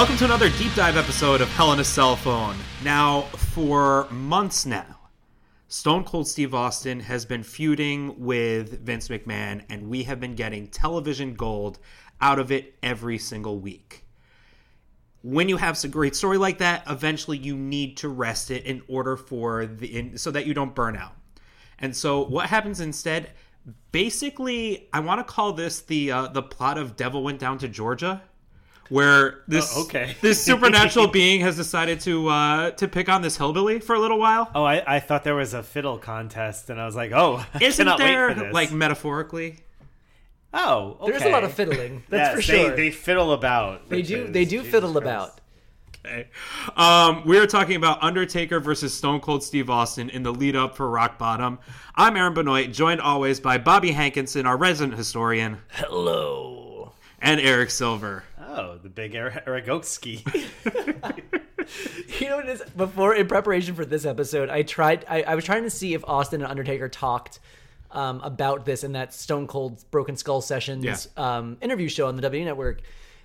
Welcome 0.00 0.16
to 0.16 0.24
another 0.24 0.48
deep 0.48 0.74
dive 0.74 0.96
episode 0.96 1.42
of 1.42 1.50
Hell 1.50 1.74
in 1.74 1.78
a 1.78 1.84
Cell 1.84 2.16
Phone. 2.16 2.56
Now, 2.82 3.20
for 3.52 4.08
months 4.10 4.64
now, 4.64 4.98
Stone 5.68 6.04
Cold 6.04 6.26
Steve 6.26 6.54
Austin 6.54 7.00
has 7.00 7.26
been 7.26 7.42
feuding 7.42 8.18
with 8.18 8.80
Vince 8.80 9.08
McMahon, 9.08 9.62
and 9.68 9.90
we 9.90 10.04
have 10.04 10.18
been 10.18 10.34
getting 10.34 10.68
television 10.68 11.34
gold 11.34 11.80
out 12.18 12.38
of 12.38 12.50
it 12.50 12.78
every 12.82 13.18
single 13.18 13.58
week. 13.58 14.06
When 15.20 15.50
you 15.50 15.58
have 15.58 15.84
a 15.84 15.88
great 15.88 16.16
story 16.16 16.38
like 16.38 16.56
that, 16.58 16.82
eventually 16.88 17.36
you 17.36 17.54
need 17.54 17.98
to 17.98 18.08
rest 18.08 18.50
it 18.50 18.64
in 18.64 18.80
order 18.88 19.18
for 19.18 19.66
the 19.66 19.98
in, 19.98 20.16
so 20.16 20.30
that 20.30 20.46
you 20.46 20.54
don't 20.54 20.74
burn 20.74 20.96
out. 20.96 21.12
And 21.78 21.94
so, 21.94 22.24
what 22.24 22.46
happens 22.46 22.80
instead? 22.80 23.32
Basically, 23.92 24.88
I 24.94 25.00
want 25.00 25.18
to 25.18 25.30
call 25.30 25.52
this 25.52 25.82
the 25.82 26.10
uh, 26.10 26.28
the 26.28 26.42
plot 26.42 26.78
of 26.78 26.96
Devil 26.96 27.22
Went 27.22 27.38
Down 27.38 27.58
to 27.58 27.68
Georgia 27.68 28.22
where 28.90 29.40
this 29.48 29.72
Oh, 29.74 29.84
okay. 29.84 30.14
this 30.20 30.44
supernatural 30.44 31.06
being 31.20 31.40
has 31.40 31.56
decided 31.56 32.00
to 32.00 32.28
uh, 32.28 32.70
to 32.72 32.86
pick 32.86 33.08
on 33.08 33.22
this 33.22 33.38
hillbilly 33.38 33.80
for 33.80 33.94
a 33.94 33.98
little 33.98 34.18
while. 34.18 34.50
Oh, 34.54 34.64
I, 34.64 34.96
I 34.96 35.00
thought 35.00 35.24
there 35.24 35.34
was 35.34 35.54
a 35.54 35.62
fiddle 35.62 35.96
contest, 35.96 36.68
and 36.68 36.78
I 36.80 36.84
was 36.84 36.94
like, 36.96 37.12
oh, 37.12 37.36
I 37.54 37.64
Isn't 37.64 37.86
cannot 37.86 37.98
wait 38.00 38.04
there 38.06 38.34
for 38.34 38.40
this. 38.44 38.52
like 38.52 38.72
metaphorically? 38.72 39.60
oh, 40.52 40.96
okay. 41.00 41.10
There's 41.12 41.22
a 41.22 41.28
lot 41.30 41.44
of 41.44 41.52
fiddling. 41.54 42.02
That's 42.10 42.28
Yes, 42.28 42.34
for 42.34 42.42
sure. 42.42 42.76
They 42.76 42.90
fiddle 42.90 43.32
about. 43.32 43.88
They 43.88 44.02
do. 44.02 44.24
is- 44.24 44.32
They 44.32 44.44
do 44.44 44.58
Jesus 44.58 44.70
fiddle 44.70 44.92
Christ. 44.92 45.02
about. 45.04 45.40
Okay. 46.04 46.28
Um, 46.76 47.22
we 47.26 47.38
are 47.38 47.46
talking 47.46 47.76
about 47.76 48.02
Undertaker 48.02 48.58
versus 48.58 48.94
Stone 48.94 49.20
Cold 49.20 49.44
Steve 49.44 49.68
Austin 49.68 50.08
in 50.08 50.22
the 50.22 50.32
lead 50.32 50.56
up 50.56 50.74
for 50.74 50.88
Rock 50.88 51.18
Bottom. 51.18 51.58
I'm 51.94 52.16
Aaron 52.16 52.32
Benoit, 52.32 52.72
joined 52.72 53.02
always 53.02 53.38
by 53.38 53.58
Bobby 53.58 53.92
Hankinson, 53.92 54.46
our 54.46 54.56
resident 54.56 54.96
historian, 54.96 55.58
Hello. 55.68 56.92
and 57.20 57.38
Eric 57.38 57.70
Silver. 57.70 58.24
Oh, 58.60 58.78
the 58.82 58.90
big 58.90 59.14
Eric 59.14 59.46
Aragowski. 59.46 60.22
You 62.18 62.28
know 62.28 62.36
what 62.36 62.48
it 62.48 62.52
is? 62.52 62.62
Before, 62.76 63.14
in 63.14 63.26
preparation 63.28 63.74
for 63.74 63.84
this 63.84 64.04
episode, 64.04 64.50
I 64.50 64.62
tried. 64.62 65.04
I, 65.08 65.22
I 65.22 65.34
was 65.36 65.44
trying 65.44 65.62
to 65.62 65.70
see 65.70 65.94
if 65.94 66.04
Austin 66.04 66.42
and 66.42 66.50
Undertaker 66.50 66.88
talked 66.88 67.38
um, 67.92 68.20
about 68.22 68.64
this 68.66 68.82
in 68.84 68.92
that 68.92 69.14
Stone 69.14 69.46
Cold 69.46 69.82
Broken 69.90 70.16
Skull 70.16 70.40
Sessions 70.40 70.84
Yeah. 70.84 70.96
um, 71.38 71.56
interview 71.60 71.88
show 71.88 72.08
on 72.08 72.16
the 72.16 72.22
W 72.22 72.44
Network, 72.44 72.82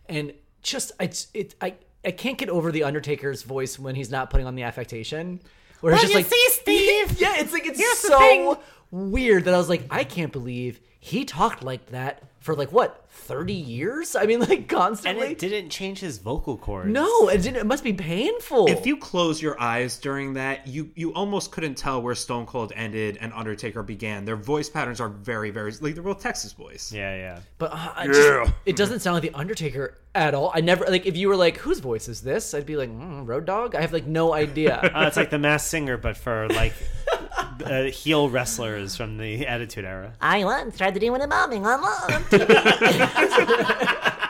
and 0.07 0.31
just 0.61 0.91
it's 0.99 1.27
it. 1.33 1.55
I 1.59 1.73
I 2.05 2.11
can't 2.11 2.37
get 2.37 2.49
over 2.49 2.71
the 2.71 2.83
Undertaker's 2.83 3.41
voice 3.43 3.79
when 3.79 3.95
he's 3.95 4.11
not 4.11 4.29
putting 4.29 4.45
on 4.45 4.55
the 4.55 4.63
affectation. 4.63 5.41
Where 5.81 5.93
it's 5.93 6.03
just 6.03 6.13
you 6.13 6.19
like, 6.19 6.27
see, 6.27 6.47
Steve? 6.51 7.11
yeah, 7.19 7.37
it's 7.37 7.51
like 7.51 7.65
it's 7.65 7.79
Here's 7.79 8.01
the 8.03 8.07
so 8.09 8.59
weird 8.91 9.45
that 9.45 9.53
I 9.53 9.57
was 9.57 9.69
like, 9.69 9.85
I 9.89 10.03
can't 10.03 10.31
believe 10.31 10.79
he 11.05 11.23
talked 11.23 11.63
like 11.63 11.91
that 11.91 12.23
for 12.39 12.55
like 12.55 12.71
what 12.71 13.05
thirty 13.09 13.53
years. 13.53 14.15
I 14.15 14.25
mean, 14.25 14.39
like 14.49 14.67
constantly 14.67 15.21
and 15.21 15.31
it 15.33 15.37
didn't 15.37 15.69
change 15.69 15.99
his 15.99 16.17
vocal 16.17 16.57
cords. 16.57 16.89
no, 16.89 17.29
it 17.29 17.43
didn't. 17.43 17.57
It 17.57 17.67
must 17.67 17.83
be 17.83 17.93
painful. 17.93 18.67
If 18.67 18.87
you 18.87 18.97
close 18.97 19.39
your 19.39 19.59
eyes 19.61 19.99
during 19.99 20.33
that, 20.33 20.65
you 20.65 20.89
you 20.95 21.13
almost 21.13 21.51
couldn't 21.51 21.75
tell 21.75 22.01
where 22.01 22.15
Stone 22.15 22.47
Cold 22.47 22.73
ended 22.75 23.19
and 23.21 23.31
Undertaker 23.33 23.83
began. 23.83 24.25
Their 24.25 24.35
voice 24.35 24.67
patterns 24.67 24.99
are 24.99 25.09
very 25.09 25.51
very 25.51 25.73
like 25.79 25.93
they're 25.93 26.01
both 26.01 26.23
Texas 26.23 26.53
boys. 26.53 26.91
Yeah, 26.91 27.15
yeah. 27.15 27.39
But 27.59 27.71
uh, 27.71 27.93
I 27.95 28.07
just, 28.07 28.51
it 28.65 28.75
doesn't 28.75 29.01
sound 29.01 29.13
like 29.13 29.31
the 29.31 29.37
Undertaker 29.37 29.99
at 30.15 30.33
all. 30.33 30.51
I 30.55 30.61
never 30.61 30.85
like 30.85 31.05
if 31.05 31.15
you 31.15 31.27
were 31.27 31.35
like, 31.35 31.57
whose 31.57 31.79
voice 31.79 32.07
is 32.07 32.21
this? 32.21 32.55
I'd 32.55 32.65
be 32.65 32.77
like, 32.77 32.89
mm, 32.89 33.27
Road 33.27 33.45
Dog. 33.45 33.75
I 33.75 33.81
have 33.81 33.93
like 33.93 34.07
no 34.07 34.33
idea. 34.33 34.81
Uh, 34.95 35.07
it's 35.07 35.17
like 35.17 35.29
the 35.29 35.37
Masked 35.37 35.69
Singer, 35.69 35.97
but 35.97 36.15
for 36.15 36.47
like 36.49 36.71
uh, 37.65 37.83
heel 37.83 38.29
wrestlers 38.29 38.95
from 38.95 39.17
the 39.17 39.45
Attitude 39.47 39.85
Era. 39.85 40.13
I 40.21 40.43
once 40.45 40.77
tried 40.77 40.93
to 40.93 40.99
do 40.99 41.13
an 41.13 41.29
bombing 41.29 41.65
on 41.65 41.81
lawn. 41.81 42.23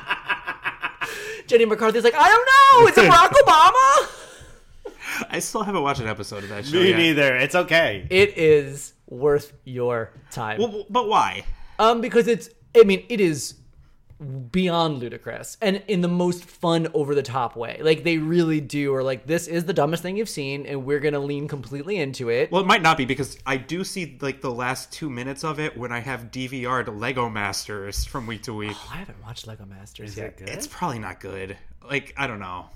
Jenny 1.47 1.65
McCarthy's 1.65 2.03
like, 2.03 2.15
I 2.15 2.27
don't 2.27 2.45
know. 2.45 2.87
It's 2.87 2.97
it 2.97 3.11
Barack 3.11 3.29
Obama? 3.29 4.09
I 5.29 5.39
still 5.39 5.63
haven't 5.63 5.83
watched 5.83 6.01
an 6.01 6.07
episode 6.07 6.43
of 6.43 6.49
that 6.49 6.65
show 6.65 6.77
Me 6.77 6.89
yet. 6.89 6.97
neither. 6.97 7.35
It's 7.35 7.55
okay. 7.55 8.07
It 8.09 8.37
is 8.37 8.93
worth 9.07 9.53
your 9.63 10.11
time. 10.31 10.59
Well, 10.59 10.85
but 10.89 11.07
why? 11.07 11.45
Um, 11.77 12.01
because 12.01 12.27
it's, 12.27 12.49
I 12.75 12.83
mean, 12.83 13.05
it 13.09 13.21
is 13.21 13.53
beyond 14.51 14.99
ludicrous 14.99 15.57
and 15.61 15.83
in 15.87 16.01
the 16.01 16.07
most 16.07 16.45
fun, 16.45 16.87
over 16.93 17.13
the 17.13 17.23
top 17.23 17.55
way. 17.55 17.79
Like 17.81 18.03
they 18.03 18.17
really 18.17 18.61
do, 18.61 18.93
or 18.93 19.03
like, 19.03 19.25
this 19.25 19.47
is 19.47 19.65
the 19.65 19.73
dumbest 19.73 20.03
thing 20.03 20.17
you've 20.17 20.29
seen, 20.29 20.65
and 20.65 20.85
we're 20.85 20.99
gonna 20.99 21.19
lean 21.19 21.47
completely 21.47 21.97
into 21.97 22.29
it. 22.29 22.51
Well, 22.51 22.61
it 22.61 22.67
might 22.67 22.81
not 22.81 22.97
be 22.97 23.05
because 23.05 23.37
I 23.45 23.57
do 23.57 23.83
see 23.83 24.17
like 24.21 24.41
the 24.41 24.51
last 24.51 24.91
two 24.91 25.09
minutes 25.09 25.43
of 25.43 25.59
it 25.59 25.77
when 25.77 25.91
I 25.91 25.99
have 25.99 26.31
DVR'd 26.31 26.87
Lego 26.87 27.29
Masters 27.29 28.05
from 28.05 28.25
week 28.27 28.43
to 28.43 28.53
week. 28.53 28.75
Oh, 28.75 28.91
I 28.93 28.97
haven't 28.97 29.21
watched 29.23 29.47
Lego 29.47 29.65
Masters 29.65 30.11
Is 30.11 30.17
yet. 30.17 30.25
it 30.27 30.37
good? 30.37 30.49
It's 30.49 30.67
probably 30.67 30.99
not 30.99 31.19
good. 31.19 31.57
Like 31.87 32.13
I 32.17 32.27
don't 32.27 32.39
know. 32.39 32.67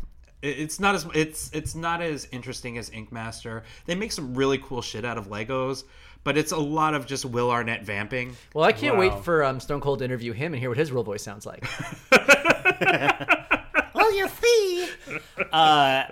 It's 0.42 0.80
not 0.80 0.96
as 0.96 1.06
it's 1.14 1.52
it's 1.54 1.76
not 1.76 2.02
as 2.02 2.28
interesting 2.32 2.78
as 2.78 2.90
Ink 2.92 3.12
Master. 3.12 3.64
They 3.86 3.96
make 3.96 4.12
some 4.12 4.36
really 4.36 4.58
cool 4.58 4.82
shit 4.82 5.04
out 5.04 5.18
of 5.18 5.28
Legos, 5.28 5.84
but 6.24 6.38
it's 6.38 6.52
a 6.52 6.58
lot 6.58 6.94
of 6.94 7.06
just 7.06 7.26
Will 7.26 7.50
Arnett 7.52 7.84
vamping. 7.86 8.36
Well, 8.54 8.66
I 8.66 8.72
can't 8.72 8.96
Wow. 8.96 9.02
wait 9.02 9.24
for 9.24 9.44
um, 9.44 9.60
Stone 9.60 9.82
Cold 9.82 10.00
to 10.00 10.06
interview 10.06 10.34
him 10.34 10.54
and 10.54 10.60
hear 10.60 10.70
what 10.70 10.78
his 10.78 10.92
real 10.92 11.04
voice 11.04 11.24
sounds 11.24 11.46
like. 11.46 11.66
well, 13.94 14.16
you 14.16 14.28
see, 14.28 14.90
Uh, 15.52 16.04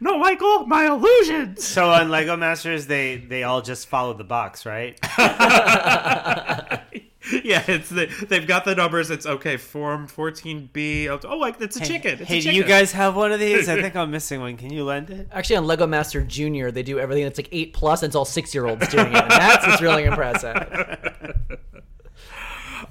No, 0.00 0.18
Michael, 0.18 0.66
my 0.66 0.86
illusions. 0.86 1.64
so 1.66 1.90
on 1.90 2.08
Lego 2.10 2.36
Masters, 2.36 2.86
they 2.86 3.16
they 3.16 3.42
all 3.44 3.60
just 3.62 3.86
follow 3.88 4.14
the 4.14 4.24
box, 4.24 4.64
right? 4.66 4.98
yeah, 7.44 7.64
it's 7.66 7.88
the, 7.88 8.06
they've 8.28 8.46
got 8.46 8.64
the 8.64 8.74
numbers. 8.74 9.10
It's 9.10 9.24
okay. 9.24 9.56
Form 9.56 10.06
fourteen 10.06 10.68
B. 10.72 11.08
Oh, 11.08 11.18
like 11.38 11.60
it's 11.60 11.76
a 11.76 11.80
chicken. 11.80 12.18
It's 12.20 12.28
hey, 12.28 12.38
a 12.38 12.42
do 12.42 12.52
you 12.52 12.64
guys 12.64 12.92
have 12.92 13.16
one 13.16 13.32
of 13.32 13.40
these? 13.40 13.68
I 13.68 13.80
think 13.80 13.96
I'm 13.96 14.10
missing 14.10 14.40
one. 14.40 14.56
Can 14.56 14.72
you 14.72 14.84
lend 14.84 15.10
it? 15.10 15.28
Actually, 15.32 15.56
on 15.56 15.66
Lego 15.66 15.86
Master 15.86 16.22
Junior, 16.22 16.70
they 16.70 16.82
do 16.82 16.98
everything 16.98 17.24
that's 17.24 17.38
like 17.38 17.48
eight 17.52 17.72
plus, 17.72 18.02
and 18.02 18.10
it's 18.10 18.16
all 18.16 18.24
six 18.24 18.54
year 18.54 18.66
olds 18.66 18.86
doing 18.88 19.06
it. 19.06 19.22
And 19.22 19.30
that's 19.30 19.66
what's 19.66 19.82
really 19.82 20.04
impressive. 20.04 20.98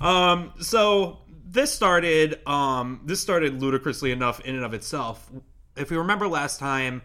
Um, 0.01 0.53
so 0.59 1.19
this 1.45 1.73
started 1.73 2.39
um 2.47 3.01
this 3.05 3.22
started 3.22 3.61
ludicrously 3.61 4.11
enough 4.11 4.39
in 4.41 4.55
and 4.55 4.66
of 4.66 4.73
itself. 4.73 5.31
If 5.77 5.91
we 5.91 5.97
remember 5.97 6.27
last 6.27 6.59
time, 6.59 7.03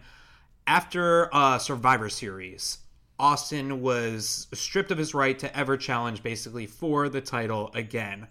after 0.67 1.33
uh 1.33 1.59
Survivor 1.59 2.09
Series, 2.09 2.79
Austin 3.19 3.81
was 3.81 4.47
stripped 4.53 4.91
of 4.91 4.97
his 4.97 5.13
right 5.13 5.37
to 5.39 5.57
ever 5.57 5.77
challenge 5.77 6.23
basically 6.23 6.65
for 6.65 7.09
the 7.09 7.21
title 7.21 7.69
again. 7.73 8.27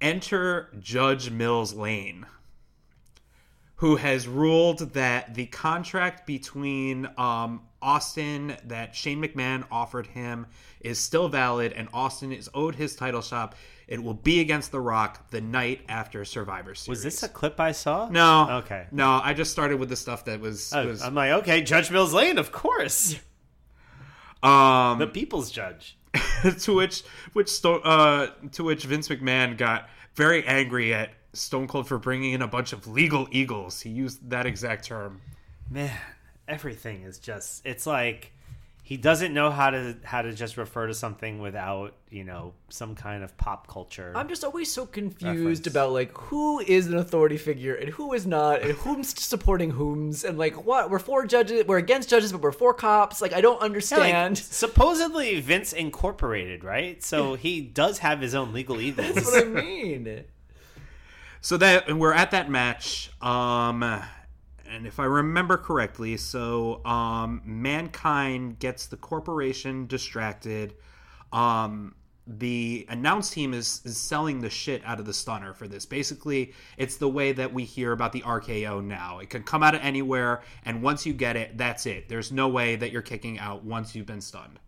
Enter 0.00 0.68
Judge 0.80 1.30
Mills 1.30 1.74
Lane 1.74 2.26
who 3.82 3.96
has 3.96 4.28
ruled 4.28 4.78
that 4.92 5.34
the 5.34 5.44
contract 5.46 6.24
between 6.24 7.04
um, 7.18 7.60
Austin 7.82 8.56
that 8.66 8.94
Shane 8.94 9.20
McMahon 9.20 9.64
offered 9.72 10.06
him 10.06 10.46
is 10.80 11.00
still 11.00 11.28
valid, 11.28 11.72
and 11.72 11.88
Austin 11.92 12.30
is 12.30 12.48
owed 12.54 12.76
his 12.76 12.94
title 12.94 13.22
shot. 13.22 13.56
It 13.88 14.00
will 14.00 14.14
be 14.14 14.38
against 14.38 14.70
The 14.70 14.80
Rock 14.80 15.28
the 15.32 15.40
night 15.40 15.80
after 15.88 16.24
Survivor 16.24 16.76
Series. 16.76 16.88
Was 16.90 17.02
this 17.02 17.24
a 17.24 17.28
clip 17.28 17.58
I 17.58 17.72
saw? 17.72 18.08
no? 18.08 18.58
Okay. 18.58 18.86
no. 18.92 19.20
I 19.20 19.34
just 19.34 19.50
started 19.50 19.80
with 19.80 19.88
the 19.88 19.96
stuff 19.96 20.26
that 20.26 20.38
was 20.38 20.72
Oh, 20.72 20.86
was 20.86 21.02
I'm 21.02 21.16
like, 21.16 21.32
okay, 21.42 21.60
Judge 21.60 21.90
Mills 21.90 22.14
Lane, 22.14 22.38
of 22.38 22.52
course, 22.52 23.16
um 24.42 24.98
the 24.98 25.06
people's 25.06 25.50
judge. 25.50 25.96
to 26.60 26.74
which 26.74 27.02
which 27.32 27.48
Sto- 27.48 27.80
uh 27.80 28.30
to 28.52 28.64
which 28.64 28.84
Vince 28.84 29.08
McMahon 29.08 29.56
got 29.56 29.88
very 30.14 30.44
angry 30.46 30.92
at 30.92 31.10
Stone 31.32 31.68
Cold 31.68 31.88
for 31.88 31.98
bringing 31.98 32.32
in 32.32 32.42
a 32.42 32.48
bunch 32.48 32.72
of 32.72 32.86
legal 32.86 33.26
eagles. 33.30 33.80
He 33.80 33.90
used 33.90 34.28
that 34.30 34.44
exact 34.44 34.84
term. 34.84 35.22
Man, 35.70 35.96
everything 36.46 37.04
is 37.04 37.18
just—it's 37.18 37.86
like 37.86 38.31
he 38.92 38.98
doesn't 38.98 39.32
know 39.32 39.50
how 39.50 39.70
to 39.70 39.96
how 40.04 40.20
to 40.20 40.34
just 40.34 40.58
refer 40.58 40.86
to 40.86 40.92
something 40.92 41.40
without 41.40 41.94
you 42.10 42.24
know 42.24 42.52
some 42.68 42.94
kind 42.94 43.24
of 43.24 43.34
pop 43.38 43.66
culture. 43.66 44.12
I'm 44.14 44.28
just 44.28 44.44
always 44.44 44.70
so 44.70 44.84
confused 44.84 45.24
Reference. 45.38 45.66
about 45.66 45.92
like 45.92 46.14
who 46.14 46.60
is 46.60 46.88
an 46.88 46.98
authority 46.98 47.38
figure 47.38 47.74
and 47.74 47.88
who 47.88 48.12
is 48.12 48.26
not, 48.26 48.60
and 48.60 48.72
whom's 48.72 49.18
supporting 49.32 49.70
whom's, 49.70 50.24
and 50.24 50.36
like 50.36 50.66
what 50.66 50.90
we're 50.90 50.98
for 50.98 51.24
judges, 51.24 51.64
we're 51.66 51.78
against 51.78 52.10
judges, 52.10 52.32
but 52.32 52.42
we're 52.42 52.52
for 52.52 52.74
cops. 52.74 53.22
Like 53.22 53.32
I 53.32 53.40
don't 53.40 53.54
Yeah, 53.56 53.60
like, 53.62 53.64
understand. 53.64 54.36
supposedly 54.36 55.40
Vince 55.40 55.72
Incorporated, 55.72 56.62
right? 56.62 57.02
So 57.02 57.32
he 57.46 57.62
does 57.62 58.00
have 58.00 58.20
his 58.20 58.34
own 58.34 58.52
legal 58.52 58.78
eagles. 58.78 59.14
That's 59.14 59.26
what 59.32 59.42
I 59.46 59.48
mean. 59.48 60.24
So 61.40 61.56
that 61.56 61.88
and 61.88 61.98
we're 61.98 62.12
at 62.12 62.32
that 62.32 62.50
match. 62.50 63.10
Um 63.22 64.02
and 64.72 64.86
if 64.86 64.98
I 64.98 65.04
remember 65.04 65.56
correctly, 65.56 66.16
so 66.16 66.84
um 66.84 67.42
mankind 67.44 68.58
gets 68.58 68.86
the 68.86 68.96
corporation 68.96 69.86
distracted. 69.86 70.74
Um 71.32 71.94
the 72.26 72.86
announce 72.88 73.30
team 73.30 73.52
is, 73.52 73.82
is 73.84 73.96
selling 73.96 74.40
the 74.40 74.50
shit 74.50 74.80
out 74.84 75.00
of 75.00 75.06
the 75.06 75.12
stunner 75.12 75.52
for 75.54 75.66
this. 75.66 75.84
Basically, 75.84 76.52
it's 76.76 76.96
the 76.96 77.08
way 77.08 77.32
that 77.32 77.52
we 77.52 77.64
hear 77.64 77.90
about 77.90 78.12
the 78.12 78.20
RKO 78.20 78.82
now. 78.84 79.18
It 79.18 79.28
can 79.28 79.42
come 79.42 79.62
out 79.62 79.74
of 79.74 79.80
anywhere, 79.82 80.42
and 80.64 80.82
once 80.82 81.04
you 81.04 81.14
get 81.14 81.36
it, 81.36 81.58
that's 81.58 81.84
it. 81.84 82.08
There's 82.08 82.30
no 82.30 82.48
way 82.48 82.76
that 82.76 82.92
you're 82.92 83.02
kicking 83.02 83.40
out 83.40 83.64
once 83.64 83.96
you've 83.96 84.06
been 84.06 84.20
stunned. 84.20 84.60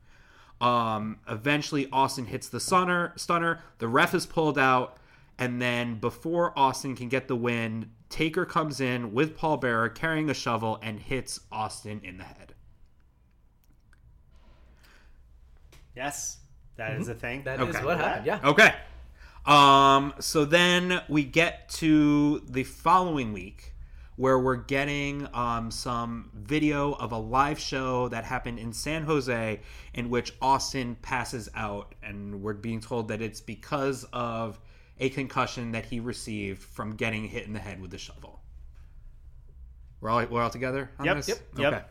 Um, 0.60 1.18
eventually, 1.28 1.88
Austin 1.92 2.26
hits 2.26 2.48
the 2.48 2.60
stunner. 2.60 3.12
Stunner. 3.16 3.60
The 3.78 3.88
ref 3.88 4.14
is 4.14 4.26
pulled 4.26 4.58
out, 4.58 4.96
And 5.38 5.60
then 5.60 5.98
before 5.98 6.56
Austin 6.58 6.96
can 6.96 7.08
get 7.08 7.28
the 7.28 7.36
win, 7.36 7.90
Taker 8.08 8.44
comes 8.44 8.80
in 8.80 9.12
with 9.12 9.36
Paul 9.36 9.56
Bearer 9.56 9.88
carrying 9.88 10.30
a 10.30 10.34
shovel 10.34 10.78
and 10.82 11.00
hits 11.00 11.40
Austin 11.50 12.00
in 12.04 12.18
the 12.18 12.24
head. 12.24 12.54
Yes, 15.96 16.38
that 16.76 16.92
is 16.92 17.08
a 17.08 17.14
thing. 17.14 17.42
That 17.44 17.60
is 17.60 17.76
Okay. 17.76 17.84
what 17.84 17.98
happened. 17.98 18.26
Yeah. 18.26 18.40
Okay. 18.44 18.74
Um, 19.46 20.14
so 20.20 20.44
then 20.44 21.02
we 21.08 21.24
get 21.24 21.68
to 21.70 22.40
the 22.48 22.64
following 22.64 23.32
week 23.32 23.72
where 24.16 24.38
we're 24.38 24.56
getting 24.56 25.28
um, 25.34 25.70
some 25.70 26.30
video 26.34 26.92
of 26.94 27.12
a 27.12 27.18
live 27.18 27.58
show 27.58 28.08
that 28.08 28.24
happened 28.24 28.58
in 28.58 28.72
San 28.72 29.02
Jose 29.04 29.60
in 29.92 30.08
which 30.08 30.32
Austin 30.40 30.96
passes 31.02 31.48
out, 31.54 31.94
and 32.02 32.40
we're 32.40 32.54
being 32.54 32.80
told 32.80 33.08
that 33.08 33.20
it's 33.20 33.40
because 33.40 34.04
of 34.12 34.60
a 34.98 35.08
concussion 35.10 35.72
that 35.72 35.86
he 35.86 36.00
received 36.00 36.62
from 36.62 36.94
getting 36.96 37.24
hit 37.28 37.46
in 37.46 37.52
the 37.52 37.58
head 37.60 37.80
with 37.80 37.92
a 37.94 37.98
shovel. 37.98 38.40
We're 40.00 40.10
all, 40.10 40.24
we're 40.26 40.42
all 40.42 40.50
together 40.50 40.90
on 40.98 41.06
Yep, 41.06 41.16
this? 41.16 41.28
yep, 41.28 41.38
yep. 41.56 41.72
Okay. 41.74 41.84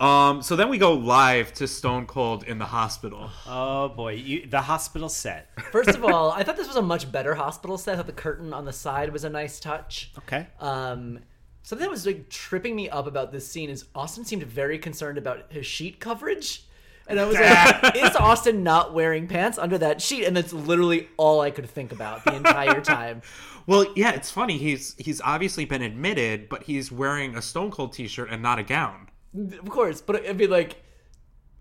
Um, 0.00 0.42
so 0.42 0.54
then 0.54 0.68
we 0.68 0.78
go 0.78 0.92
live 0.94 1.52
to 1.54 1.66
Stone 1.66 2.06
Cold 2.06 2.44
in 2.44 2.58
the 2.58 2.64
hospital. 2.66 3.30
oh 3.48 3.88
boy, 3.88 4.12
you, 4.12 4.46
the 4.46 4.60
hospital 4.60 5.08
set. 5.08 5.50
First 5.72 5.88
of 5.90 6.04
all, 6.04 6.30
I 6.30 6.44
thought 6.44 6.56
this 6.56 6.68
was 6.68 6.76
a 6.76 6.82
much 6.82 7.10
better 7.10 7.34
hospital 7.34 7.76
set. 7.76 7.94
I 7.94 7.96
thought 7.96 8.06
the 8.06 8.12
curtain 8.12 8.54
on 8.54 8.64
the 8.64 8.72
side 8.72 9.12
was 9.12 9.24
a 9.24 9.28
nice 9.30 9.58
touch. 9.58 10.12
Okay. 10.18 10.46
Um, 10.60 11.18
something 11.64 11.84
that 11.84 11.90
was 11.90 12.06
like 12.06 12.28
tripping 12.28 12.76
me 12.76 12.88
up 12.88 13.08
about 13.08 13.32
this 13.32 13.48
scene 13.48 13.70
is 13.70 13.86
Austin 13.92 14.24
seemed 14.24 14.44
very 14.44 14.78
concerned 14.78 15.18
about 15.18 15.50
his 15.52 15.66
sheet 15.66 15.98
coverage. 15.98 16.64
And 17.08 17.18
I 17.18 17.24
was 17.24 17.36
like, 17.36 17.96
is 17.96 18.14
Austin 18.16 18.62
not 18.62 18.94
wearing 18.94 19.26
pants 19.26 19.58
under 19.58 19.78
that 19.78 20.00
sheet? 20.00 20.24
And 20.24 20.36
that's 20.36 20.52
literally 20.52 21.08
all 21.16 21.40
I 21.40 21.50
could 21.50 21.68
think 21.68 21.90
about 21.90 22.24
the 22.24 22.36
entire 22.36 22.80
time. 22.80 23.22
Well, 23.68 23.84
yeah, 23.94 24.12
it's 24.12 24.30
funny. 24.30 24.56
He's 24.56 24.94
he's 24.96 25.20
obviously 25.20 25.66
been 25.66 25.82
admitted, 25.82 26.48
but 26.48 26.62
he's 26.62 26.90
wearing 26.90 27.36
a 27.36 27.42
Stone 27.42 27.70
Cold 27.70 27.92
T-shirt 27.92 28.30
and 28.30 28.42
not 28.42 28.58
a 28.58 28.62
gown. 28.62 29.10
Of 29.36 29.68
course, 29.68 30.00
but 30.00 30.16
it'd 30.16 30.38
be 30.38 30.46
like, 30.46 30.82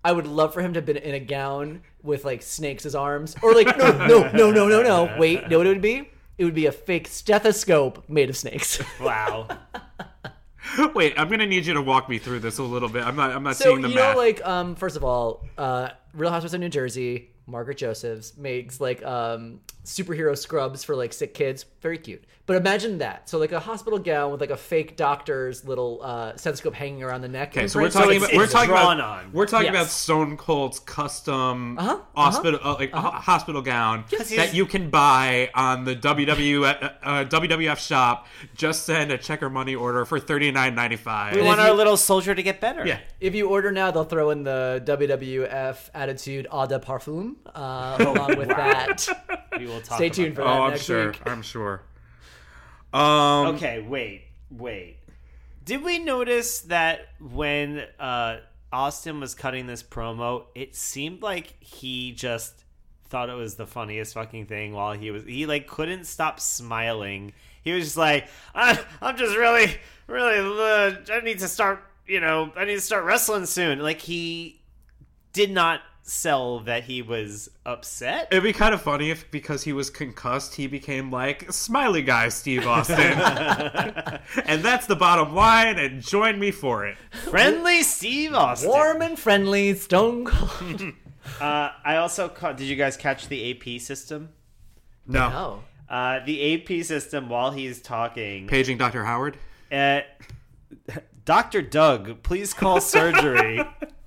I 0.05 0.13
would 0.13 0.25
love 0.25 0.53
for 0.53 0.61
him 0.61 0.71
to 0.71 0.77
have 0.77 0.85
been 0.85 0.95
in 0.95 1.15
a 1.15 1.19
gown 1.19 1.81
with 2.01 2.23
like 2.23 2.41
snakes 2.41 2.85
as 2.85 2.95
arms, 2.95 3.35
or 3.43 3.53
like, 3.53 3.77
no, 3.77 3.91
no, 4.07 4.31
no, 4.31 4.51
no, 4.51 4.69
no, 4.69 4.81
no. 4.81 5.15
Wait, 5.19 5.41
you 5.41 5.47
know 5.49 5.57
what 5.57 5.67
it 5.67 5.71
would 5.71 5.81
be? 5.81 6.09
It 6.37 6.45
would 6.45 6.55
be 6.55 6.67
a 6.67 6.71
fake 6.71 7.09
stethoscope 7.09 8.07
made 8.07 8.29
of 8.29 8.37
snakes. 8.37 8.81
Wow. 9.01 9.49
Wait, 10.95 11.13
I'm 11.17 11.29
gonna 11.29 11.45
need 11.45 11.65
you 11.65 11.73
to 11.73 11.81
walk 11.81 12.09
me 12.09 12.17
through 12.19 12.39
this 12.39 12.57
a 12.57 12.63
little 12.63 12.89
bit. 12.89 13.03
I'm 13.03 13.15
not 13.15 13.31
I'm 13.31 13.43
not 13.43 13.55
So 13.55 13.65
seeing 13.65 13.81
the 13.81 13.89
you 13.89 13.95
math. 13.95 14.15
know, 14.15 14.21
like, 14.21 14.45
um, 14.45 14.75
first 14.75 14.95
of 14.95 15.03
all, 15.03 15.45
uh, 15.57 15.89
Real 16.13 16.29
Housewives 16.31 16.53
of 16.53 16.59
New 16.61 16.69
Jersey, 16.69 17.29
Margaret 17.45 17.77
Josephs 17.77 18.37
makes 18.37 18.79
like 18.81 19.03
um 19.03 19.61
superhero 19.87 20.37
scrubs 20.37 20.83
for 20.83 20.95
like 20.95 21.13
sick 21.13 21.33
kids, 21.33 21.65
very 21.81 21.97
cute. 21.97 22.23
But 22.45 22.55
imagine 22.55 22.99
that. 22.99 23.27
So 23.27 23.39
like 23.39 23.51
a 23.51 23.59
hospital 23.59 23.99
gown 23.99 24.31
with 24.31 24.39
like 24.39 24.51
a 24.51 24.57
fake 24.57 24.95
doctor's 24.95 25.65
little 25.65 25.99
uh, 26.01 26.35
stethoscope 26.37 26.73
hanging 26.75 27.03
around 27.03 27.19
the 27.21 27.27
neck. 27.27 27.49
okay, 27.57 27.67
so 27.67 27.79
we're 27.81 27.89
talking 27.89 28.11
it's- 28.17 28.29
about 28.29 28.37
we're 28.37 28.47
talking 28.47 28.69
about 28.69 28.99
on. 29.01 29.31
we're 29.33 29.45
talking 29.45 29.65
Yes. 29.65 29.75
about 29.75 29.87
Stone 29.87 30.37
Cold's 30.37 30.79
custom 30.79 31.77
Uh-huh, 31.77 31.99
hospital 32.15 32.59
uh, 32.63 32.75
like 32.75 32.91
ho- 32.91 33.11
hospital 33.11 33.61
gown 33.61 34.05
he's- 34.09 34.29
that 34.35 34.53
you 34.53 34.65
can 34.65 34.89
buy 34.89 35.49
on 35.55 35.83
the 35.83 35.93
WW 35.95 36.63
uh, 36.63 36.89
uh, 37.03 37.25
WWF 37.25 37.77
shop. 37.85 38.27
Just 38.55 38.85
send 38.85 39.11
a 39.11 39.17
checker 39.17 39.49
money 39.49 39.75
order 39.75 40.05
for 40.05 40.17
thirty 40.19 40.49
nine 40.51 40.73
ninety 40.73 40.95
five. 40.95 41.35
We 41.35 41.41
want 41.41 41.59
our 41.59 41.73
little 41.73 41.97
soldier 41.97 42.33
to 42.33 42.43
get 42.43 42.61
better. 42.61 42.85
Yeah. 42.87 42.99
If 43.19 43.35
you 43.35 43.49
order 43.49 43.71
now, 43.73 43.91
they'll 43.91 44.03
throw 44.05 44.29
in 44.29 44.43
the 44.43 44.81
WWF 44.85 45.89
Attitude 45.93 46.47
Eau 46.51 46.65
de 46.65 46.79
Parfum 46.79 47.35
uh, 47.53 47.97
along 48.15 48.37
with 48.37 48.47
that. 48.49 49.05
We 49.77 49.81
will 49.81 49.87
talk 49.87 49.97
Stay 49.97 50.07
about 50.07 50.15
tuned 50.15 50.35
for 50.35 50.41
that. 50.41 50.47
that 50.47 50.59
Oh, 50.59 50.63
I'm 50.63 50.69
next 50.71 50.83
sure. 50.83 51.07
week. 51.11 51.21
I'm 51.25 51.41
sure. 51.41 51.81
Um, 52.93 53.55
Okay, 53.55 53.81
wait, 53.81 54.23
wait. 54.51 54.97
Did 55.65 55.83
we 55.83 55.99
notice 55.99 56.61
that 56.61 57.07
when 57.19 57.83
uh, 57.99 58.37
Austin 58.71 59.19
was 59.19 59.35
cutting 59.35 59.67
this 59.67 59.83
promo, 59.83 60.45
it 60.55 60.75
seemed 60.75 61.21
like 61.21 61.55
he 61.59 62.13
just 62.13 62.63
thought 63.09 63.29
it 63.29 63.33
was 63.35 63.55
the 63.55 63.67
funniest 63.67 64.13
fucking 64.13 64.45
thing 64.47 64.73
while 64.73 64.93
he 64.93 65.11
was 65.11 65.23
he 65.23 65.45
like 65.45 65.67
couldn't 65.67 66.05
stop 66.05 66.39
smiling. 66.39 67.33
He 67.63 67.73
was 67.73 67.83
just 67.85 67.97
like, 67.97 68.27
I, 68.55 68.79
I'm 69.01 69.17
just 69.17 69.35
really, 69.37 69.75
really, 70.07 70.39
uh, 70.39 70.95
I 71.11 71.19
need 71.21 71.39
to 71.39 71.47
start, 71.49 71.83
you 72.07 72.21
know, 72.21 72.51
I 72.55 72.63
need 72.65 72.75
to 72.75 72.81
start 72.81 73.03
wrestling 73.03 73.45
soon. 73.45 73.79
Like 73.79 73.99
he 73.99 74.61
did 75.33 75.51
not 75.51 75.81
sell 76.07 76.61
that 76.61 76.85
he 76.85 77.01
was 77.01 77.49
upset. 77.65 78.29
It'd 78.31 78.43
be 78.43 78.53
kind 78.53 78.73
of 78.73 78.81
funny 78.81 79.11
if, 79.11 79.29
because 79.29 79.63
he 79.63 79.73
was 79.73 79.89
concussed, 79.89 80.55
he 80.55 80.65
became 80.67 81.11
like 81.11 81.51
smiley 81.51 82.01
guy 82.01 82.29
Steve 82.29 82.65
Austin, 82.65 82.97
and 84.45 84.63
that's 84.63 84.87
the 84.87 84.95
bottom 84.95 85.35
line. 85.35 85.77
And 85.77 86.01
join 86.01 86.39
me 86.39 86.51
for 86.51 86.85
it. 86.85 86.97
Friendly 87.11 87.83
Steve 87.83 88.33
Austin. 88.33 88.69
Warm 88.69 89.01
and 89.01 89.19
friendly, 89.19 89.73
Stone 89.75 90.25
Cold. 90.25 90.81
Uh, 91.41 91.71
I 91.83 91.97
also 91.97 92.29
caught. 92.29 92.55
Did 92.55 92.67
you 92.67 92.77
guys 92.77 92.95
catch 92.95 93.27
the 93.27 93.51
AP 93.51 93.81
system? 93.81 94.29
No, 95.05 95.61
oh. 95.89 95.93
Uh, 95.93 96.23
the 96.25 96.53
AP 96.53 96.85
system 96.85 97.27
while 97.27 97.51
he's 97.51 97.81
talking. 97.81 98.47
paging 98.47 98.77
Dr. 98.77 99.03
Howard. 99.03 99.37
Uh, 99.69 100.01
Doctor 101.25 101.61
Doug, 101.61 102.23
please 102.23 102.53
call 102.53 102.79
surgery. 102.79 103.61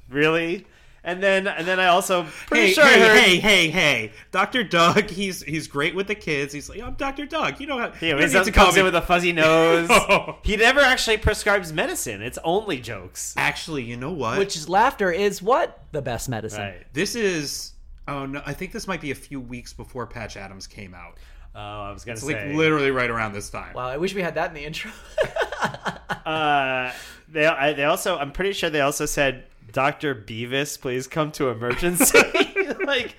really? 0.08 0.66
And 1.02 1.22
then, 1.22 1.46
and 1.48 1.66
then 1.66 1.80
I 1.80 1.86
also 1.86 2.24
pretty 2.46 2.66
Hey, 2.68 2.72
sure 2.74 2.84
I 2.84 2.88
hey, 2.90 3.00
heard. 3.00 3.18
hey, 3.18 3.36
hey, 3.40 3.70
hey! 3.70 4.12
Dr. 4.32 4.62
Doug, 4.64 5.08
he's 5.08 5.42
he's 5.42 5.66
great 5.66 5.94
with 5.94 6.06
the 6.08 6.14
kids. 6.14 6.52
He's 6.52 6.68
like, 6.68 6.82
I'm 6.82 6.94
Dr. 6.94 7.24
Doug. 7.26 7.58
You 7.58 7.66
know 7.68 7.78
how 7.78 7.90
He 7.92 8.08
you 8.08 8.14
always 8.14 8.32
don't 8.32 8.44
to 8.44 8.52
call 8.52 8.66
comes 8.66 8.74
me. 8.76 8.80
in 8.80 8.84
with 8.84 8.94
a 8.94 9.02
fuzzy 9.02 9.32
nose. 9.32 9.88
Oh. 10.10 10.36
he 10.42 10.56
never 10.56 10.80
actually 10.80 11.16
prescribes 11.16 11.72
medicine. 11.72 12.20
It's 12.22 12.38
only 12.44 12.80
jokes. 12.80 13.34
Actually, 13.36 13.82
you 13.84 13.96
know 13.96 14.12
what? 14.12 14.38
Which 14.38 14.56
is 14.56 14.68
laughter 14.68 15.10
is 15.10 15.40
what? 15.42 15.82
The 15.92 16.02
best 16.02 16.28
medicine. 16.28 16.60
Right. 16.60 16.86
this 16.92 17.14
is. 17.14 17.72
Oh 18.08 18.26
no! 18.26 18.42
I 18.44 18.52
think 18.52 18.72
this 18.72 18.86
might 18.88 19.00
be 19.00 19.10
a 19.10 19.14
few 19.14 19.40
weeks 19.40 19.72
before 19.72 20.06
Patch 20.06 20.36
Adams 20.36 20.66
came 20.66 20.94
out. 20.94 21.16
Oh, 21.54 21.58
I 21.60 21.92
was 21.92 22.04
gonna 22.04 22.14
It's 22.14 22.26
say. 22.26 22.48
like 22.48 22.56
literally 22.56 22.90
right 22.90 23.08
around 23.10 23.32
this 23.32 23.50
time. 23.50 23.72
Wow, 23.74 23.86
I 23.88 23.96
wish 23.96 24.14
we 24.14 24.22
had 24.22 24.34
that 24.34 24.48
in 24.50 24.54
the 24.54 24.64
intro. 24.64 24.90
Uh, 26.24 26.92
they 27.28 27.46
I, 27.46 27.72
they 27.72 27.84
also 27.84 28.16
I'm 28.16 28.32
pretty 28.32 28.52
sure 28.52 28.70
they 28.70 28.80
also 28.80 29.06
said 29.06 29.44
Doctor 29.72 30.14
Beavis, 30.14 30.80
please 30.80 31.06
come 31.06 31.32
to 31.32 31.48
emergency. 31.48 32.18
like 32.86 33.14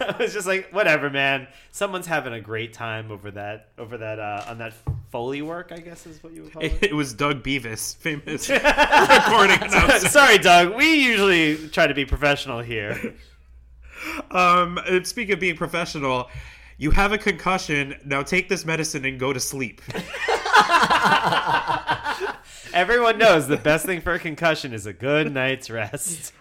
I 0.00 0.16
was 0.18 0.32
just 0.32 0.46
like, 0.46 0.70
whatever, 0.72 1.10
man. 1.10 1.46
Someone's 1.70 2.06
having 2.06 2.32
a 2.32 2.40
great 2.40 2.72
time 2.72 3.10
over 3.10 3.30
that 3.32 3.68
over 3.78 3.98
that 3.98 4.18
uh, 4.18 4.44
on 4.48 4.58
that 4.58 4.74
foley 5.10 5.42
work, 5.42 5.72
I 5.72 5.78
guess 5.78 6.06
is 6.06 6.22
what 6.22 6.32
you 6.32 6.44
would 6.44 6.52
call 6.52 6.62
it. 6.62 6.82
It 6.82 6.94
was 6.94 7.14
Doug 7.14 7.42
Beavis, 7.42 7.96
famous 7.96 8.48
recording 8.50 9.62
announcer. 9.62 10.08
Sorry, 10.08 10.38
Doug. 10.38 10.74
We 10.76 11.02
usually 11.04 11.68
try 11.68 11.86
to 11.86 11.94
be 11.94 12.04
professional 12.04 12.60
here. 12.60 13.14
Um, 14.30 14.78
speaking 15.04 15.34
of 15.34 15.40
being 15.40 15.56
professional, 15.56 16.28
you 16.78 16.90
have 16.90 17.12
a 17.12 17.18
concussion. 17.18 17.96
Now 18.04 18.22
take 18.22 18.48
this 18.48 18.64
medicine 18.64 19.04
and 19.04 19.18
go 19.18 19.32
to 19.32 19.40
sleep. 19.40 19.80
Everyone 22.76 23.16
knows 23.16 23.48
the 23.48 23.56
best 23.56 23.86
thing 23.86 24.02
for 24.02 24.12
a 24.12 24.18
concussion 24.18 24.74
is 24.74 24.84
a 24.84 24.92
good 24.92 25.32
night's 25.32 25.70
rest. 25.70 26.34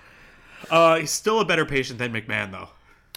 Uh, 0.69 0.97
he's 0.97 1.11
still 1.11 1.39
a 1.39 1.45
better 1.45 1.65
patient 1.65 1.97
than 1.97 2.11
McMahon, 2.11 2.51
though. 2.51 2.67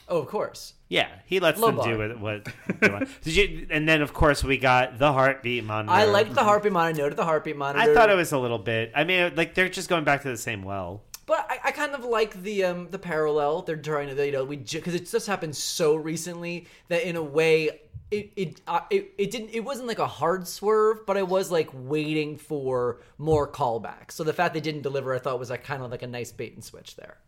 oh, 0.09 0.19
of 0.19 0.29
course. 0.29 0.75
Yeah, 0.89 1.09
he 1.27 1.41
lets 1.41 1.59
Low 1.59 1.69
them 1.69 1.77
bar. 1.77 1.87
do 1.89 1.99
what. 1.99 2.21
what 2.21 2.81
they 2.81 2.89
want. 2.89 3.09
Did 3.23 3.35
you? 3.35 3.67
And 3.71 3.89
then 3.89 4.03
of 4.03 4.15
course 4.15 4.45
we 4.45 4.57
got 4.57 4.99
the 4.99 5.13
heartbeat 5.13 5.65
monitor. 5.65 5.91
I 5.93 6.05
liked 6.05 6.35
the 6.35 6.45
heartbeat 6.45 6.73
monitor. 6.73 7.03
Noted 7.03 7.17
the 7.17 7.25
heartbeat 7.25 7.57
monitor. 7.57 7.91
I 7.91 7.93
thought 7.93 8.09
it 8.09 8.15
was 8.15 8.33
a 8.33 8.39
little 8.39 8.59
bit. 8.59 8.93
I 8.95 9.05
mean, 9.05 9.35
like 9.35 9.55
they're 9.55 9.69
just 9.69 9.89
going 9.89 10.05
back 10.05 10.23
to 10.23 10.29
the 10.29 10.37
same 10.37 10.63
well. 10.63 11.03
But 11.27 11.47
I, 11.51 11.59
I 11.65 11.71
kind 11.73 11.95
of 11.95 12.05
like 12.05 12.43
the 12.43 12.65
um 12.65 12.89
the 12.91 12.99
parallel 12.99 13.63
they're 13.63 13.77
trying 13.77 14.15
to 14.15 14.27
you 14.27 14.33
know 14.33 14.45
we 14.45 14.57
because 14.57 14.95
it 14.95 15.11
just 15.11 15.27
happened 15.27 15.57
so 15.57 15.95
recently 15.95 16.67
that 16.89 17.07
in 17.07 17.17
a 17.17 17.23
way 17.23 17.81
it 18.11 18.33
it, 18.37 18.61
uh, 18.67 18.81
it 18.91 19.13
it 19.19 19.31
didn't 19.31 19.51
it 19.51 19.61
wasn't 19.61 19.87
like 19.89 19.99
a 19.99 20.07
hard 20.07 20.49
swerve 20.49 21.05
but 21.07 21.17
I 21.17 21.23
was 21.23 21.51
like 21.51 21.69
waiting 21.73 22.37
for 22.37 23.01
more 23.19 23.51
callbacks 23.51 24.13
so 24.13 24.25
the 24.25 24.33
fact 24.33 24.55
they 24.55 24.61
didn't 24.61 24.83
deliver 24.83 25.15
I 25.15 25.19
thought 25.19 25.39
was 25.39 25.51
like 25.51 25.65
kind 25.65 25.83
of 25.83 25.91
like 25.91 26.03
a 26.03 26.07
nice 26.07 26.33
bait 26.33 26.55
and 26.55 26.65
switch 26.65 26.97
there. 26.97 27.19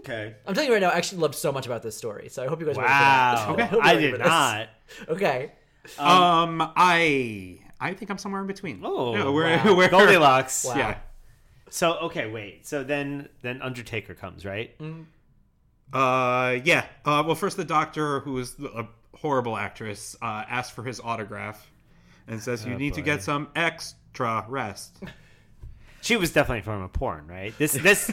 Okay. 0.00 0.34
I'm 0.46 0.54
telling 0.54 0.68
you 0.68 0.72
right 0.72 0.80
now, 0.80 0.88
I 0.88 0.96
actually 0.96 1.20
loved 1.20 1.34
so 1.34 1.52
much 1.52 1.66
about 1.66 1.82
this 1.82 1.94
story, 1.96 2.28
so 2.30 2.42
I 2.42 2.46
hope 2.46 2.60
you 2.60 2.66
guys. 2.66 2.78
are 2.78 2.84
Wow. 2.84 3.54
that. 3.58 3.70
hope 3.70 3.84
I 3.84 3.92
you're 3.92 4.12
did 4.12 4.20
not. 4.20 4.68
Okay. 5.08 5.52
Um, 5.98 6.72
I 6.76 7.58
I 7.80 7.94
think 7.94 8.10
I'm 8.10 8.18
somewhere 8.18 8.40
in 8.40 8.46
between. 8.46 8.80
Oh, 8.84 9.14
yeah, 9.14 9.28
we're, 9.30 9.56
wow. 9.56 9.74
we're 9.76 9.88
Goldilocks. 9.88 10.64
Wow. 10.64 10.76
Yeah. 10.76 10.98
So 11.70 11.92
okay, 11.98 12.30
wait. 12.30 12.66
So 12.66 12.82
then 12.82 13.28
then 13.42 13.62
Undertaker 13.62 14.14
comes, 14.14 14.44
right? 14.44 14.74
Uh, 15.92 16.58
yeah. 16.64 16.86
Uh, 17.04 17.22
well, 17.26 17.34
first 17.34 17.56
the 17.56 17.64
doctor, 17.64 18.20
who 18.20 18.38
is 18.38 18.56
a 18.74 18.86
horrible 19.20 19.56
actress, 19.56 20.16
uh, 20.22 20.44
asks 20.48 20.74
for 20.74 20.82
his 20.82 21.00
autograph 21.00 21.70
and 22.26 22.42
says, 22.42 22.64
"You 22.64 22.74
need 22.74 22.94
to 22.94 23.02
get 23.02 23.22
some 23.22 23.48
extra 23.54 24.44
rest." 24.48 25.02
She 26.02 26.16
was 26.16 26.32
definitely 26.32 26.62
from 26.62 26.82
a 26.82 26.88
porn, 26.88 27.26
right? 27.26 27.56
This 27.58 27.72
this 27.82 28.10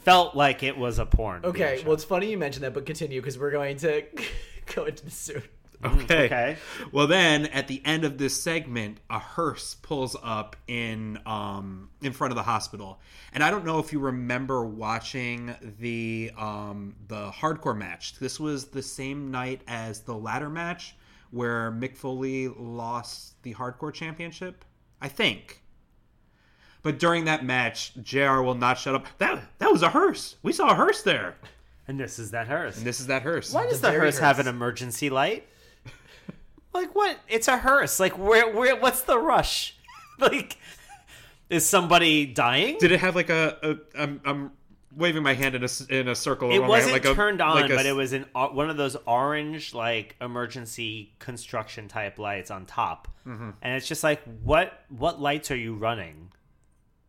felt 0.00 0.34
like 0.34 0.62
it 0.62 0.76
was 0.76 0.98
a 0.98 1.06
porn. 1.06 1.44
Okay. 1.44 1.82
Well, 1.84 1.94
it's 1.94 2.04
funny 2.04 2.30
you 2.30 2.38
mentioned 2.38 2.64
that, 2.64 2.74
but 2.74 2.86
continue 2.86 3.20
because 3.20 3.38
we're 3.38 3.50
going 3.50 3.76
to 3.78 4.04
go 4.74 4.84
into 4.84 5.04
this 5.04 5.14
soon. 5.14 5.42
Okay. 5.84 6.26
okay. 6.26 6.56
Well, 6.92 7.06
then 7.06 7.46
at 7.46 7.66
the 7.68 7.82
end 7.84 8.04
of 8.04 8.18
this 8.18 8.40
segment, 8.40 8.98
a 9.10 9.18
hearse 9.18 9.74
pulls 9.74 10.16
up 10.22 10.56
in 10.68 11.18
um 11.26 11.90
in 12.02 12.12
front 12.12 12.32
of 12.32 12.36
the 12.36 12.42
hospital, 12.42 13.00
and 13.32 13.42
I 13.42 13.50
don't 13.50 13.64
know 13.64 13.78
if 13.78 13.92
you 13.92 13.98
remember 13.98 14.64
watching 14.64 15.54
the 15.80 16.30
um 16.36 16.94
the 17.08 17.30
hardcore 17.30 17.76
match. 17.76 18.18
This 18.18 18.38
was 18.38 18.66
the 18.66 18.82
same 18.82 19.30
night 19.30 19.62
as 19.66 20.00
the 20.00 20.14
ladder 20.14 20.50
match 20.50 20.94
where 21.30 21.72
Mick 21.72 21.96
Foley 21.96 22.48
lost 22.48 23.42
the 23.42 23.54
hardcore 23.54 23.92
championship. 23.92 24.64
I 25.00 25.08
think. 25.08 25.62
But 26.82 26.98
during 26.98 27.24
that 27.26 27.44
match, 27.44 27.92
JR 28.02 28.40
will 28.40 28.54
not 28.54 28.78
shut 28.78 28.94
up. 28.94 29.06
That 29.18 29.42
that 29.58 29.70
was 29.70 29.82
a 29.82 29.88
hearse. 29.90 30.36
We 30.42 30.52
saw 30.52 30.70
a 30.70 30.74
hearse 30.74 31.02
there. 31.02 31.36
And 31.88 31.98
this 31.98 32.18
is 32.18 32.30
that 32.30 32.46
hearse. 32.46 32.76
And 32.78 32.86
this 32.86 33.00
is 33.00 33.08
that 33.08 33.22
hearse. 33.22 33.52
Why 33.52 33.64
does 33.64 33.80
The 33.80 33.88
the, 33.88 33.92
very 33.92 34.06
hearse 34.06 34.18
have 34.18 34.38
an 34.38 34.46
emergency 34.46 35.10
light? 35.10 35.46
Like 36.72 36.94
what? 36.94 37.18
It's 37.28 37.48
a 37.48 37.58
hearse. 37.58 37.98
Like 38.00 38.18
where? 38.18 38.50
Where? 38.54 38.76
What's 38.76 39.02
the 39.02 39.18
rush? 39.18 39.76
like, 40.18 40.56
is 41.50 41.66
somebody 41.66 42.26
dying? 42.26 42.78
Did 42.78 42.92
it 42.92 43.00
have 43.00 43.14
like 43.14 43.30
a? 43.30 43.56
a 43.94 44.00
I'm, 44.02 44.20
I'm 44.24 44.50
waving 44.94 45.22
my 45.22 45.32
hand 45.34 45.54
in 45.54 45.64
a 45.64 45.68
in 45.88 46.08
a 46.08 46.14
circle. 46.14 46.50
it 46.50 46.58
wasn't 46.58 46.92
like 46.92 47.04
a- 47.06 47.14
turned 47.14 47.40
on, 47.40 47.54
like 47.54 47.70
a 47.70 47.74
but 47.74 47.86
it 47.86 47.94
was 47.94 48.12
in 48.12 48.26
uh, 48.34 48.48
one 48.48 48.68
of 48.70 48.76
those 48.76 48.94
orange 49.06 49.72
like 49.74 50.16
emergency 50.20 51.14
construction 51.18 51.88
type 51.88 52.18
lights 52.18 52.50
on 52.50 52.66
top, 52.66 53.08
Mm-hmm. 53.26 53.50
and 53.62 53.74
it's 53.76 53.86
just 53.88 54.02
like, 54.04 54.20
what? 54.42 54.82
What 54.88 55.20
lights 55.20 55.50
are 55.50 55.56
you 55.56 55.74
running? 55.74 56.32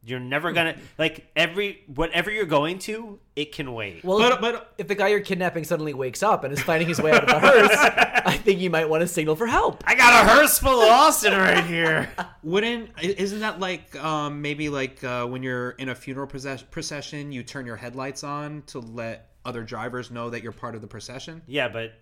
You're 0.06 0.20
never 0.20 0.52
gonna 0.52 0.76
like 0.98 1.26
every 1.36 1.84
whatever 1.88 2.30
you're 2.30 2.46
going 2.46 2.80
to. 2.80 3.20
It 3.38 3.54
can 3.54 3.74
wait. 3.74 4.04
Well, 4.04 4.20
But 4.20 4.42
but 4.42 4.74
if 4.78 4.88
the 4.90 4.96
guy 4.96 5.08
you're 5.08 5.22
kidnapping 5.22 5.64
suddenly 5.64 5.94
wakes 5.94 6.22
up 6.22 6.44
and 6.44 6.52
is 6.52 6.62
finding 6.62 6.90
his 6.90 7.00
way 7.02 7.12
out 7.12 7.24
of 7.24 7.30
the 7.30 7.40
hearse, 7.40 7.70
I 8.26 8.36
think 8.38 8.60
you 8.60 8.70
might 8.70 8.90
want 8.90 9.02
to 9.02 9.08
signal 9.08 9.36
for 9.38 9.48
help. 9.48 9.82
I 9.88 9.96
got 9.96 10.26
a 10.26 10.30
hearse 10.30 10.60
full 10.60 10.82
of 10.82 10.90
Austin 10.90 11.32
right 11.34 11.64
here. 11.64 12.10
wouldn't 12.44 12.90
isn't 13.02 13.40
that 13.40 13.60
like 13.62 13.96
um 14.04 14.42
maybe 14.42 14.68
like 14.70 15.02
uh, 15.06 15.26
when 15.26 15.42
you're 15.42 15.72
in 15.72 15.88
a 15.90 15.96
funeral 15.96 16.28
process- 16.28 16.64
procession, 16.64 17.32
you 17.32 17.42
turn 17.44 17.66
your 17.66 17.78
headlights 17.78 18.24
on 18.26 18.64
to 18.68 18.80
let 18.80 19.30
other 19.46 19.64
drivers 19.64 20.12
know 20.12 20.30
that 20.30 20.44
you're 20.44 20.52
part 20.52 20.76
of 20.76 20.82
the 20.82 20.88
procession? 20.88 21.42
Yeah, 21.48 21.70
but 21.70 21.94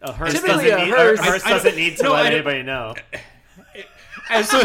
a 0.00 0.12
hearse 0.12 0.32
Typically, 0.32 0.70
doesn't 0.70 0.80
a 0.80 0.84
need, 0.86 0.94
hearse- 0.94 1.18
a 1.20 1.22
hearse 1.24 1.44
I- 1.44 1.48
I- 1.48 1.52
doesn't 1.52 1.76
need 1.76 1.96
to 1.98 2.02
no, 2.04 2.12
let 2.12 2.22
don't- 2.24 2.32
anybody 2.32 2.62
know. 2.62 2.94
And 4.30 4.46
so, 4.46 4.58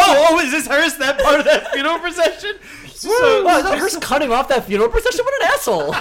Oh, 0.00 0.28
oh, 0.30 0.38
is 0.40 0.50
this 0.52 0.66
hearse 0.66 0.94
that 0.94 1.20
part 1.20 1.40
of 1.40 1.44
that 1.46 1.72
funeral 1.72 1.98
procession? 1.98 2.54
so, 2.92 3.44
Wow, 3.44 3.58
is 3.58 3.64
that 3.64 3.78
hearse 3.78 3.96
cutting 3.98 4.30
off 4.32 4.48
that 4.48 4.64
funeral 4.64 4.88
procession? 4.90 5.24
What 5.24 5.42
an 5.42 5.48
asshole! 5.52 5.92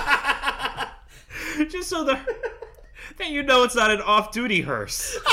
just 1.70 1.90
so 1.90 2.04
the 2.04 2.20
that 3.18 3.30
you 3.32 3.42
know 3.42 3.64
it's 3.64 3.74
not 3.76 3.90
an 3.90 4.00
off-duty 4.02 4.62
hearse. 4.62 5.18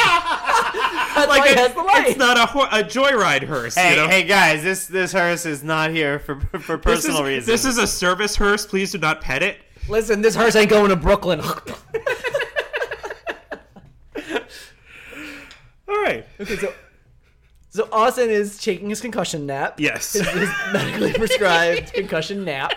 That 1.15 1.29
Like 1.29 1.43
light 1.43 1.57
it- 1.57 1.75
the 1.77 1.83
light. 1.83 2.09
it's 2.09 2.19
not 2.19 2.37
a 2.37 2.45
ho- 2.47 2.65
a 2.65 2.83
joyride 2.83 3.45
hearse. 3.45 3.77
Hey, 3.77 3.91
you 3.91 3.97
know? 3.97 4.09
hey, 4.09 4.25
guys, 4.25 4.65
this 4.65 4.89
this 4.89 5.13
hearse 5.13 5.47
is 5.47 5.63
not 5.63 5.93
here 5.93 6.19
for 6.19 6.41
for 6.41 6.77
this 6.77 7.05
is, 7.05 7.07
personal 7.07 7.23
reasons. 7.23 7.47
This 7.47 7.65
is 7.65 7.79
a 7.79 7.87
service 7.87 8.35
hearse. 8.35 8.67
Please 8.67 8.91
do 8.91 8.99
not 8.99 9.21
pet 9.21 9.41
it. 9.45 9.59
Listen, 9.89 10.23
this 10.23 10.35
hearse 10.35 10.57
ain't 10.57 10.71
going 10.71 10.89
to 10.89 10.97
Brooklyn. 10.97 11.41
All 11.41 11.55
right. 16.03 16.27
okay, 16.41 16.57
so 16.57 16.73
so 17.75 17.89
Austin 17.91 18.31
is 18.31 18.57
taking 18.59 18.89
his 18.89 19.01
concussion 19.01 19.47
nap. 19.47 19.81
Yes. 19.81 20.13
his 20.13 20.49
medically 20.73 21.13
prescribed 21.13 21.93
concussion 21.95 22.45
nap. 22.45 22.73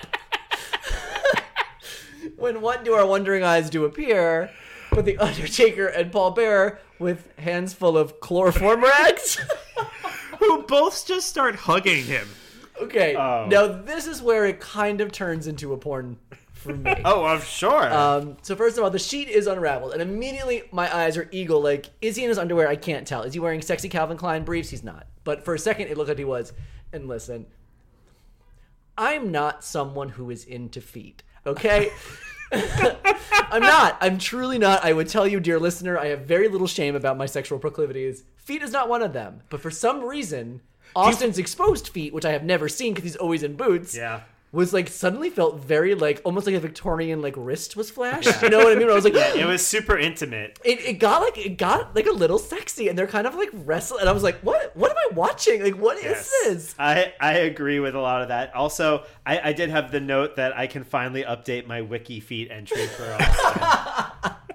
when 2.36 2.62
what 2.62 2.84
do 2.84 2.94
our 2.94 3.06
wondering 3.06 3.44
eyes 3.44 3.70
do 3.70 3.86
appear? 3.86 4.50
With 4.96 5.06
the 5.06 5.18
Undertaker 5.18 5.86
and 5.88 6.12
Paul 6.12 6.32
Bearer 6.32 6.80
with 6.98 7.32
hands 7.38 7.74
full 7.74 7.98
of 7.98 8.20
chloroform 8.20 8.82
rags. 8.84 9.38
Who 10.40 10.64
both 10.64 11.06
just 11.06 11.28
start 11.28 11.56
hugging 11.56 12.06
him. 12.06 12.28
okay, 12.82 13.16
Oh. 13.16 13.46
now 13.50 13.68
this 13.68 14.08
is 14.08 14.22
where 14.22 14.46
it 14.46 14.60
kind 14.60 15.02
of 15.02 15.12
turns 15.12 15.46
into 15.46 15.74
a 15.74 15.78
porn 15.78 16.18
for 16.58 16.74
me. 16.74 16.94
oh, 17.06 17.26
I'm 17.26 17.42
sure. 17.42 17.92
Um, 17.94 18.38
so 18.42 18.56
first 18.56 18.78
of 18.78 18.84
all, 18.84 18.90
the 18.90 19.00
sheet 19.00 19.30
is 19.30 19.48
unraveled, 19.48 19.94
and 19.94 20.02
immediately 20.02 20.64
my 20.72 20.94
eyes 20.94 21.18
are 21.18 21.30
eagle. 21.32 21.62
Like, 21.62 21.88
is 22.02 22.16
he 22.16 22.24
in 22.24 22.30
his 22.30 22.38
underwear? 22.38 22.68
I 22.68 22.76
can't 22.76 23.08
tell. 23.08 23.24
Is 23.24 23.34
he 23.34 23.40
wearing 23.40 23.62
sexy 23.62 23.90
Calvin 23.90 24.18
Klein 24.18 24.44
briefs? 24.44 24.70
He's 24.70 24.84
not. 24.84 25.08
But 25.24 25.46
for 25.46 25.54
a 25.54 25.60
second, 25.60 25.88
it 25.88 25.98
looked 25.98 26.10
like 26.10 26.18
he 26.18 26.26
was. 26.26 26.54
And 26.92 27.08
listen, 27.08 27.46
I'm 28.98 29.32
not 29.32 29.64
someone 29.64 30.10
who 30.10 30.30
is 30.30 30.44
into 30.44 30.82
feet. 30.82 31.24
Okay. 31.46 31.92
I'm 32.52 33.62
not. 33.62 33.98
I'm 34.02 34.18
truly 34.18 34.58
not. 34.58 34.84
I 34.84 34.94
would 34.94 35.08
tell 35.08 35.28
you, 35.28 35.40
dear 35.40 35.60
listener, 35.60 35.98
I 35.98 36.08
have 36.08 36.22
very 36.22 36.48
little 36.48 36.68
shame 36.68 36.96
about 36.96 37.18
my 37.18 37.26
sexual 37.26 37.60
proclivities. 37.60 38.24
Feet 38.38 38.62
is 38.62 38.72
not 38.72 38.90
one 38.90 39.02
of 39.02 39.14
them. 39.14 39.42
But 39.50 39.62
for 39.62 39.72
some 39.72 40.04
reason, 40.04 40.62
Austin's 40.96 41.38
exposed 41.38 41.90
feet, 41.90 42.14
which 42.14 42.26
I 42.26 42.32
have 42.32 42.44
never 42.44 42.68
seen 42.70 42.94
because 42.94 43.04
he's 43.04 43.16
always 43.16 43.44
in 43.44 43.56
boots, 43.56 43.96
yeah. 43.96 44.22
Was 44.54 44.72
like 44.72 44.88
suddenly 44.88 45.30
felt 45.30 45.60
very 45.60 45.94
like 45.94 46.22
almost 46.24 46.46
like 46.48 46.56
a 46.56 46.60
Victorian 46.60 47.22
like 47.22 47.34
wrist 47.38 47.76
was 47.76 47.92
flashed. 47.92 48.30
You 48.42 48.50
know 48.50 48.60
what 48.60 48.72
I 48.72 48.80
mean? 48.80 48.90
I 48.90 48.94
was 48.94 49.04
like, 49.04 49.14
It 49.36 49.46
was 49.46 49.66
super 49.66 49.98
intimate. 49.98 50.58
it, 50.64 50.80
it 50.80 50.94
got 51.00 51.22
like 51.22 51.38
it 51.38 51.58
got 51.58 51.94
like 51.96 52.08
a 52.08 52.12
little 52.14 52.40
sexy, 52.40 52.88
and 52.88 52.98
they're 52.98 53.08
kind 53.08 53.28
of 53.28 53.36
like 53.36 53.50
wrestling. 53.52 54.00
And 54.02 54.10
I 54.10 54.14
was 54.14 54.24
like, 54.24 54.40
what? 54.40 54.76
What 54.76 54.90
am 54.92 54.98
I 54.98 55.16
watching? 55.16 55.62
Like, 55.62 55.76
what 55.78 55.98
is 55.98 56.04
Yes. 56.06 56.32
this? 56.46 56.76
I, 56.80 57.14
I 57.20 57.34
agree 57.40 57.80
with 57.82 57.94
a 57.96 58.00
lot 58.00 58.22
of 58.22 58.30
that. 58.30 58.56
Also, 58.56 59.04
I, 59.26 59.50
I 59.50 59.54
did 59.54 59.70
have 59.70 59.92
the 59.92 60.00
note 60.00 60.38
that 60.38 60.58
I 60.58 60.68
can 60.68 60.84
finally 60.86 61.24
update 61.24 61.68
my 61.68 61.82
wikiFeet 61.82 62.50
entry 62.50 62.88
for. 62.88 63.18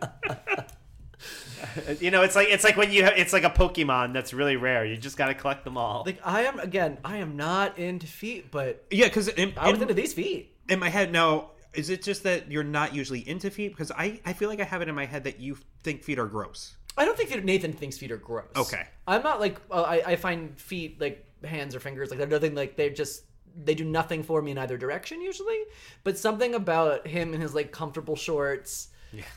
you 2.01 2.11
know, 2.11 2.23
it's 2.23 2.37
like 2.37 2.49
it's 2.49 2.65
like 2.65 2.77
when 2.77 2.93
you 2.93 3.05
have, 3.05 3.15
it's 3.17 3.33
like 3.33 3.45
a 3.45 3.51
Pokemon 3.51 4.13
that's 4.13 4.33
really 4.33 4.57
rare. 4.57 4.85
You 4.85 4.97
just 4.97 5.17
got 5.17 5.27
to 5.29 5.35
collect 5.35 5.65
them 5.65 5.77
all. 5.77 6.03
Like, 6.07 6.21
I 6.25 6.43
am 6.43 6.59
again. 6.61 6.99
I 7.05 7.19
am 7.19 7.37
not 7.37 7.79
into 7.79 8.07
feet, 8.07 8.51
but 8.51 8.85
Yeah, 8.91 9.07
because 9.07 9.29
in, 9.29 9.53
I 9.57 9.69
was 9.71 9.77
in- 9.77 9.83
into 9.83 9.95
these 9.95 10.13
feet. 10.13 10.55
in 10.69 10.79
my 10.79 10.89
head 10.89 11.13
now 11.13 11.51
is 11.75 11.89
it 11.89 12.03
just 12.03 12.23
that 12.25 12.51
you're 12.51 12.63
not 12.63 12.95
usually 12.95 13.27
into 13.27 13.51
feet 13.51 13.69
because 13.71 13.91
i 13.93 14.21
i 14.27 14.35
feel 14.35 14.51
like 14.51 14.61
i 14.61 14.65
have 14.65 14.83
it 14.83 14.89
in 14.91 14.95
my 14.95 15.07
head 15.07 15.25
that 15.25 15.41
you 15.41 15.57
think 15.83 16.03
feet 16.05 16.19
are 16.19 16.27
gross 16.27 16.77
I 16.99 17.07
don't 17.07 17.17
think 17.17 17.31
that 17.31 17.43
Nathan 17.43 17.73
thinks 17.73 17.97
feet 17.97 18.13
are 18.13 18.19
gross. 18.19 18.45
Okay. 18.55 18.87
I'm 19.07 19.23
not 19.23 19.41
like 19.41 19.59
uh, 19.71 19.81
I. 19.81 20.03
I 20.13 20.17
find 20.17 20.61
feet 20.61 21.01
like 21.01 21.25
hands 21.43 21.75
or 21.75 21.81
fingers 21.81 22.11
like 22.11 22.19
they're 22.19 22.29
nothing 22.29 22.55
like 22.55 22.77
they're 22.77 22.91
just 22.91 23.23
they 23.65 23.75
do 23.75 23.85
nothing 23.85 24.23
for 24.23 24.43
me 24.43 24.51
in 24.51 24.59
either 24.59 24.77
direction 24.77 25.23
usually. 25.23 25.59
But 26.05 26.19
something 26.19 26.55
about 26.55 27.07
him 27.07 27.33
and 27.33 27.43
his 27.43 27.55
like 27.55 27.73
comfortable 27.73 28.15
shorts 28.15 28.89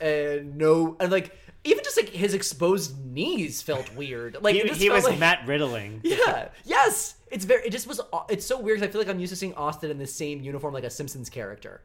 and 0.02 0.56
no 0.56 0.96
and 1.00 1.10
like 1.10 1.34
even 1.66 1.84
just 1.84 1.96
like 1.96 2.08
his 2.10 2.32
exposed 2.34 2.96
knees 3.04 3.62
felt 3.62 3.94
weird. 3.94 4.38
Like 4.40 4.54
he 4.54 4.60
it 4.62 4.76
he 4.76 4.90
was 4.90 5.04
like, 5.04 5.18
Matt 5.18 5.46
Riddling. 5.46 6.00
Yeah. 6.04 6.48
Yes. 6.64 7.14
It's 7.30 7.44
very. 7.44 7.66
It 7.66 7.70
just 7.70 7.86
was. 7.86 8.00
It's 8.28 8.46
so 8.46 8.60
weird. 8.60 8.78
'cause 8.78 8.88
I 8.88 8.90
feel 8.92 9.00
like 9.00 9.08
I'm 9.08 9.18
used 9.18 9.32
to 9.32 9.36
seeing 9.36 9.54
Austin 9.54 9.90
in 9.90 9.98
the 9.98 10.06
same 10.06 10.40
uniform 10.40 10.72
like 10.74 10.84
a 10.84 10.90
Simpsons 10.90 11.28
character. 11.28 11.82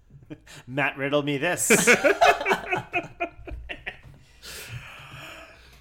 Matt 0.66 0.96
Riddle 0.98 1.22
me 1.22 1.38
this. 1.38 1.66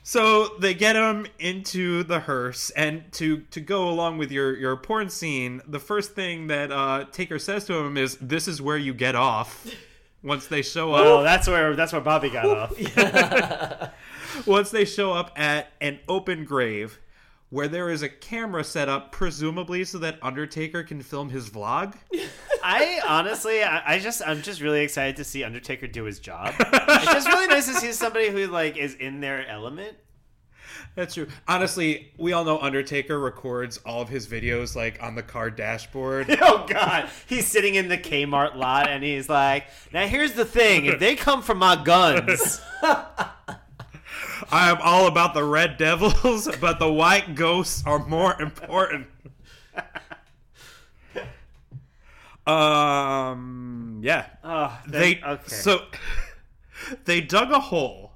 so 0.03 0.49
they 0.59 0.73
get 0.73 0.95
him 0.95 1.25
into 1.39 2.03
the 2.03 2.19
hearse 2.21 2.69
and 2.71 3.03
to 3.13 3.39
to 3.51 3.59
go 3.59 3.89
along 3.89 4.17
with 4.17 4.31
your 4.31 4.55
your 4.55 4.77
porn 4.77 5.09
scene 5.09 5.61
the 5.67 5.79
first 5.79 6.13
thing 6.13 6.47
that 6.47 6.71
uh 6.71 7.05
taker 7.11 7.39
says 7.39 7.65
to 7.65 7.73
him 7.73 7.97
is 7.97 8.15
this 8.17 8.47
is 8.47 8.61
where 8.61 8.77
you 8.77 8.93
get 8.93 9.15
off 9.15 9.67
once 10.25 10.47
they 10.47 10.61
show 10.61 10.93
up 10.93 11.05
oh, 11.05 11.23
that's 11.23 11.47
where 11.47 11.75
that's 11.75 11.93
where 11.93 12.01
Bobby 12.01 12.29
got 12.29 12.45
off. 12.45 13.91
once 14.47 14.71
they 14.71 14.83
show 14.83 15.13
up 15.13 15.31
at 15.37 15.71
an 15.79 15.99
open 16.09 16.43
grave 16.43 16.99
where 17.49 17.67
there 17.67 17.89
is 17.89 18.01
a 18.01 18.09
camera 18.09 18.63
set 18.63 18.89
up 18.89 19.11
presumably 19.11 19.85
so 19.85 19.99
that 19.99 20.17
undertaker 20.21 20.83
can 20.83 21.01
film 21.01 21.29
his 21.29 21.49
vlog 21.49 21.95
I 22.67 22.99
honestly, 23.07 23.61
I, 23.61 23.93
I 23.93 23.99
just, 23.99 24.23
I'm 24.25 24.41
just 24.41 24.59
really 24.59 24.81
excited 24.81 25.17
to 25.17 25.23
see 25.23 25.43
Undertaker 25.43 25.85
do 25.85 26.05
his 26.05 26.19
job. 26.19 26.55
it's 26.57 27.05
just 27.05 27.27
really 27.27 27.45
nice 27.45 27.67
to 27.67 27.75
see 27.75 27.91
somebody 27.91 28.29
who 28.29 28.47
like 28.47 28.75
is 28.75 28.95
in 28.95 29.19
their 29.19 29.47
element. 29.47 29.95
That's 30.95 31.13
true. 31.13 31.27
Honestly, 31.47 32.11
we 32.17 32.31
all 32.31 32.45
know 32.45 32.57
Undertaker 32.57 33.19
records 33.19 33.77
all 33.85 34.01
of 34.01 34.07
his 34.07 34.27
videos 34.27 34.75
like 34.77 35.01
on 35.03 35.15
the 35.15 35.23
car 35.23 35.49
dashboard. 35.49 36.27
Oh 36.41 36.65
God, 36.69 37.09
he's 37.27 37.45
sitting 37.47 37.75
in 37.75 37.89
the 37.89 37.97
Kmart 37.97 38.55
lot 38.55 38.87
and 38.89 39.03
he's 39.03 39.27
like, 39.27 39.65
"Now 39.91 40.07
here's 40.07 40.33
the 40.33 40.45
thing: 40.45 40.85
if 40.85 40.99
they 40.99 41.15
come 41.15 41.41
from 41.41 41.57
my 41.57 41.75
guns, 41.81 42.61
I 42.81 44.69
am 44.69 44.77
all 44.81 45.07
about 45.07 45.33
the 45.33 45.43
red 45.43 45.77
devils, 45.77 46.47
but 46.61 46.79
the 46.79 46.91
white 46.91 47.35
ghosts 47.35 47.83
are 47.85 48.05
more 48.05 48.39
important. 48.41 49.07
um, 52.47 53.99
yeah. 54.03 54.27
oh, 54.43 54.79
They 54.87 55.21
okay. 55.21 55.41
so 55.47 55.85
they 57.05 57.21
dug 57.21 57.51
a 57.51 57.59
hole. 57.59 58.11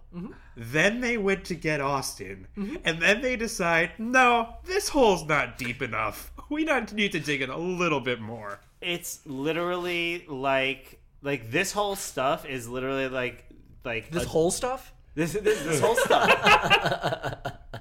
Then 0.62 1.00
they 1.00 1.18
went 1.18 1.46
to 1.46 1.56
get 1.56 1.80
Austin, 1.80 2.46
mm-hmm. 2.58 2.76
and 2.84 3.02
then 3.02 3.22
they 3.22 3.38
decide, 3.38 3.92
no, 3.98 4.56
this 4.66 4.90
hole's 4.90 5.24
not 5.26 5.58
deep 5.58 5.82
enough. 5.82 6.34
We 6.50 6.66
not 6.66 6.92
need 6.92 7.14
to 7.14 7.20
dig 7.22 7.42
in 7.42 7.50
a 7.50 7.58
little 7.58 8.02
bit 8.02 8.20
more. 8.20 8.60
it's 8.82 9.20
literally 9.26 10.26
like, 10.28 11.00
like 11.22 11.50
this 11.50 11.72
whole 11.72 11.96
stuff 11.96 12.46
is 12.46 12.68
literally 12.68 13.08
like, 13.08 13.46
like 13.86 14.12
This 14.12 14.26
a- 14.26 14.28
whole 14.28 14.52
stuff. 14.52 14.92
This 15.16 15.32
this, 15.34 15.64
this 15.64 15.80
whole 15.80 15.96
stuff. 15.96 16.28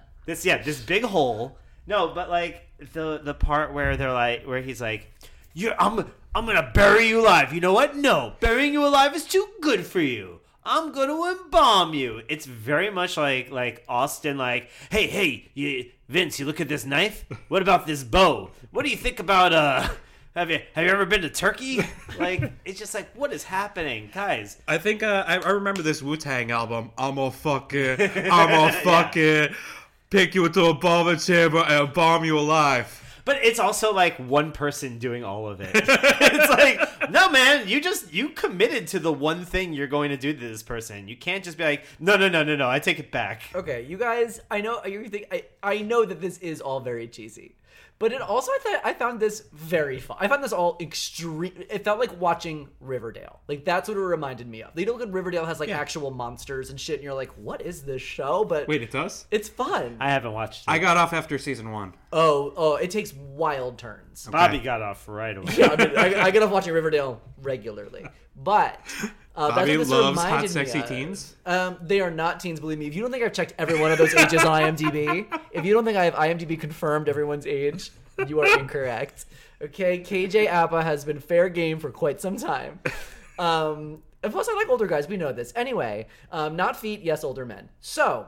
this 0.27 0.45
yeah, 0.45 0.63
this 0.63 0.81
big 0.81 1.03
hole. 1.03 1.59
No, 1.87 2.09
but 2.15 2.31
like 2.31 2.67
the 2.93 3.19
the 3.23 3.35
part 3.35 3.73
where 3.73 3.97
they're 3.97 4.13
like 4.13 4.45
where 4.45 4.61
he's 4.63 4.81
like, 4.81 5.13
"You, 5.55 5.73
I'm 5.79 6.11
I'm 6.35 6.47
gonna 6.47 6.71
bury 6.75 7.09
you 7.09 7.21
alive." 7.21 7.53
You 7.53 7.61
know 7.61 7.73
what? 7.73 7.97
No, 7.97 8.35
burying 8.41 8.73
you 8.73 8.85
alive 8.87 9.15
is 9.15 9.25
too 9.25 9.47
good 9.61 9.85
for 9.87 10.01
you. 10.01 10.41
I'm 10.65 10.93
gonna 10.93 11.15
embalm 11.33 11.95
you. 11.95 12.23
It's 12.29 12.47
very 12.47 12.91
much 12.91 13.17
like 13.17 13.51
like 13.51 13.85
Austin. 13.89 14.37
Like, 14.37 14.71
hey, 14.91 15.07
hey, 15.07 15.49
you, 15.55 15.91
Vince, 16.09 16.39
you 16.39 16.47
look 16.47 16.61
at 16.61 16.69
this 16.69 16.85
knife. 16.85 17.25
What 17.49 17.63
about 17.63 17.87
this 17.87 18.05
bow? 18.05 18.51
What 18.71 18.85
do 18.85 18.91
you 18.91 18.97
think 18.97 19.19
about 19.21 19.53
uh? 19.53 19.89
Have 20.35 20.51
you 20.51 20.61
have 20.75 20.85
you 20.85 20.91
ever 20.93 21.05
been 21.05 21.23
to 21.23 21.31
Turkey? 21.31 21.81
Like, 22.19 22.53
it's 22.65 22.79
just 22.79 22.95
like, 22.95 23.13
what 23.15 23.33
is 23.33 23.45
happening, 23.45 24.11
guys? 24.13 24.61
I 24.67 24.79
think 24.79 25.03
uh, 25.05 25.25
I, 25.27 25.39
I 25.39 25.51
remember 25.51 25.83
this 25.83 26.03
Wu 26.03 26.17
Tang 26.17 26.51
album. 26.51 26.91
I'm 26.99 27.17
a 27.19 27.31
fucking, 27.31 27.97
I'm 28.01 28.69
a 28.69 28.73
fucking 28.85 29.55
pick 30.11 30.35
you 30.35 30.47
into 30.47 30.65
a 30.65 30.75
bomber 30.75 31.15
chamber 31.17 31.59
and 31.59 31.93
bomb 31.93 32.25
you 32.25 32.37
alive. 32.39 33.08
But 33.29 33.45
it's 33.45 33.59
also 33.59 33.93
like 33.93 34.17
one 34.17 34.53
person 34.53 34.99
doing 34.99 35.23
all 35.23 35.49
of 35.49 35.61
it. 35.61 35.73
it's 35.75 36.49
like, 36.49 37.11
no, 37.11 37.29
man, 37.29 37.69
you 37.69 37.79
just 37.79 38.11
you 38.11 38.31
committed 38.31 38.87
to 38.87 38.99
the 38.99 39.13
one 39.13 39.45
thing 39.45 39.75
you're 39.75 39.87
going 39.87 40.09
to 40.09 40.17
do 40.17 40.33
to 40.33 40.39
this 40.39 40.63
person. 40.63 41.09
You 41.09 41.15
can't 41.15 41.45
just 41.45 41.59
be 41.59 41.65
like, 41.65 41.85
no, 42.01 42.17
no, 42.17 42.31
no, 42.31 42.43
no, 42.43 42.57
no. 42.57 42.71
I 42.71 42.79
take 42.79 42.99
it 42.99 43.13
back. 43.13 43.43
Okay, 43.55 43.85
you 43.85 43.99
guys, 43.99 44.41
I 44.51 44.63
know 44.63 44.83
you 44.87 45.11
think 45.11 45.27
I, 45.31 45.45
I 45.63 45.83
know 45.83 46.07
that 46.07 46.23
this 46.23 46.39
is 46.39 46.63
all 46.63 46.81
very 46.81 47.07
cheesy. 47.07 47.58
But 48.01 48.13
it 48.13 48.21
also 48.21 48.53
I 48.53 48.59
thought 48.63 48.81
I 48.85 48.95
found 48.95 49.19
this 49.19 49.45
very 49.53 49.99
fun. 49.99 50.17
I 50.21 50.29
found 50.29 50.45
this 50.45 50.53
all 50.53 50.77
extreme. 50.81 51.53
It 51.69 51.83
felt 51.85 51.99
like 51.99 52.21
watching 52.21 52.69
Riverdale. 52.81 53.41
Like 53.49 53.65
that's 53.65 53.89
what 53.89 53.97
it 53.97 54.01
reminded 54.01 54.47
me 54.47 54.63
of. 54.63 54.71
You 54.79 54.87
look 54.87 55.03
at 55.03 55.11
Riverdale 55.13 55.45
has 55.47 55.59
like 55.59 55.69
Yeah. 55.69 55.79
actual 55.81 56.11
monsters 56.13 56.71
and 56.71 56.79
shit, 56.81 56.97
and 56.97 57.03
you're 57.05 57.15
like, 57.15 57.31
"What 57.37 57.61
is 57.61 57.83
this 57.83 58.01
show?" 58.01 58.45
But 58.45 58.69
Wait, 58.69 58.83
it 58.83 58.93
does? 58.93 59.27
it's 59.33 59.49
fun. 59.49 59.97
I 59.99 60.11
haven't 60.11 60.33
watched. 60.33 60.63
It. 60.63 60.71
I 60.71 60.79
got 60.79 60.97
off 60.97 61.13
after 61.13 61.39
season 61.39 61.73
one. 61.73 61.95
oh, 62.13 62.53
oh, 62.57 62.77
it 62.77 62.91
takes 62.93 63.13
wild 63.13 63.79
turns. 63.79 64.29
Bobby 64.31 64.59
got 64.59 64.81
off 64.81 65.09
right 65.09 65.37
away. 65.37 65.53
Yeah, 65.57 65.75
I, 65.77 65.77
mean, 65.87 65.97
I, 65.99 66.21
I 66.27 66.31
get 66.31 66.43
off 66.43 66.51
watching 66.51 66.73
Riverdale 66.75 67.21
regularly, 67.43 68.07
but 68.37 68.79
uh, 69.39 69.51
Bobby 69.51 69.77
that's 69.77 69.89
this 69.89 69.89
loves 69.89 70.19
hot, 70.19 70.27
reminded 70.27 70.43
me 70.43 70.49
sexy 70.49 70.81
of. 70.81 70.89
teens. 70.89 71.37
Um, 71.47 71.77
they 71.81 72.01
are 72.01 72.11
not 72.11 72.41
teens, 72.41 72.59
believe 72.59 72.79
me. 72.79 72.87
If 72.87 72.97
you 72.97 73.03
don't 73.03 73.13
think 73.13 73.23
I've 73.23 73.33
checked 73.33 73.55
every 73.57 73.79
one 73.81 73.93
of 73.93 73.99
those 73.99 74.13
ages 74.15 74.45
on 74.45 74.61
IMDb, 74.61 75.27
if 75.53 75.65
you 75.65 75.73
don't 75.73 75.85
think 75.85 75.97
I 75.97 76.07
have 76.07 76.15
IMDb 76.15 76.59
confirmed 76.59 77.09
everyone's 77.09 77.47
age, 77.47 77.93
you 78.27 78.41
are 78.41 78.59
incorrect. 78.59 79.27
Okay, 79.63 80.01
KJ 80.01 80.47
Appa 80.47 80.83
has 80.83 81.05
been 81.05 81.21
fair 81.21 81.49
game 81.49 81.79
for 81.79 81.91
quite 81.91 82.21
some 82.21 82.37
time. 82.37 82.81
Um, 83.39 84.03
and 84.25 84.33
plus, 84.33 84.49
I 84.49 84.55
like 84.55 84.69
older 84.69 84.89
guys. 84.89 85.07
We 85.07 85.17
know 85.17 85.33
this. 85.33 85.53
Anyway, 85.55 86.09
um, 86.33 86.57
not 86.57 86.77
feet, 86.77 87.03
yes, 87.03 87.23
older 87.23 87.47
men. 87.47 87.69
So, 87.81 88.27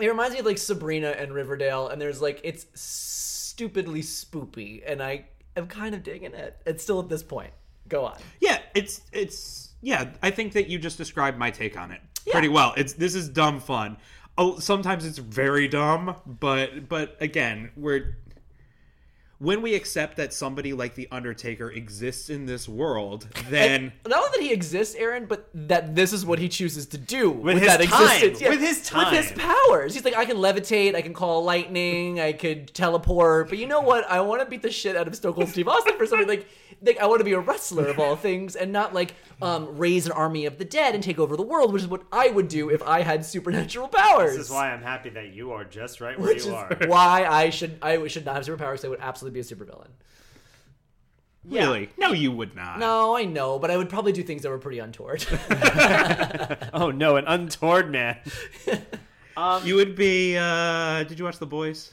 it 0.00 0.08
reminds 0.08 0.34
me 0.34 0.40
of 0.40 0.46
like 0.46 0.58
Sabrina 0.58 1.10
and 1.10 1.32
Riverdale, 1.32 1.88
and 1.88 2.02
there's 2.02 2.20
like 2.20 2.40
it's 2.42 2.66
stupidly 2.74 4.02
spoopy, 4.02 4.82
and 4.84 5.00
I 5.00 5.26
am 5.56 5.68
kind 5.68 5.94
of 5.94 6.02
digging 6.02 6.34
it. 6.34 6.56
It's 6.66 6.82
still 6.82 6.98
at 6.98 7.08
this 7.08 7.22
point. 7.22 7.52
Go 7.88 8.04
on. 8.04 8.18
Yeah, 8.40 8.58
it's 8.74 9.02
it's 9.12 9.73
yeah. 9.84 10.10
I 10.22 10.30
think 10.30 10.54
that 10.54 10.68
you 10.68 10.78
just 10.78 10.98
described 10.98 11.38
my 11.38 11.50
take 11.50 11.78
on 11.78 11.90
it 11.90 12.00
pretty 12.30 12.48
well. 12.48 12.74
It's 12.76 12.94
this 12.94 13.14
is 13.14 13.28
dumb 13.28 13.60
fun. 13.60 13.98
Oh, 14.36 14.58
sometimes 14.58 15.04
it's 15.06 15.18
very 15.18 15.68
dumb, 15.68 16.16
but 16.26 16.88
but 16.88 17.16
again, 17.20 17.70
we're 17.76 18.16
when 19.38 19.62
we 19.62 19.74
accept 19.74 20.16
that 20.16 20.32
somebody 20.32 20.72
like 20.72 20.94
the 20.94 21.08
Undertaker 21.10 21.70
exists 21.70 22.30
in 22.30 22.46
this 22.46 22.68
world, 22.68 23.26
then 23.50 23.92
Not 24.06 24.18
only 24.18 24.30
that 24.38 24.40
he 24.42 24.52
exists, 24.52 24.94
Aaron, 24.94 25.26
but 25.26 25.48
that 25.54 25.94
this 25.94 26.12
is 26.12 26.24
what 26.24 26.38
he 26.38 26.48
chooses 26.48 26.86
to 26.86 26.98
do 26.98 27.30
with, 27.30 27.58
his 27.58 27.66
that 27.66 27.82
time. 27.82 28.04
existence. 28.04 28.48
With 28.48 28.60
his 28.60 28.92
with 28.92 29.08
his 29.08 29.32
powers. 29.32 29.94
He's 29.94 30.04
like, 30.04 30.16
I 30.16 30.24
can 30.24 30.36
levitate, 30.36 30.94
I 30.94 31.02
can 31.02 31.14
call 31.14 31.44
lightning, 31.44 32.20
I 32.20 32.32
could 32.32 32.72
teleport. 32.74 33.48
But 33.48 33.58
you 33.58 33.66
know 33.66 33.80
what? 33.80 34.08
I 34.10 34.20
want 34.20 34.40
to 34.42 34.46
beat 34.46 34.62
the 34.62 34.70
shit 34.70 34.96
out 34.96 35.08
of 35.08 35.14
Stone 35.16 35.34
Cold 35.34 35.48
Steve 35.48 35.68
Austin 35.68 35.96
for 35.98 36.06
something 36.06 36.28
like, 36.28 36.48
like 36.82 36.98
I 36.98 37.06
want 37.06 37.20
to 37.20 37.24
be 37.24 37.32
a 37.32 37.40
wrestler 37.40 37.88
of 37.88 37.98
all 37.98 38.16
things, 38.16 38.56
and 38.56 38.72
not 38.72 38.94
like 38.94 39.14
um, 39.42 39.76
raise 39.76 40.06
an 40.06 40.12
army 40.12 40.46
of 40.46 40.58
the 40.58 40.64
dead 40.64 40.94
and 40.94 41.02
take 41.02 41.18
over 41.18 41.36
the 41.36 41.42
world, 41.42 41.72
which 41.72 41.82
is 41.82 41.88
what 41.88 42.02
I 42.12 42.28
would 42.28 42.48
do 42.48 42.70
if 42.70 42.82
I 42.82 43.02
had 43.02 43.24
supernatural 43.24 43.88
powers. 43.88 44.36
This 44.36 44.46
is 44.46 44.50
why 44.52 44.70
I'm 44.70 44.82
happy 44.82 45.10
that 45.10 45.32
you 45.32 45.52
are 45.52 45.64
just 45.64 46.00
right 46.00 46.18
where 46.18 46.28
which 46.28 46.44
you 46.44 46.50
is 46.50 46.54
are. 46.54 46.76
why 46.86 47.24
I 47.28 47.50
should 47.50 47.78
I 47.82 48.06
should 48.06 48.24
not 48.24 48.36
have 48.36 48.46
superpowers. 48.46 48.84
I 48.84 48.88
would 48.88 49.00
absolutely 49.00 49.23
be 49.32 49.40
a 49.40 49.44
supervillain. 49.44 49.88
really, 51.44 51.90
no, 51.98 52.12
you 52.12 52.32
would 52.32 52.54
not. 52.56 52.78
No, 52.78 53.16
I 53.16 53.24
know, 53.24 53.58
but 53.58 53.70
I 53.70 53.76
would 53.76 53.88
probably 53.88 54.12
do 54.12 54.22
things 54.22 54.42
that 54.42 54.50
were 54.50 54.58
pretty 54.58 54.78
untoward. 54.78 55.24
Oh 56.72 56.90
no, 56.90 57.16
an 57.16 57.24
untoward 57.26 57.90
man. 57.90 58.18
you 59.64 59.76
would 59.76 59.94
be. 59.96 60.36
uh 60.36 61.04
Did 61.04 61.18
you 61.18 61.24
watch 61.24 61.38
The 61.38 61.46
Boys? 61.46 61.92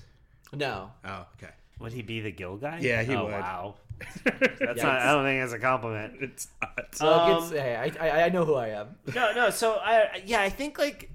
no. 0.53 0.91
Oh, 1.05 1.25
okay. 1.37 1.51
Would 1.79 1.93
he 1.93 2.01
be 2.01 2.19
the 2.21 2.31
Gill 2.31 2.57
guy? 2.57 2.79
Yeah, 2.81 3.03
he 3.03 3.15
oh, 3.15 3.25
would. 3.25 3.31
Wow. 3.31 3.75
That's 4.25 4.81
not. 4.81 4.99
I 5.01 5.11
don't 5.13 5.23
think 5.25 5.41
that's 5.41 5.53
a 5.53 5.59
compliment. 5.59 6.13
It's 6.21 6.47
not. 6.59 6.95
Well, 6.99 7.19
Um, 7.19 7.43
it's, 7.43 7.51
hey, 7.51 7.75
I, 7.99 8.07
I 8.07 8.23
I 8.25 8.29
know 8.29 8.45
who 8.45 8.55
I 8.55 8.69
am. 8.69 8.95
No, 9.13 9.31
no. 9.33 9.49
So 9.51 9.73
I, 9.73 10.23
yeah, 10.25 10.41
I 10.41 10.49
think 10.49 10.79
like 10.79 11.11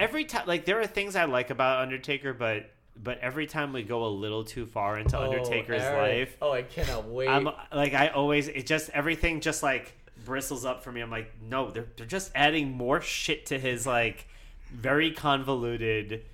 every 0.00 0.24
time, 0.24 0.46
like 0.46 0.64
there 0.64 0.80
are 0.80 0.86
things 0.86 1.14
I 1.14 1.26
like 1.26 1.50
about 1.50 1.80
Undertaker, 1.80 2.32
but 2.34 2.70
but 3.02 3.18
every 3.20 3.46
time 3.46 3.72
we 3.72 3.82
go 3.82 4.04
a 4.04 4.08
little 4.08 4.44
too 4.44 4.66
far 4.66 4.98
into 4.98 5.18
Undertaker's 5.18 5.82
Oh, 5.82 5.86
Aaron. 5.86 6.18
life, 6.18 6.36
Oh, 6.42 6.52
I 6.52 6.62
cannot 6.62 7.06
wait. 7.08 7.28
I'm 7.28 7.48
like 7.72 7.94
I 7.94 8.08
always 8.08 8.48
it 8.48 8.66
just 8.66 8.90
everything 8.90 9.40
just 9.40 9.62
like 9.62 9.92
bristles 10.24 10.64
up 10.64 10.82
for 10.82 10.90
me. 10.92 11.00
I'm 11.00 11.10
like, 11.10 11.32
no, 11.42 11.70
they're 11.70 11.86
they're 11.96 12.06
just 12.06 12.30
adding 12.34 12.72
more 12.72 13.00
shit 13.00 13.46
to 13.46 13.58
his 13.58 13.86
like 13.86 14.26
very 14.72 15.12
convoluted 15.12 16.24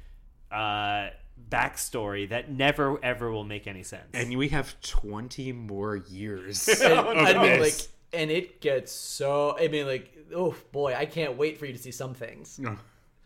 uh 0.50 1.10
backstory 1.50 2.28
that 2.28 2.50
never 2.50 2.98
ever 3.04 3.30
will 3.30 3.44
make 3.44 3.66
any 3.66 3.82
sense. 3.82 4.08
and 4.14 4.36
we 4.36 4.48
have 4.48 4.80
twenty 4.80 5.52
more 5.52 5.96
years. 5.96 6.68
And- 6.82 6.92
of 6.92 7.06
I 7.08 7.32
mean, 7.42 7.60
like, 7.60 7.74
and 8.12 8.30
it 8.30 8.60
gets 8.60 8.92
so. 8.92 9.56
I 9.58 9.68
mean, 9.68 9.86
like, 9.86 10.16
oh 10.34 10.54
boy, 10.72 10.94
I 10.94 11.04
can't 11.06 11.36
wait 11.36 11.58
for 11.58 11.66
you 11.66 11.72
to 11.72 11.78
see 11.78 11.90
some 11.90 12.14
things. 12.14 12.60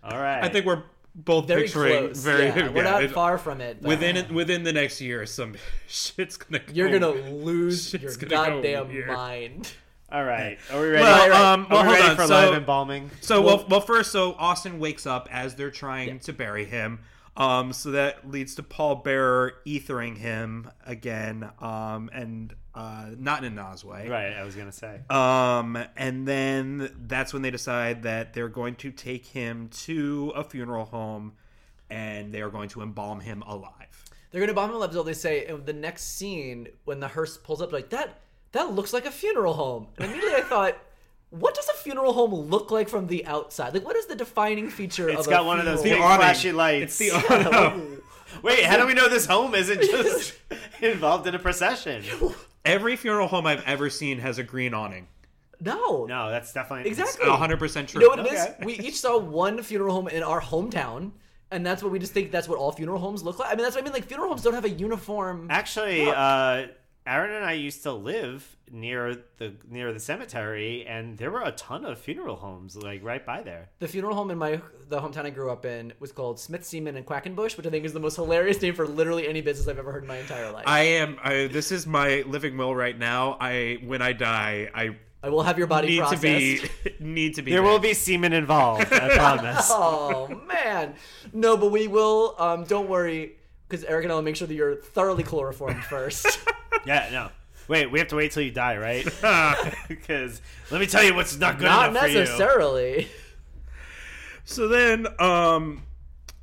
All 0.03 0.19
right, 0.19 0.43
I 0.43 0.49
think 0.49 0.65
we're 0.67 0.83
both 1.25 1.47
Very 1.49 1.63
picturing 1.65 1.99
close. 2.07 2.19
very. 2.23 2.47
yeah, 2.47 2.69
we're 2.71 2.83
not 2.95 3.03
it- 3.03 3.11
far 3.11 3.37
from 3.39 3.61
it. 3.61 3.83
but 3.83 3.89
within 3.89 4.17
it, 4.17 4.31
within 4.33 4.63
the 4.63 4.73
next 4.73 5.01
year, 5.01 5.27
some 5.27 5.57
shit's 5.89 6.37
gonna. 6.37 6.61
Go. 6.61 6.73
you're 6.73 6.91
gonna 6.91 7.11
lose 7.31 7.91
Shit's 7.91 8.03
your 8.21 8.29
gonna 8.29 8.53
goddamn 8.55 8.89
weird. 8.89 9.09
mind. 9.09 9.73
all 10.13 10.25
right. 10.25 10.59
Are 10.73 10.81
we 10.81 10.89
ready? 10.89 11.03
Well, 11.03 11.33
Are 11.33 11.55
um, 11.55 11.67
well, 11.69 11.83
we 11.83 11.89
hold 11.89 11.99
ready 11.99 12.09
on. 12.11 12.17
for 12.17 12.27
So- 12.27 12.35
live 12.35 12.55
embalming? 12.55 13.11
So 13.21 13.43
well, 13.43 13.67
well, 13.69 13.81
first, 13.81 14.13
so 14.13 14.33
Austin 14.39 14.79
wakes 14.79 15.07
up 15.07 15.29
as 15.33 15.55
they're 15.57 15.71
trying 15.71 16.21
to 16.21 16.33
bury 16.33 16.65
him. 16.65 17.01
Um, 17.37 17.73
so 17.73 17.93
that 17.93 18.29
leads 18.29 18.57
to 18.57 18.63
Paul 18.65 18.97
Bearer 18.97 19.55
ethering 19.67 20.17
him 20.19 20.71
again. 20.85 21.49
Um, 21.61 22.11
and 22.13 22.53
uh, 22.79 23.07
not 23.19 23.43
in 23.45 23.59
a 23.59 23.63
Nas 23.71 23.85
way. 23.85 24.09
Right, 24.09 24.33
I 24.33 24.45
was 24.45 24.55
gonna 24.55 24.73
say. 24.73 25.01
Um, 25.11 25.77
and 25.97 26.27
then 26.29 26.91
that's 27.07 27.33
when 27.33 27.43
they 27.43 27.51
decide 27.51 28.05
that 28.05 28.33
they're 28.35 28.49
going 28.49 28.77
to 28.77 28.91
take 28.93 29.27
him 29.27 29.69
to 29.87 30.33
a 30.37 30.45
funeral 30.45 30.85
home, 30.85 31.33
and 31.91 32.33
they 32.33 32.41
are 32.41 32.51
going 32.51 32.69
to 32.71 32.83
embalm 32.83 33.21
him 33.21 33.43
alive. 33.47 34.05
They're 34.31 34.41
gonna 34.41 34.53
embalm 34.53 34.71
him 34.71 34.77
alive 34.77 34.91
until 34.91 35.05
they 35.05 35.13
say 35.15 35.47
in 35.47 35.65
the 35.65 35.73
next 35.73 36.17
scene 36.17 36.69
when 36.85 37.01
the 37.01 37.09
hearse 37.09 37.37
pulls 37.37 37.61
up, 37.61 37.73
like 37.73 37.91
that. 37.91 38.21
That 38.53 38.73
looks 38.73 38.93
like 38.93 39.05
a 39.07 39.11
funeral 39.11 39.55
home. 39.55 39.89
And 39.99 40.07
immediately 40.11 40.37
I 40.41 40.43
thought, 40.43 40.79
what 41.31 41.55
does 41.55 41.69
a 41.69 41.75
funeral 41.75 42.15
home 42.15 42.33
look 42.35 42.71
like 42.71 42.89
from 42.89 43.07
the 43.07 43.27
outside? 43.27 43.75
Like, 43.75 43.85
what 43.85 43.95
is 43.97 44.07
the 44.07 44.17
defining 44.17 44.71
feature 44.71 45.09
It's 45.11 45.27
of 45.27 45.31
got 45.31 45.43
a 45.43 45.45
one 45.45 45.59
of 45.59 45.67
those 45.67 45.83
funeral 45.83 46.01
big 46.03 46.09
The 46.09 46.15
awning. 46.15 46.21
flashy 46.35 46.53
lights. 46.53 46.99
It's 47.01 47.13
the 47.13 47.35
awning. 47.35 47.99
Wait, 48.43 48.65
how 48.65 48.77
do 48.79 48.87
we 48.87 48.95
know 48.95 49.09
this 49.09 49.27
home 49.27 49.55
isn't 49.55 49.83
just 49.83 50.35
involved 50.83 51.27
in 51.27 51.35
a 51.35 51.39
procession? 51.39 52.03
Every 52.65 52.97
funeral 52.97 53.29
home 53.29 53.47
I've 53.47 53.63
ever 53.67 53.89
seen 53.91 54.19
has 54.19 54.39
a 54.39 54.43
green 54.43 54.75
awning. 54.75 55.09
No. 55.61 56.07
No, 56.07 56.31
that's 56.31 56.53
definitely 56.53 56.89
Exactly. 56.91 57.29
hundred 57.29 57.59
percent 57.59 57.89
true. 57.89 58.01
You 58.03 58.09
know 58.17 58.23
what 58.23 58.33
it 58.33 58.33
is? 58.37 58.41
Okay. 58.47 58.57
We 58.65 58.75
each 58.75 58.97
saw 59.01 59.19
one 59.19 59.63
funeral 59.63 59.95
home 59.95 60.09
in 60.09 60.23
our 60.23 60.41
hometown, 60.41 61.13
and 61.51 61.65
that's 61.67 61.83
what 61.83 61.91
we 61.91 61.99
just 61.99 62.13
think 62.13 62.31
that's 62.31 62.49
what 62.49 62.59
all 62.59 62.71
funeral 62.73 62.99
homes 62.99 63.23
look 63.23 63.39
like. 63.39 63.49
I 63.51 63.55
mean, 63.55 63.65
that's 63.65 63.75
what 63.75 63.83
I 63.83 63.85
mean. 63.85 63.93
Like 63.93 64.05
funeral 64.05 64.29
homes 64.29 64.43
don't 64.43 64.55
have 64.55 64.65
a 64.65 64.71
uniform. 64.71 65.49
Actually, 65.51 66.05
Look. 66.05 66.17
uh, 66.17 66.63
Aaron 67.09 67.33
and 67.33 67.45
I 67.45 67.53
used 67.53 67.83
to 67.85 67.93
live 67.93 68.57
near 68.71 69.17
the 69.39 69.55
near 69.69 69.93
the 69.93 70.01
cemetery, 70.01 70.85
and 70.87 71.17
there 71.17 71.31
were 71.31 71.43
a 71.43 71.53
ton 71.53 71.85
of 71.85 71.99
funeral 71.99 72.37
homes 72.37 72.77
like 72.77 73.03
right 73.03 73.25
by 73.25 73.43
there. 73.43 73.71
The 73.79 73.89
funeral 73.89 74.15
home 74.15 74.31
in 74.31 74.37
my 74.39 74.61
the 74.89 75.01
hometown 75.01 75.25
I 75.25 75.31
grew 75.31 75.51
up 75.51 75.65
in 75.65 75.95
was 76.01 76.13
called 76.13 76.39
Smith 76.39 76.65
Seaman 76.65 76.97
and 76.97 77.07
Quackenbush, 77.07 77.57
which 77.57 77.67
I 77.67 77.71
think 77.71 77.85
is 77.87 77.93
the 77.95 78.01
most 78.01 78.17
hilarious 78.17 78.61
name 78.61 78.75
for 78.75 78.87
literally 78.87 79.27
any 79.27 79.41
business 79.41 79.67
I've 79.69 79.79
ever 79.79 79.91
heard 79.91 80.03
in 80.03 80.09
my 80.09 80.19
entire 80.19 80.53
life. 80.53 80.65
I, 80.67 80.81
I 80.81 80.83
am. 80.83 81.19
I, 81.23 81.47
this 81.47 81.73
is 81.73 81.87
my 81.87 82.23
living 82.27 82.57
will 82.57 82.75
right 82.75 82.99
now. 82.99 83.37
I 83.41 83.79
when 83.85 84.03
I 84.03 84.13
die, 84.13 84.69
I 84.75 84.97
I 85.23 85.31
will 85.31 85.43
have 85.43 85.59
your 85.59 85.67
body 85.67 85.89
need 85.89 85.99
processed. 86.01 86.23
to 86.23 86.69
be 86.85 86.95
need 87.01 87.35
to 87.37 87.43
be. 87.43 87.51
There 87.51 87.63
there. 87.63 87.71
will 87.71 87.79
be 87.79 87.95
semen 87.95 88.33
involved, 88.35 88.93
I 88.93 89.17
promise. 89.17 89.71
Oh 89.75 90.43
man, 90.47 90.95
no, 91.33 91.57
but 91.57 91.71
we 91.73 91.89
will. 91.89 92.35
Um, 92.39 92.65
don't 92.65 92.89
worry, 92.89 93.37
because 93.67 93.85
Eric 93.85 94.05
and 94.05 94.13
I 94.13 94.15
will 94.17 94.23
make 94.23 94.37
sure 94.37 94.47
that 94.47 94.55
you're 94.55 94.77
thoroughly 94.77 95.23
chloroformed 95.23 95.83
first. 95.85 96.39
yeah, 96.87 97.09
no. 97.13 97.29
Wait, 97.69 97.91
we 97.91 97.99
have 97.99 98.09
to 98.09 98.17
wait 98.17 98.33
till 98.33 98.43
you 98.43 98.51
die, 98.51 98.77
right? 98.79 99.05
Because 99.89 100.41
let 100.71 100.81
me 100.81 100.87
tell 100.87 101.03
you 101.05 101.15
what's 101.15 101.37
not 101.39 101.59
good 101.59 101.65
Not 101.67 101.91
enough 101.91 102.03
for 102.05 102.09
you. 102.09 102.19
necessarily. 102.21 103.09
So 104.45 104.69
then, 104.69 105.07
um, 105.21 105.83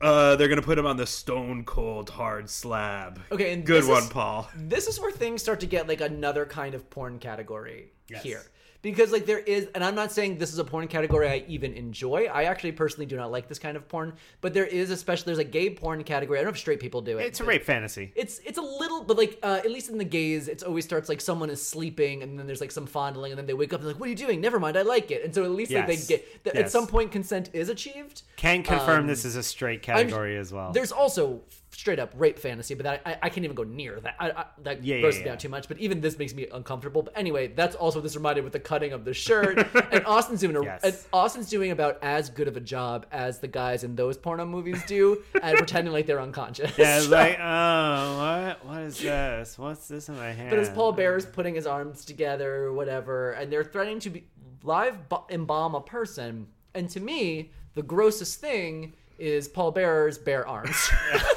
uh, 0.01 0.35
they're 0.35 0.47
gonna 0.47 0.61
put 0.61 0.77
him 0.77 0.85
on 0.85 0.97
the 0.97 1.07
stone 1.07 1.63
cold 1.65 2.09
hard 2.11 2.49
slab. 2.49 3.19
Okay, 3.31 3.53
and 3.53 3.65
good 3.65 3.83
this 3.83 3.89
one, 3.89 4.03
is- 4.03 4.09
Paul. 4.09 4.49
this 4.55 4.87
is 4.87 4.99
where 4.99 5.11
things 5.11 5.41
start 5.41 5.59
to 5.61 5.65
get 5.67 5.87
like 5.87 6.01
another 6.01 6.45
kind 6.45 6.75
of 6.75 6.87
porn 6.89 7.17
category 7.19 7.91
Yes. 8.07 8.21
here 8.21 8.43
because 8.85 9.11
like 9.11 9.25
there 9.25 9.39
is 9.39 9.67
and 9.73 9.83
i'm 9.83 9.95
not 9.95 10.11
saying 10.11 10.37
this 10.37 10.53
is 10.53 10.59
a 10.59 10.63
porn 10.63 10.87
category 10.87 11.27
i 11.27 11.43
even 11.47 11.73
enjoy 11.73 12.25
i 12.31 12.43
actually 12.43 12.71
personally 12.71 13.07
do 13.07 13.15
not 13.15 13.31
like 13.31 13.47
this 13.47 13.57
kind 13.57 13.75
of 13.75 13.87
porn 13.87 14.13
but 14.41 14.53
there 14.53 14.63
is 14.65 14.91
especially 14.91 15.25
there's 15.25 15.39
a 15.39 15.43
gay 15.43 15.71
porn 15.71 16.03
category 16.03 16.37
i 16.37 16.41
don't 16.43 16.51
know 16.51 16.53
if 16.53 16.59
straight 16.59 16.79
people 16.79 17.01
do 17.01 17.17
it 17.17 17.23
It's 17.25 17.39
a 17.39 17.43
rape 17.43 17.63
fantasy. 17.63 18.13
it's 18.15 18.39
it's 18.45 18.59
a 18.59 18.61
little 18.61 19.03
but 19.03 19.17
like 19.17 19.39
uh, 19.41 19.59
at 19.65 19.71
least 19.71 19.89
in 19.89 19.97
the 19.97 20.03
gays 20.05 20.47
it's 20.47 20.61
always 20.61 20.85
starts 20.85 21.09
like 21.09 21.19
someone 21.19 21.49
is 21.49 21.65
sleeping 21.67 22.21
and 22.21 22.37
then 22.37 22.45
there's 22.45 22.61
like 22.61 22.71
some 22.71 22.85
fondling 22.85 23.31
and 23.31 23.39
then 23.39 23.47
they 23.47 23.55
wake 23.55 23.73
up 23.73 23.79
and 23.79 23.87
like 23.87 23.99
what 23.99 24.05
are 24.05 24.11
you 24.11 24.15
doing 24.15 24.39
never 24.39 24.59
mind 24.59 24.77
i 24.77 24.83
like 24.83 25.09
it 25.09 25.23
and 25.25 25.33
so 25.33 25.43
at 25.43 25.49
least 25.49 25.71
like 25.71 25.87
Yes. 25.87 26.05
they 26.07 26.15
get 26.17 26.43
th- 26.43 26.55
at 26.55 26.61
Yes. 26.65 26.71
some 26.71 26.85
point 26.85 27.11
consent 27.11 27.49
is 27.53 27.69
achieved 27.69 28.21
Can 28.35 28.61
confirm 28.61 29.01
Um, 29.01 29.07
this 29.07 29.25
is 29.25 29.35
a 29.35 29.41
straight 29.41 29.81
category 29.81 30.37
as 30.37 30.53
well. 30.53 30.71
there's 30.73 30.91
also 30.91 31.41
straight 31.75 31.99
up 31.99 32.11
rape 32.15 32.39
fantasy, 32.39 32.73
but 32.73 32.83
that, 32.83 33.01
I, 33.05 33.17
I 33.23 33.29
can't 33.29 33.43
even 33.43 33.55
go 33.55 33.63
near 33.63 33.99
that. 33.99 34.15
I, 34.19 34.31
I, 34.31 34.45
that 34.63 34.83
Yeah, 34.83 34.95
yeah, 34.95 35.01
grosses 35.01 35.19
me 35.19 35.25
yeah. 35.27 35.31
out 35.33 35.39
too 35.39 35.49
much. 35.49 35.67
But 35.67 35.77
even 35.77 36.01
this 36.01 36.17
makes 36.17 36.33
me 36.33 36.47
uncomfortable. 36.53 37.03
But 37.03 37.17
anyway, 37.17 37.47
that's 37.47 37.75
also 37.75 37.99
what 37.99 38.03
this 38.03 38.15
reminded 38.15 38.43
with 38.43 38.53
the 38.53 38.59
cutting 38.59 38.93
of 38.93 39.05
the 39.05 39.13
shirt. 39.13 39.57
and 39.91 40.05
Austin's 40.07 40.39
doing 40.41 40.55
a, 40.55 40.63
Yes. 40.63 40.83
and 40.83 40.97
Austin's 41.13 41.49
doing 41.49 41.71
about 41.71 41.99
as 42.01 42.29
good 42.29 42.47
of 42.47 42.55
a 42.57 42.61
job 42.61 43.05
as 43.11 43.39
the 43.39 43.47
guys 43.47 43.83
in 43.83 43.95
those 43.95 44.17
porno 44.17 44.45
movies 44.45 44.81
do 44.87 45.21
at 45.41 45.55
pretending 45.57 45.93
like 45.93 46.05
they're 46.05 46.21
unconscious. 46.21 46.77
yeah, 46.77 47.03
like, 47.09 47.37
oh, 47.41 48.17
what? 48.17 48.65
What 48.65 48.81
is 48.83 48.99
this? 48.99 49.57
What's 49.57 49.87
this 49.87 50.09
in 50.09 50.15
my 50.15 50.31
hand? 50.31 50.49
But 50.49 50.59
as 50.59 50.69
Paul 50.69 50.93
Bearer's 50.93 51.25
putting 51.25 51.55
his 51.55 51.67
arms 51.67 52.05
together, 52.05 52.65
or 52.65 52.73
whatever, 52.73 53.31
and 53.33 53.51
they're 53.51 53.63
threatening 53.63 53.99
to 54.01 54.09
be 54.09 54.25
live 54.63 54.97
embalm 55.29 55.75
a 55.75 55.81
person. 55.81 56.47
And 56.73 56.89
to 56.89 56.99
me, 56.99 57.51
the 57.73 57.83
grossest 57.83 58.39
thing 58.39 58.93
is 59.17 59.47
Paul 59.47 59.71
Bearer's 59.71 60.17
bare 60.17 60.47
arms. 60.47 60.89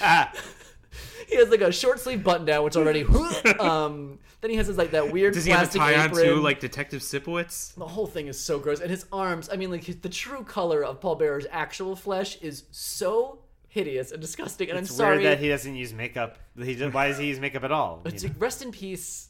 he 1.27 1.35
has 1.35 1.49
like 1.49 1.61
a 1.61 1.71
short 1.71 1.99
sleeve 1.99 2.23
button 2.23 2.45
down, 2.45 2.63
which 2.63 2.75
already. 2.75 3.03
um, 3.59 4.19
then 4.41 4.51
he 4.51 4.57
has 4.57 4.67
his 4.67 4.77
like 4.77 4.91
that 4.91 5.11
weird 5.11 5.33
Does 5.33 5.45
he 5.45 5.51
have 5.51 5.73
a 5.73 5.77
tie 5.77 5.95
on 5.95 6.09
apron. 6.09 6.25
too, 6.25 6.35
like 6.35 6.59
Detective 6.59 7.01
Sipowicz? 7.01 7.75
the 7.75 7.87
whole 7.87 8.07
thing 8.07 8.27
is 8.27 8.39
so 8.39 8.59
gross, 8.59 8.79
and 8.81 8.91
his 8.91 9.05
arms. 9.11 9.49
I 9.51 9.55
mean, 9.55 9.71
like 9.71 9.83
his, 9.83 9.97
the 9.97 10.09
true 10.09 10.43
color 10.43 10.83
of 10.83 10.99
Paul 10.99 11.15
Bearer's 11.15 11.47
actual 11.51 11.95
flesh 11.95 12.37
is 12.41 12.63
so 12.71 13.39
hideous 13.69 14.11
and 14.11 14.21
disgusting. 14.21 14.69
And 14.69 14.79
It's 14.79 14.91
I'm 14.91 14.95
sorry 14.95 15.23
that 15.23 15.39
he 15.39 15.49
doesn't 15.49 15.75
use 15.75 15.93
makeup. 15.93 16.37
He 16.57 16.75
just, 16.75 16.93
why 16.93 17.07
does 17.07 17.17
he 17.17 17.27
use 17.27 17.39
makeup 17.39 17.63
at 17.63 17.71
all? 17.71 18.01
It's 18.05 18.23
like, 18.23 18.33
rest 18.37 18.61
in 18.61 18.71
peace, 18.71 19.29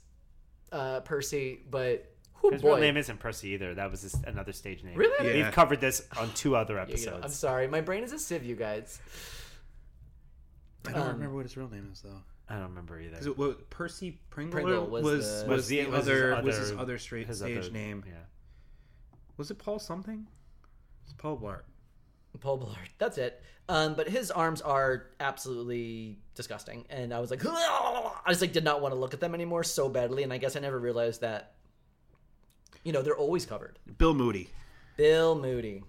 uh, 0.72 1.00
Percy. 1.02 1.60
But 1.70 2.13
who 2.44 2.52
His 2.52 2.62
boy, 2.62 2.74
real 2.74 2.80
name 2.82 2.98
isn't 2.98 3.20
Percy 3.20 3.50
either. 3.50 3.74
That 3.74 3.90
was 3.90 4.02
his, 4.04 4.14
another 4.26 4.52
stage 4.54 4.84
name. 4.84 4.96
Really? 4.98 5.28
Yeah. 5.40 5.46
We've 5.46 5.54
covered 5.54 5.82
this 5.82 6.08
on 6.18 6.30
two 6.34 6.56
other 6.56 6.74
You 6.74 6.78
know, 6.78 6.84
episodes. 6.84 7.20
I'm 7.24 7.32
sorry, 7.32 7.68
my 7.68 7.82
brain 7.82 8.04
is 8.04 8.12
a 8.14 8.20
sieve, 8.20 8.44
you 8.44 8.56
guys. 8.56 9.00
I 10.88 10.92
don't 10.92 11.02
Um, 11.02 11.08
remember 11.14 11.36
what 11.36 11.44
his 11.46 11.56
real 11.58 11.70
name 11.70 11.90
is 11.92 12.02
though. 12.02 12.22
I 12.50 12.56
don't 12.56 12.70
remember 12.70 13.00
either. 13.00 13.18
It 13.18 13.38
what, 13.38 13.70
Percy 13.70 14.20
Pringle, 14.30 14.52
Pringle 14.62 14.86
was 14.88 15.04
was 15.04 15.14
was, 15.14 15.26
the- 15.44 15.48
was, 15.48 15.58
Was 15.58 15.68
the, 15.68 15.82
the- 15.84 15.90
was 15.90 16.06
his 16.06 16.08
other, 16.10 16.42
was 16.44 16.58
his 16.58 16.72
other 16.74 16.98
straight 16.98 17.28
his 17.28 17.38
stage 17.40 17.58
other- 17.58 17.72
name? 17.72 18.04
Yeah. 18.06 18.14
Was 19.38 19.50
it 19.50 19.58
Paul 19.58 19.80
something? 19.80 20.28
It's 21.06 21.14
Paul 21.14 21.38
Blart. 21.38 21.62
Paul 22.40 22.60
Blart. 22.60 22.90
That's 22.98 23.18
it. 23.18 23.42
Um, 23.70 23.94
but 23.96 24.10
his 24.10 24.30
arms 24.30 24.62
are 24.62 25.08
absolutely 25.22 26.20
disgusting, 26.36 26.86
and 26.90 27.14
I 27.14 27.20
was 27.20 27.32
like, 27.32 27.42
I 27.48 28.12
just 28.30 28.42
like 28.42 28.52
did 28.52 28.64
not 28.66 28.82
want 28.82 28.94
to 28.94 29.00
look 29.00 29.14
at 29.14 29.22
them 29.22 29.34
anymore 29.34 29.64
so 29.64 29.88
badly, 29.88 30.24
and 30.24 30.34
I 30.34 30.38
guess 30.38 30.56
I 30.58 30.60
never 30.60 30.78
realized 30.80 31.22
that. 31.22 31.54
You 32.84 32.92
know, 32.92 33.02
they're 33.02 33.18
always 33.18 33.46
covered. 33.46 33.80
Bill 33.98 34.14
Moody. 34.14 34.50
Bill 34.98 35.36
Moody. 35.36 35.84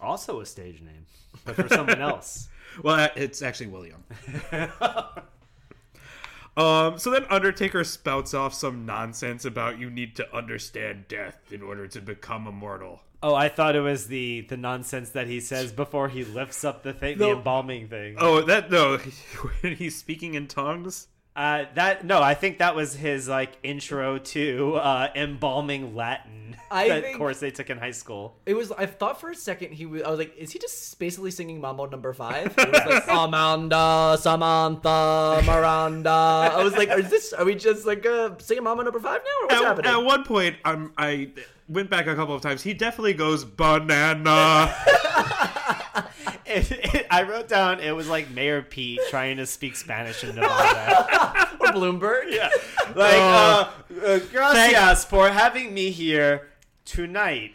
Also 0.00 0.40
a 0.40 0.46
stage 0.46 0.80
name, 0.80 1.06
but 1.44 1.54
for 1.54 1.68
someone 1.68 2.00
else. 2.00 2.48
Well, 2.84 3.10
it's 3.16 3.42
actually 3.42 3.66
William. 3.66 4.04
um, 6.56 6.98
so 6.98 7.10
then 7.10 7.24
Undertaker 7.28 7.82
spouts 7.82 8.32
off 8.32 8.54
some 8.54 8.86
nonsense 8.86 9.44
about 9.44 9.80
you 9.80 9.90
need 9.90 10.14
to 10.16 10.36
understand 10.36 11.08
death 11.08 11.36
in 11.50 11.62
order 11.62 11.88
to 11.88 12.00
become 12.00 12.46
immortal. 12.46 13.02
Oh, 13.22 13.34
I 13.34 13.48
thought 13.48 13.76
it 13.76 13.80
was 13.80 14.06
the 14.06 14.42
the 14.42 14.56
nonsense 14.56 15.10
that 15.10 15.26
he 15.26 15.40
says 15.40 15.72
before 15.72 16.08
he 16.08 16.24
lifts 16.24 16.64
up 16.64 16.82
the 16.82 16.92
thing, 16.92 17.18
the 17.18 17.32
embalming 17.32 17.88
thing. 17.88 18.16
Oh, 18.18 18.40
that 18.42 18.70
no, 18.70 18.96
when 19.60 19.74
he's 19.74 19.96
speaking 19.96 20.34
in 20.34 20.46
tongues. 20.46 21.08
Uh, 21.36 21.64
that 21.74 22.04
no, 22.04 22.20
I 22.20 22.34
think 22.34 22.58
that 22.58 22.74
was 22.74 22.94
his 22.94 23.28
like 23.28 23.52
intro 23.62 24.18
to 24.18 24.74
uh, 24.76 25.08
embalming 25.14 25.94
Latin. 25.94 26.56
I 26.72 26.88
that 26.88 27.02
think- 27.02 27.18
course 27.18 27.38
they 27.40 27.50
took 27.52 27.70
in 27.70 27.78
high 27.78 27.92
school. 27.92 28.36
It 28.46 28.54
was. 28.54 28.72
I 28.72 28.86
thought 28.86 29.20
for 29.20 29.30
a 29.30 29.34
second 29.34 29.72
he 29.72 29.86
was. 29.86 30.02
I 30.02 30.10
was 30.10 30.18
like, 30.18 30.36
is 30.36 30.50
he 30.52 30.58
just 30.58 30.98
basically 30.98 31.30
singing 31.30 31.60
Mambo 31.60 31.86
Number 31.86 32.12
Five? 32.12 32.54
It 32.58 32.68
was 32.72 32.80
like 32.84 33.04
Amanda, 33.08 34.18
Samantha, 34.20 35.42
Miranda. 35.46 36.10
I 36.10 36.62
was 36.62 36.74
like, 36.76 36.90
is 36.90 37.08
this? 37.10 37.32
Are 37.32 37.44
we 37.44 37.54
just 37.54 37.86
like 37.86 38.04
uh, 38.04 38.30
singing 38.38 38.64
Mambo 38.64 38.82
Number 38.82 39.00
Five 39.00 39.20
now, 39.24 39.30
or 39.44 39.46
what's 39.46 39.54
At, 39.62 39.66
happening? 39.66 39.90
at 39.92 40.04
one 40.04 40.24
point, 40.24 40.56
um, 40.64 40.92
I 40.98 41.30
went 41.68 41.90
back 41.90 42.06
a 42.08 42.14
couple 42.16 42.34
of 42.34 42.42
times. 42.42 42.62
He 42.62 42.74
definitely 42.74 43.14
goes 43.14 43.44
banana. 43.44 44.74
It, 46.50 46.70
it- 46.94 47.06
I 47.10 47.22
wrote 47.22 47.48
down 47.48 47.80
it 47.80 47.92
was 47.94 48.08
like 48.08 48.30
Mayor 48.30 48.62
Pete 48.62 49.00
trying 49.10 49.36
to 49.38 49.46
speak 49.46 49.76
Spanish 49.76 50.22
in 50.24 50.34
Nevada. 50.34 51.48
or 51.60 51.66
Bloomberg? 51.68 52.24
Yeah. 52.30 52.48
like, 52.94 53.14
Uh, 53.14 53.70
uh, 54.02 54.04
uh, 54.06 54.18
gracias 54.30 55.04
for 55.04 55.28
having 55.28 55.72
me 55.72 55.90
here 55.90 56.48
tonight. 56.84 57.52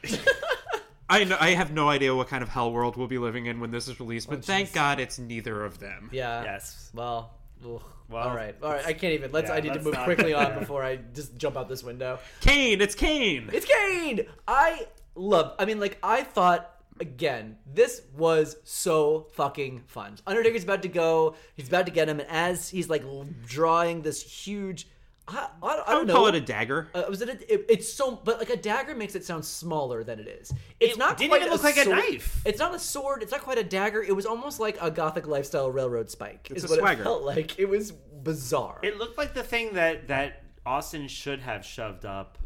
I 1.09 1.23
know, 1.23 1.37
I 1.39 1.51
have 1.51 1.71
no 1.71 1.87
idea 1.89 2.15
what 2.15 2.27
kind 2.29 2.41
of 2.41 2.49
hell 2.49 2.71
world 2.71 2.97
we'll 2.97 3.07
be 3.07 3.19
living 3.19 3.45
in 3.45 3.59
when 3.59 3.69
this 3.69 3.87
is 3.87 3.99
released, 3.99 4.27
but 4.29 4.43
thank 4.43 4.73
God 4.73 4.99
it's 4.99 5.19
neither 5.19 5.63
of 5.63 5.79
them. 5.79 6.09
Yeah. 6.11 6.43
yes. 6.43 6.89
Well. 6.93 7.31
ugh. 7.63 7.81
Well, 8.09 8.27
all 8.29 8.35
right. 8.35 8.55
All 8.61 8.71
right. 8.71 8.85
I 8.85 8.93
can't 8.93 9.13
even. 9.13 9.31
Let's. 9.31 9.49
yeah, 9.49 9.55
I 9.55 9.59
need 9.61 9.69
to 9.73 9.79
let's 9.81 9.85
move 9.85 9.97
quickly 10.03 10.33
on 10.33 10.59
before 10.59 10.83
I 10.83 10.97
just 10.97 11.37
jump 11.37 11.57
out 11.57 11.67
this 11.67 11.83
window. 11.83 12.19
Kane, 12.39 12.79
it's 12.81 12.93
Kane. 12.93 13.49
It's 13.51 13.65
Kane. 13.65 14.27
I 14.47 14.85
love. 15.15 15.53
I 15.57 15.65
mean, 15.65 15.79
like 15.79 15.97
I 16.03 16.23
thought. 16.23 16.71
Again, 16.99 17.57
this 17.73 18.01
was 18.15 18.55
so 18.63 19.27
fucking 19.33 19.83
fun. 19.87 20.15
Undertaker's 20.25 20.63
about 20.63 20.81
to 20.83 20.87
go. 20.87 21.35
He's 21.55 21.67
about 21.67 21.85
to 21.87 21.91
get 21.91 22.07
him, 22.07 22.19
and 22.19 22.29
as 22.29 22.69
he's 22.69 22.87
like 22.89 23.03
drawing 23.45 24.01
this 24.01 24.21
huge, 24.21 24.87
I, 25.27 25.49
I, 25.61 25.67
I 25.67 25.71
I 25.71 25.75
don't 25.91 25.97
would 25.99 26.07
know. 26.07 26.13
call 26.13 26.27
it 26.27 26.35
a 26.35 26.41
dagger. 26.41 26.87
Uh, 26.93 27.03
was 27.09 27.21
it, 27.21 27.29
a, 27.29 27.53
it? 27.53 27.65
It's 27.67 27.91
so, 27.91 28.11
but 28.23 28.39
like 28.39 28.49
a 28.49 28.55
dagger 28.55 28.95
makes 28.95 29.15
it 29.15 29.25
sound 29.25 29.43
smaller 29.43 30.03
than 30.05 30.19
it 30.19 30.27
is. 30.27 30.53
It's 30.79 30.93
It 30.93 30.99
not 30.99 31.17
didn't 31.17 31.31
quite 31.31 31.41
even 31.41 31.51
look 31.51 31.63
like 31.63 31.77
a 31.77 31.85
knife. 31.85 32.41
It's 32.45 32.59
not 32.59 32.73
a 32.73 32.79
sword. 32.79 33.23
It's 33.23 33.31
not 33.31 33.41
quite 33.41 33.57
a 33.57 33.63
dagger. 33.63 34.01
It 34.01 34.15
was 34.15 34.25
almost 34.25 34.59
like 34.61 34.77
a 34.81 34.89
gothic 34.89 35.27
lifestyle 35.27 35.69
railroad 35.71 36.09
spike. 36.09 36.47
It's 36.51 36.63
is 36.63 36.69
a 36.69 36.73
what 36.73 36.79
swagger. 36.79 37.01
it 37.01 37.03
felt 37.03 37.23
like. 37.23 37.59
It 37.59 37.67
was 37.67 37.91
bizarre. 37.91 38.79
It 38.83 38.97
looked 38.97 39.17
like 39.17 39.33
the 39.33 39.43
thing 39.43 39.73
that 39.73 40.07
that 40.07 40.43
Austin 40.65 41.07
should 41.07 41.41
have 41.41 41.65
shoved 41.65 42.05
up 42.05 42.37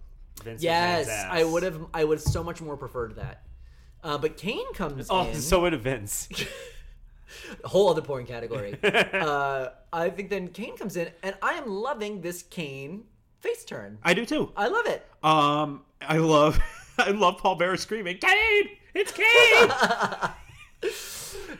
Vince 0.43 0.63
yes, 0.63 1.07
ass. 1.07 1.27
I 1.29 1.43
would 1.43 1.63
have. 1.63 1.85
I 1.93 2.03
would 2.03 2.17
have 2.17 2.23
so 2.27 2.43
much 2.43 2.61
more 2.61 2.77
preferred 2.77 3.17
that. 3.17 3.43
Uh, 4.03 4.17
but 4.17 4.37
Kane 4.37 4.73
comes 4.73 5.09
in. 5.09 5.15
Oh, 5.15 5.27
in. 5.27 5.35
so 5.35 5.65
have 5.65 5.81
Vince. 5.81 6.29
whole 7.65 7.89
other 7.89 8.01
porn 8.01 8.25
category. 8.25 8.77
uh, 8.83 9.69
I 9.91 10.09
think 10.09 10.29
then 10.29 10.49
Kane 10.49 10.77
comes 10.77 10.95
in, 10.95 11.09
and 11.23 11.35
I 11.41 11.53
am 11.53 11.67
loving 11.67 12.21
this 12.21 12.43
Kane 12.43 13.03
face 13.39 13.65
turn. 13.65 13.97
I 14.03 14.13
do 14.13 14.25
too. 14.25 14.51
I 14.55 14.67
love 14.67 14.85
it. 14.87 15.05
Um, 15.23 15.81
I 16.01 16.17
love, 16.17 16.59
I 16.97 17.11
love 17.11 17.37
Paul 17.37 17.55
Bearer 17.55 17.77
screaming, 17.77 18.17
"Kane, 18.17 18.69
it's 18.93 19.11
Kane!" 19.11 19.71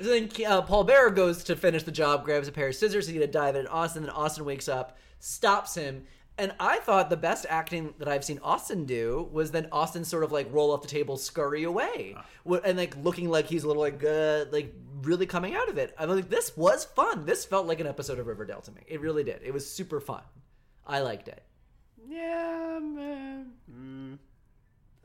So 0.02 0.08
then 0.08 0.30
uh, 0.48 0.62
Paul 0.62 0.86
Bearer 0.86 1.10
goes 1.10 1.44
to 1.46 1.56
finish 1.56 1.84
the 1.84 1.92
job, 1.92 2.24
grabs 2.24 2.48
a 2.48 2.52
pair 2.52 2.70
of 2.70 2.76
scissors, 2.76 3.08
he's 3.08 3.16
gonna 3.16 3.28
dive 3.28 3.56
at 3.56 3.70
Austin. 3.70 4.04
Then 4.04 4.12
Austin 4.12 4.46
wakes 4.46 4.70
up, 4.70 4.98
stops 5.20 5.76
him, 5.76 6.06
and 6.40 6.54
I 6.60 6.80
thought 6.80 7.10
the 7.12 7.18
best 7.18 7.46
acting 7.50 7.94
that 8.00 8.08
I've 8.08 8.24
seen 8.24 8.40
Austin 8.42 8.86
do 8.86 9.30
was 9.32 9.52
then 9.52 9.68
Austin 9.72 10.04
sort 10.04 10.24
of 10.24 10.32
like 10.32 10.48
roll 10.52 10.72
off 10.72 10.82
the 10.82 10.88
table, 10.88 11.18
scurry 11.18 11.64
away, 11.64 12.16
Wh- 12.50 12.64
and 12.64 12.78
like 12.78 12.96
looking 12.98 13.30
like 13.30 13.46
he's 13.46 13.64
a 13.64 13.68
little 13.68 13.84
like 13.84 14.04
uh, 14.04 14.46
like 14.52 14.74
really 15.04 15.26
coming 15.26 15.54
out 15.56 15.70
of 15.70 15.78
it. 15.78 15.94
I'm 16.00 16.10
like, 16.10 16.30
this 16.30 16.58
was 16.58 16.86
fun. 16.86 17.26
This 17.26 17.46
felt 17.46 17.68
like 17.68 17.80
an 17.80 17.88
episode 17.88 18.18
of 18.20 18.26
Riverdale 18.28 18.62
to 18.62 18.72
me. 18.72 18.82
It 18.88 19.02
really 19.02 19.24
did. 19.24 19.42
It 19.44 19.54
was 19.54 19.70
super 19.70 20.00
fun. 20.00 20.24
I 20.88 21.02
liked 21.02 21.28
it. 21.28 21.44
yeah, 22.10 22.80
man. 22.82 23.52
Mm, 23.72 24.18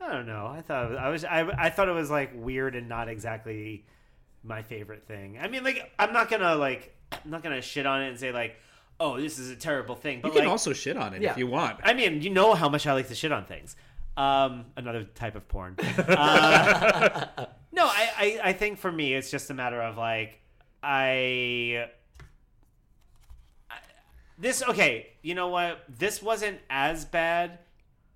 I 0.01 0.11
don't 0.13 0.25
know. 0.25 0.47
I 0.47 0.61
thought 0.61 0.95
I 0.97 1.09
was. 1.09 1.23
I, 1.23 1.41
I 1.65 1.69
thought 1.69 1.89
it 1.89 1.93
was 1.93 2.09
like 2.09 2.31
weird 2.33 2.75
and 2.75 2.89
not 2.89 3.07
exactly 3.09 3.85
my 4.43 4.61
favorite 4.63 5.07
thing. 5.07 5.37
I 5.41 5.47
mean, 5.47 5.63
like 5.63 5.91
I'm 5.99 6.13
not 6.13 6.29
gonna 6.29 6.55
like 6.55 6.95
I'm 7.11 7.29
not 7.31 7.43
gonna 7.43 7.61
shit 7.61 7.85
on 7.85 8.01
it 8.03 8.09
and 8.09 8.19
say 8.19 8.31
like, 8.31 8.55
oh, 8.99 9.19
this 9.19 9.39
is 9.39 9.49
a 9.49 9.55
terrible 9.55 9.95
thing. 9.95 10.21
But 10.21 10.29
You 10.29 10.33
can 10.33 10.41
like, 10.45 10.51
also 10.51 10.73
shit 10.73 10.97
on 10.97 11.13
it 11.13 11.21
Yeah. 11.21 11.31
if 11.31 11.37
you 11.37 11.47
want. 11.47 11.79
I 11.83 11.93
mean, 11.93 12.21
you 12.21 12.29
know 12.29 12.53
how 12.53 12.69
much 12.69 12.87
I 12.87 12.93
like 12.93 13.07
to 13.09 13.15
shit 13.15 13.31
on 13.31 13.45
things. 13.45 13.75
Um, 14.17 14.65
another 14.77 15.03
type 15.03 15.35
of 15.35 15.47
porn. 15.49 15.75
Uh, 15.79 17.25
no, 17.73 17.85
I, 17.85 18.09
I, 18.17 18.49
I 18.49 18.53
think 18.53 18.79
for 18.79 18.91
me, 18.91 19.13
it's 19.13 19.29
just 19.29 19.49
a 19.49 19.53
matter 19.53 19.81
of 19.81 19.97
like, 19.97 20.39
I, 20.81 21.87
I- 23.69 23.75
this, 24.37 24.63
okay, 24.63 25.07
you 25.21 25.35
know 25.35 25.47
what? 25.49 25.83
This 25.89 26.21
wasn't 26.21 26.59
as 26.69 27.05
bad. 27.05 27.59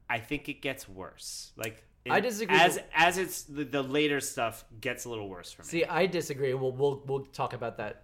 I 0.09 0.19
think 0.19 0.49
it 0.49 0.61
gets 0.61 0.87
worse. 0.89 1.51
Like, 1.55 1.83
I 2.09 2.19
disagree 2.21 2.55
As 2.57 2.75
with- 2.75 2.85
as 2.95 3.17
it's 3.17 3.43
the, 3.43 3.63
the 3.63 3.83
later 3.83 4.19
stuff 4.19 4.63
gets 4.81 5.05
a 5.05 5.09
little 5.09 5.29
worse 5.29 5.51
for 5.51 5.61
me. 5.63 5.67
See, 5.67 5.85
I 5.85 6.05
disagree. 6.07 6.53
We'll 6.53 6.71
we'll 6.71 7.03
we'll 7.05 7.25
talk 7.25 7.53
about 7.53 7.77
that 7.77 8.03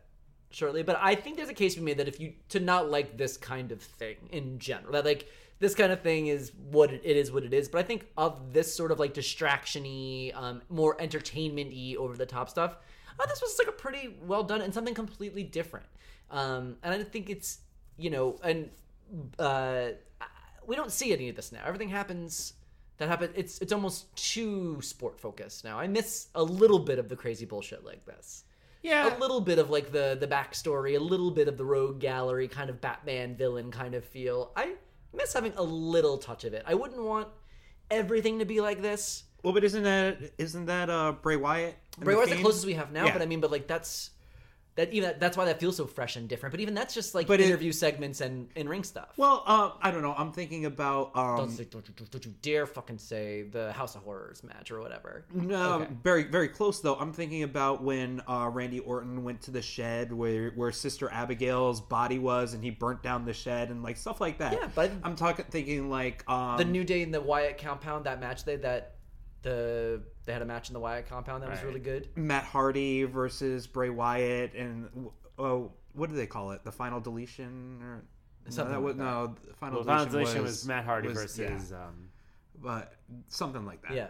shortly. 0.56 0.84
But 0.84 0.98
I 1.02 1.16
think 1.16 1.36
there's 1.36 1.50
a 1.50 1.54
case 1.54 1.74
to 1.74 1.82
be 1.82 1.86
made 1.86 1.98
that 1.98 2.08
if 2.08 2.20
you 2.20 2.34
to 2.50 2.60
not 2.60 2.90
like 2.90 3.18
this 3.18 3.38
kind 3.38 3.72
of 3.72 3.82
thing 3.82 4.16
in 4.32 4.58
general, 4.58 4.94
that 4.94 5.06
like 5.06 5.28
this 5.60 5.76
kind 5.76 5.92
of 5.92 6.02
thing 6.02 6.28
is 6.28 6.52
what 6.72 6.92
it, 6.92 7.02
it 7.04 7.18
is, 7.18 7.32
what 7.32 7.44
it 7.44 7.54
is. 7.54 7.68
But 7.68 7.80
I 7.80 7.84
think 7.84 8.08
of 8.18 8.54
this 8.54 8.74
sort 8.74 8.92
of 8.92 9.00
like 9.00 9.14
distraction-y, 9.14 10.32
um, 10.34 10.62
more 10.70 11.00
entertainment-y, 11.00 11.96
over 11.98 12.16
the 12.16 12.26
top 12.26 12.50
stuff. 12.50 12.78
Uh, 13.20 13.26
this 13.28 13.42
was 13.42 13.58
like 13.60 13.68
a 13.68 13.72
pretty 13.72 14.18
well 14.26 14.44
done 14.44 14.62
and 14.62 14.74
something 14.74 14.94
completely 14.94 15.44
different. 15.44 15.86
Um, 16.32 16.78
and 16.84 16.94
I 16.94 17.04
think 17.04 17.30
it's 17.30 17.60
you 17.98 18.10
know, 18.10 18.40
and 18.44 18.70
uh, 19.40 19.90
we 20.66 20.76
don't 20.76 20.92
see 20.92 21.14
any 21.14 21.30
of 21.30 21.36
this 21.36 21.52
now. 21.52 21.62
Everything 21.66 21.90
happens 21.90 22.54
that 22.98 23.10
happen. 23.10 23.30
It's 23.36 23.60
it's 23.60 23.74
almost 23.74 24.16
too 24.16 24.82
sport 24.82 25.20
focused 25.20 25.66
now. 25.66 25.78
I 25.80 25.88
miss 25.88 26.28
a 26.36 26.44
little 26.44 26.80
bit 26.80 26.98
of 26.98 27.10
the 27.10 27.16
crazy 27.16 27.46
bullshit 27.46 27.84
like 27.84 28.06
this. 28.06 28.46
Yeah, 28.86 29.16
A 29.16 29.20
little 29.20 29.42
bit 29.42 29.58
of 29.60 29.70
like 29.70 29.92
the 29.92 30.16
the 30.20 30.28
backstory, 30.28 30.96
a 30.96 31.00
little 31.00 31.32
bit 31.32 31.48
of 31.48 31.58
the 31.58 31.66
rogue 31.66 32.00
gallery 32.00 32.48
kind 32.48 32.70
of 32.70 32.80
Batman 32.80 33.36
villain 33.36 33.72
kind 33.72 33.96
of 33.96 34.06
feel. 34.06 34.52
I 34.56 34.74
miss 35.14 35.34
having 35.34 35.54
a 35.58 35.64
little 35.64 36.18
touch 36.18 36.44
of 36.44 36.54
it. 36.54 36.64
I 36.68 36.76
wouldn't 36.76 37.02
want 37.02 37.28
everything 37.90 38.40
to 38.40 38.46
be 38.46 38.62
like 38.62 38.82
this. 38.82 39.24
Well, 39.44 39.54
but 39.54 39.64
isn't 39.64 39.84
that 39.84 40.18
isn't 40.38 40.66
that 40.68 40.90
uh 40.90 41.14
Bray 41.22 41.36
Wyatt? 41.36 41.76
Bray 42.00 42.16
Wyatt's 42.16 42.32
the 42.32 42.42
closest 42.42 42.66
we 42.66 42.74
have 42.74 42.92
now, 42.92 43.06
Yeah. 43.06 43.14
but 43.14 43.22
I 43.22 43.26
mean, 43.26 43.42
but 43.42 43.52
like 43.52 43.68
that's 43.68 44.12
that 44.76 44.92
even 44.94 45.16
that's 45.20 45.38
why 45.38 45.46
that 45.46 45.60
feels 45.60 45.78
so 45.78 45.86
fresh 45.88 46.18
and 46.18 46.28
different. 46.28 46.52
But 46.52 46.60
even 46.60 46.74
that's 46.74 46.94
just 46.94 47.16
like 47.16 47.28
But 47.28 47.40
it- 47.40 47.46
interview 47.48 47.72
segments 47.72 48.20
and 48.22 48.50
in 48.56 48.68
ring 48.68 48.84
stuff. 48.84 49.14
Well, 49.18 49.44
uh, 49.46 49.72
I 49.82 49.90
don't 49.92 50.02
know. 50.02 50.14
I'm 50.18 50.32
thinking 50.34 50.66
about 50.66 51.12
um, 51.16 51.38
don't, 51.38 51.50
say, 51.52 51.64
don't, 51.66 51.88
you- 51.88 52.06
don't 52.12 52.26
you 52.26 52.34
dare 52.42 52.66
fucking 52.68 52.98
say 52.98 53.44
the 53.44 53.72
House 53.72 53.96
of 53.96 54.04
Horrors 54.04 54.44
match 54.44 54.72
or 54.72 54.82
whatever. 54.82 55.26
No, 55.34 55.74
Okay. 55.82 55.88
very 56.04 56.24
very 56.24 56.50
close 56.50 56.82
though. 56.82 56.96
I'm 56.96 57.14
thinking 57.14 57.44
about 57.44 57.84
when 57.84 58.22
uh, 58.28 58.50
Randy 58.52 58.80
Orton 58.80 59.24
went 59.24 59.42
to 59.44 59.52
the 59.52 59.62
shed 59.62 60.12
where 60.12 60.50
where 60.52 60.72
Sister 60.72 61.10
Abigail's 61.10 61.80
body 61.80 62.20
was, 62.20 62.54
and 62.54 62.64
he 62.64 62.70
burnt 62.70 63.02
down 63.02 63.24
the 63.26 63.34
shed 63.34 63.70
and 63.70 63.82
like 63.82 63.96
stuff 63.98 64.20
like 64.20 64.40
that. 64.40 64.54
Yeah, 64.54 64.68
but- 64.76 64.92
I'm 65.04 65.16
talking 65.16 65.46
thinking 65.50 65.90
like 65.90 66.30
um, 66.30 66.58
the 66.58 66.66
New 66.66 66.84
Day 66.84 67.02
in 67.02 67.12
the 67.12 67.22
Wyatt 67.22 67.58
compound, 67.58 68.06
that 68.06 68.20
match 68.20 68.44
they 68.44 68.58
that 68.58 68.95
the 69.46 70.02
they 70.26 70.34
had 70.34 70.42
a 70.42 70.46
match 70.46 70.70
in 70.70 70.74
the 70.74 70.80
Wyatt 70.80 71.08
compound 71.08 71.44
that 71.44 71.50
was 71.50 71.60
Right. 71.60 71.68
really 71.68 71.80
good. 71.80 72.10
Matt 72.16 72.44
Hardy 72.44 73.04
versus 73.04 73.68
Bray 73.68 73.90
Wyatt, 73.92 74.54
and 74.56 74.90
oh, 75.40 75.72
what 75.94 76.10
do 76.10 76.16
they 76.16 76.26
call 76.26 76.52
it? 76.52 76.64
The 76.64 76.72
final 76.72 77.00
deletion 77.00 77.80
or 77.82 78.04
Something 78.50 78.74
no, 78.76 78.80
that 78.80 78.86
was, 78.86 78.96
like 78.96 79.06
no, 79.06 79.36
the 79.48 79.54
final 79.56 79.76
well, 79.78 79.84
deletion, 79.86 79.86
Final 79.86 80.06
Deletion 80.12 80.42
was, 80.44 80.52
was, 80.52 80.68
Matt 80.68 80.86
Hardy 80.86 81.08
was- 81.08 81.18
versus. 81.18 81.72
yeah, 81.72 81.78
Um, 81.86 82.10
but 82.62 82.94
something 83.28 83.66
like 83.66 83.82
that. 83.84 83.94
Yeah. 83.94 84.08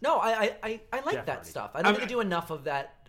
No, 0.00 0.16
I 0.18 0.30
I, 0.32 0.56
I, 0.62 0.80
I 0.92 1.00
like 1.00 1.14
Jeff 1.16 1.26
that 1.26 1.34
Hardy. 1.36 1.50
stuff. 1.50 1.70
I 1.74 1.78
don't 1.78 1.86
I'm- 1.86 1.94
think 1.96 2.08
they 2.08 2.14
do 2.14 2.20
enough 2.20 2.50
of 2.50 2.64
that. 2.64 3.08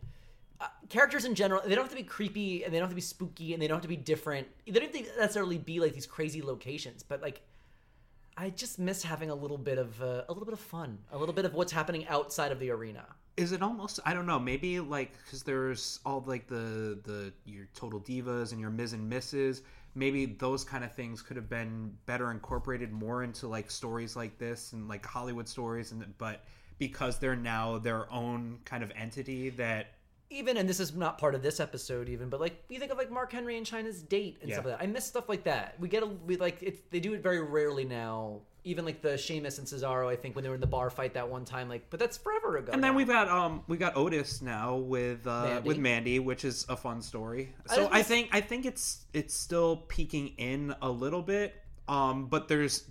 Uh, 0.62 0.68
characters 0.88 1.26
in 1.26 1.36
general, 1.36 1.62
they 1.66 1.76
don't 1.76 1.84
have 1.84 1.90
to 1.92 1.98
be 1.98 2.04
creepy 2.04 2.64
and 2.64 2.74
they 2.74 2.78
don't 2.78 2.86
have 2.86 2.92
to 2.92 2.96
be 2.96 3.02
spooky 3.02 3.54
and 3.54 3.62
they 3.62 3.68
don't 3.68 3.76
have 3.76 3.82
to 3.82 3.88
be 3.90 3.98
different. 3.98 4.48
They 4.66 4.72
don't 4.72 4.84
have 4.84 4.92
to 5.06 5.18
necessarily 5.20 5.58
be 5.58 5.82
like 5.82 5.94
these 5.94 6.06
crazy 6.08 6.42
locations, 6.42 7.04
but 7.04 7.22
like 7.22 7.42
I 8.38 8.50
just 8.50 8.80
miss 8.80 9.02
having 9.04 9.30
a 9.30 9.36
little 9.36 9.58
bit 9.58 9.78
of 9.78 10.02
uh, 10.02 10.24
a 10.28 10.32
little 10.32 10.46
bit 10.46 10.54
of 10.54 10.60
fun, 10.60 10.98
a 11.12 11.18
little 11.18 11.34
bit 11.34 11.46
of 11.46 11.54
what's 11.54 11.72
happening 11.72 12.08
outside 12.08 12.52
of 12.52 12.60
the 12.60 12.70
arena. 12.72 13.06
is 13.38 13.52
it 13.52 13.62
almost 13.62 14.00
i 14.06 14.14
don't 14.14 14.26
know 14.26 14.40
maybe 14.40 14.80
like 14.80 15.12
because 15.24 15.44
there's 15.44 16.00
all 16.06 16.24
like 16.26 16.48
the 16.48 16.98
the 17.04 17.34
your 17.46 17.68
total 17.76 18.00
divas 18.00 18.52
and 18.54 18.62
your 18.62 18.70
Miz 18.70 18.94
and 18.94 19.12
Mrs 19.12 19.62
maybe 19.94 20.26
those 20.26 20.64
kind 20.64 20.84
of 20.84 20.92
things 20.94 21.22
could 21.22 21.36
have 21.36 21.50
been 21.50 21.92
better 22.06 22.32
incorporated 22.32 22.92
more 22.92 23.24
into 23.24 23.48
like 23.48 23.70
stories 23.70 24.16
like 24.16 24.38
this 24.38 24.72
and 24.74 24.88
like 24.88 25.06
hollywood 25.06 25.48
stories 25.50 25.92
and 25.92 26.06
but 26.18 26.44
because 26.78 27.20
they're 27.20 27.36
now 27.36 27.78
their 27.78 28.12
own 28.12 28.60
kind 28.66 28.84
of 28.84 28.92
entity 28.96 29.50
that 29.50 29.88
even 30.30 30.58
and 30.58 30.68
this 30.68 30.80
is 30.80 30.94
not 30.96 31.18
part 31.18 31.36
of 31.36 31.42
this 31.44 31.60
episode 31.60 32.10
even 32.10 32.30
but 32.30 32.40
like 32.40 32.64
you 32.70 32.80
think 32.80 32.92
of 32.92 32.98
like 32.98 33.12
mark 33.12 33.32
henry 33.32 33.58
and 33.58 33.66
Chyna's 33.66 34.02
date 34.02 34.38
and 34.42 34.50
Yeah. 34.50 34.56
stuff 34.56 34.66
like 34.66 34.78
that 34.80 34.84
i 34.84 34.88
miss 34.88 35.06
stuff 35.06 35.30
like 35.30 35.44
that 35.44 35.76
we 35.80 35.88
get 35.88 36.04
a 36.04 36.08
we 36.08 36.38
like 36.38 36.58
it's 36.62 36.80
they 36.92 37.00
do 37.00 37.14
it 37.14 37.22
very 37.22 37.42
rarely 37.42 37.86
now 37.86 38.42
even 38.68 38.84
like 38.84 39.00
the 39.04 39.16
Sheamus 39.16 39.60
and 39.60 39.68
Cesaro, 39.68 40.08
I 40.12 40.16
think 40.16 40.34
when 40.36 40.42
they 40.42 40.50
were 40.50 40.56
in 40.56 40.60
the 40.62 40.66
bar 40.66 40.90
fight 40.90 41.14
that 41.14 41.30
one 41.30 41.46
time, 41.46 41.70
like, 41.70 41.88
but 41.92 42.00
that's 42.00 42.18
forever 42.18 42.58
ago. 42.58 42.72
and 42.74 42.84
then 42.84 42.94
now. 42.94 42.98
we've 42.98 43.06
got 43.08 43.28
um 43.30 43.62
we 43.68 43.78
got 43.78 43.96
otis 43.96 44.42
now 44.42 44.76
with 44.78 45.28
uh 45.28 45.44
Mandy. 45.44 45.68
with 45.68 45.78
mandy 45.78 46.18
which 46.20 46.44
is 46.44 46.66
a 46.68 46.76
fun 46.76 47.00
story 47.04 47.54
so 47.68 47.88
i 47.92 48.00
miss- 48.00 48.08
think 48.08 48.30
i 48.32 48.42
think 48.42 48.66
it's 48.66 49.06
it's 49.14 49.36
still 49.36 49.78
peeking 49.88 50.30
in 50.40 50.74
a 50.82 50.90
little 50.90 51.22
bit 51.22 51.54
um 51.88 52.26
but 52.26 52.48
there's 52.48 52.90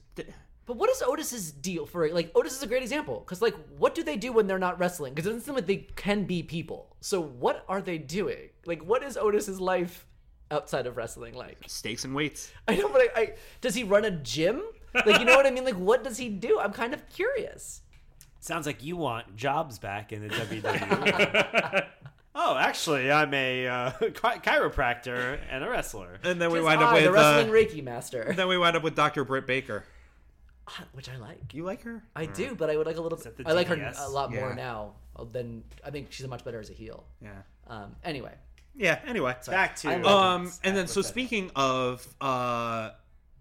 But 0.67 0.77
what 0.79 0.89
is 0.89 1.03
Otis's 1.03 1.53
deal 1.53 1.85
for 1.85 2.09
like 2.09 2.31
Otis 2.35 2.57
is 2.57 2.63
a 2.63 2.67
great 2.67 2.83
example 2.83 3.21
because 3.21 3.43
like 3.43 3.55
what 3.77 3.95
do 3.95 4.03
they 4.03 4.17
do 4.17 4.33
when 4.33 4.47
they're 4.47 4.59
not 4.59 4.79
wrestling? 4.79 5.13
Because 5.13 5.27
it 5.27 5.31
doesn't 5.31 5.45
seem 5.45 5.55
like 5.55 5.67
they 5.67 5.87
can 5.97 6.25
be 6.25 6.43
people. 6.43 6.97
So 7.01 7.21
what 7.21 7.65
are 7.69 7.83
they 7.83 7.99
doing? 7.99 8.49
Like 8.65 8.83
what 8.83 9.03
is 9.03 9.17
Otis's 9.17 9.61
life 9.61 10.07
outside 10.51 10.87
of 10.87 10.97
wrestling 10.97 11.35
like? 11.35 11.59
stakes 11.67 12.05
and 12.05 12.15
weights 12.15 12.51
I 12.69 12.77
know, 12.77 12.89
but 12.89 13.03
I, 13.03 13.09
I 13.21 13.35
does 13.61 13.75
he 13.75 13.85
run 13.85 14.05
a 14.05 14.11
gym? 14.11 14.63
Like 14.95 15.19
you 15.19 15.25
know 15.27 15.37
what 15.37 15.47
I 15.47 15.51
mean? 15.51 15.65
Like 15.65 15.75
what 15.77 16.03
does 16.03 16.17
he 16.17 16.29
do? 16.31 16.59
I'm 16.59 16.73
kind 16.73 16.95
of 16.95 17.07
curious. 17.11 17.83
sounds 18.41 18.65
like 18.67 18.83
you 18.83 18.97
want 18.97 19.37
jobs 19.37 19.79
back 19.79 20.13
in 20.13 20.27
the 20.27 20.29
WWE. 20.35 21.87
oh, 22.35 22.57
actually, 22.57 23.11
I'm 23.13 23.35
a 23.35 23.67
uh, 23.67 23.91
chi- 24.15 24.39
chiropractor 24.39 25.39
and 25.51 25.63
a 25.65 25.69
wrestler. 25.69 26.19
and 26.23 26.41
then 26.41 26.51
we 26.51 26.59
Tis 26.59 26.65
wind 26.65 26.83
up 26.83 26.95
with 26.95 27.05
the 27.05 27.13
wrestling 27.13 27.51
uh, 27.51 27.53
Reiki 27.53 27.83
master, 27.83 28.23
And 28.23 28.37
then 28.39 28.49
we 28.49 28.57
wind 28.57 28.77
up 28.77 28.83
with 28.83 28.95
dr 28.95 29.23
britt 29.25 29.47
baker 29.47 29.85
which 30.93 31.09
I 31.09 31.17
like. 31.17 31.53
you 31.53 31.65
like 31.65 31.83
her 31.83 32.03
I 32.17 32.27
do, 32.27 32.55
but 32.55 32.71
I 32.71 32.77
would 32.77 32.87
like 32.87 32.97
a 32.97 33.01
little. 33.01 33.19
that 33.19 33.37
bit 33.37 33.45
the 33.47 33.51
I 33.51 33.55
like 33.55 33.67
her 33.69 33.77
DDS? 33.77 34.07
a 34.07 34.09
lot 34.09 34.33
more 34.33 34.51
Yeah. 34.51 34.55
now 34.55 34.93
than 35.33 35.63
I 35.85 35.91
think 35.91 36.09
she's 36.11 36.27
much 36.27 36.45
better 36.45 36.59
as 36.61 36.71
a 36.71 36.73
heel. 36.73 37.05
yeah 37.23 37.43
Um, 37.67 37.95
anyway, 38.03 38.35
yeah 38.75 38.99
anyway 39.07 39.37
Back 39.47 39.77
to 39.77 39.89
I 39.91 39.97
love 39.97 40.07
um 40.07 40.43
Legends. 40.45 40.61
and 40.65 40.77
then 40.77 40.87
so 40.87 41.01
with 41.01 41.07
that. 41.07 41.13
speaking 41.13 41.51
of 41.55 42.07
uh 42.21 42.91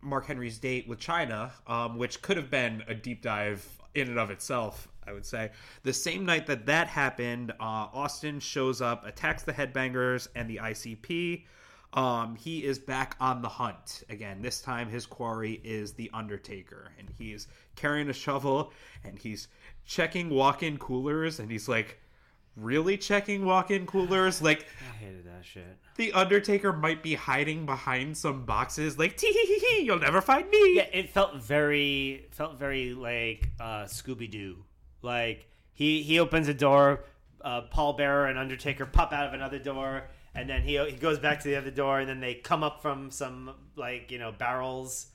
mark 0.01 0.25
henry's 0.27 0.59
date 0.59 0.87
with 0.87 0.99
Chyna 0.99 1.51
um 1.65 1.97
which 1.97 2.21
could 2.21 2.35
have 2.37 2.49
been 2.51 2.83
a 2.87 2.93
deep 2.93 3.21
dive 3.21 3.65
in 3.95 4.09
and 4.09 4.19
of 4.19 4.29
itself 4.31 4.87
i 5.07 5.13
would 5.13 5.25
say 5.25 5.49
the 5.83 5.93
same 5.93 6.25
night 6.25 6.45
that 6.47 6.65
that 6.65 6.87
happened 6.87 7.51
uh 7.59 7.87
austin 7.93 8.39
shows 8.39 8.81
up 8.81 9.05
attacks 9.05 9.43
the 9.43 9.53
headbangers 9.53 10.27
and 10.35 10.49
the 10.49 10.57
icp 10.57 11.45
um 11.93 12.35
he 12.35 12.63
is 12.63 12.79
back 12.79 13.15
on 13.19 13.41
the 13.41 13.49
hunt 13.49 14.03
again 14.09 14.41
this 14.41 14.61
time 14.61 14.89
his 14.89 15.05
quarry 15.05 15.61
is 15.63 15.93
the 15.93 16.09
undertaker 16.13 16.91
and 16.97 17.09
he's 17.17 17.47
carrying 17.75 18.09
a 18.09 18.13
shovel 18.13 18.71
and 19.03 19.19
he's 19.19 19.47
checking 19.85 20.29
walk-in 20.29 20.77
coolers 20.77 21.39
and 21.39 21.51
he's 21.51 21.67
like 21.67 21.99
really 22.55 22.97
checking 22.97 23.45
walk-in 23.45 23.85
coolers 23.85 24.41
like 24.41 24.65
I 24.81 24.95
hated 24.97 25.25
that 25.25 25.43
shit. 25.45 25.77
the 25.97 26.13
Undertaker 26.13 26.71
might 26.73 27.03
be 27.03 27.15
hiding 27.15 27.65
behind 27.65 28.17
some 28.17 28.45
boxes, 28.45 28.97
like 28.97 29.17
tee 29.17 29.31
hee 29.31 29.45
hee 29.45 29.59
hee, 29.59 29.85
you'll 29.85 29.99
never 29.99 30.21
find 30.21 30.49
me. 30.49 30.75
Yeah, 30.75 30.87
it 30.93 31.09
felt 31.09 31.35
very 31.35 32.27
felt 32.31 32.57
very 32.57 32.93
like 32.93 33.49
uh, 33.59 33.83
Scooby 33.83 34.29
Doo. 34.29 34.63
Like 35.01 35.47
he 35.73 36.01
he 36.03 36.19
opens 36.19 36.47
a 36.47 36.53
door, 36.53 37.03
uh, 37.41 37.61
Paul 37.61 37.93
Bearer 37.93 38.27
and 38.27 38.37
Undertaker 38.37 38.85
pop 38.85 39.11
out 39.11 39.27
of 39.27 39.33
another 39.33 39.59
door, 39.59 40.03
and 40.35 40.49
then 40.49 40.61
he 40.61 40.77
he 40.85 40.95
goes 40.97 41.19
back 41.19 41.39
to 41.41 41.47
the 41.47 41.55
other 41.55 41.71
door, 41.71 41.99
and 41.99 42.09
then 42.09 42.19
they 42.19 42.35
come 42.35 42.63
up 42.63 42.81
from 42.81 43.11
some 43.11 43.51
like 43.75 44.11
you 44.11 44.19
know 44.19 44.31
barrels. 44.31 45.07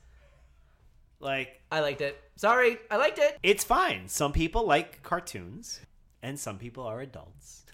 Like 1.21 1.61
I 1.71 1.81
liked 1.81 2.01
it. 2.01 2.21
Sorry, 2.37 2.79
I 2.91 2.97
liked 2.97 3.19
it. 3.19 3.39
it's 3.43 3.65
fine. 3.65 4.09
Some 4.09 4.33
people 4.33 4.65
like 4.65 5.03
cartoons, 5.03 5.81
and 6.23 6.39
some 6.39 6.59
people 6.59 6.85
are 6.85 7.01
adults. 7.01 7.65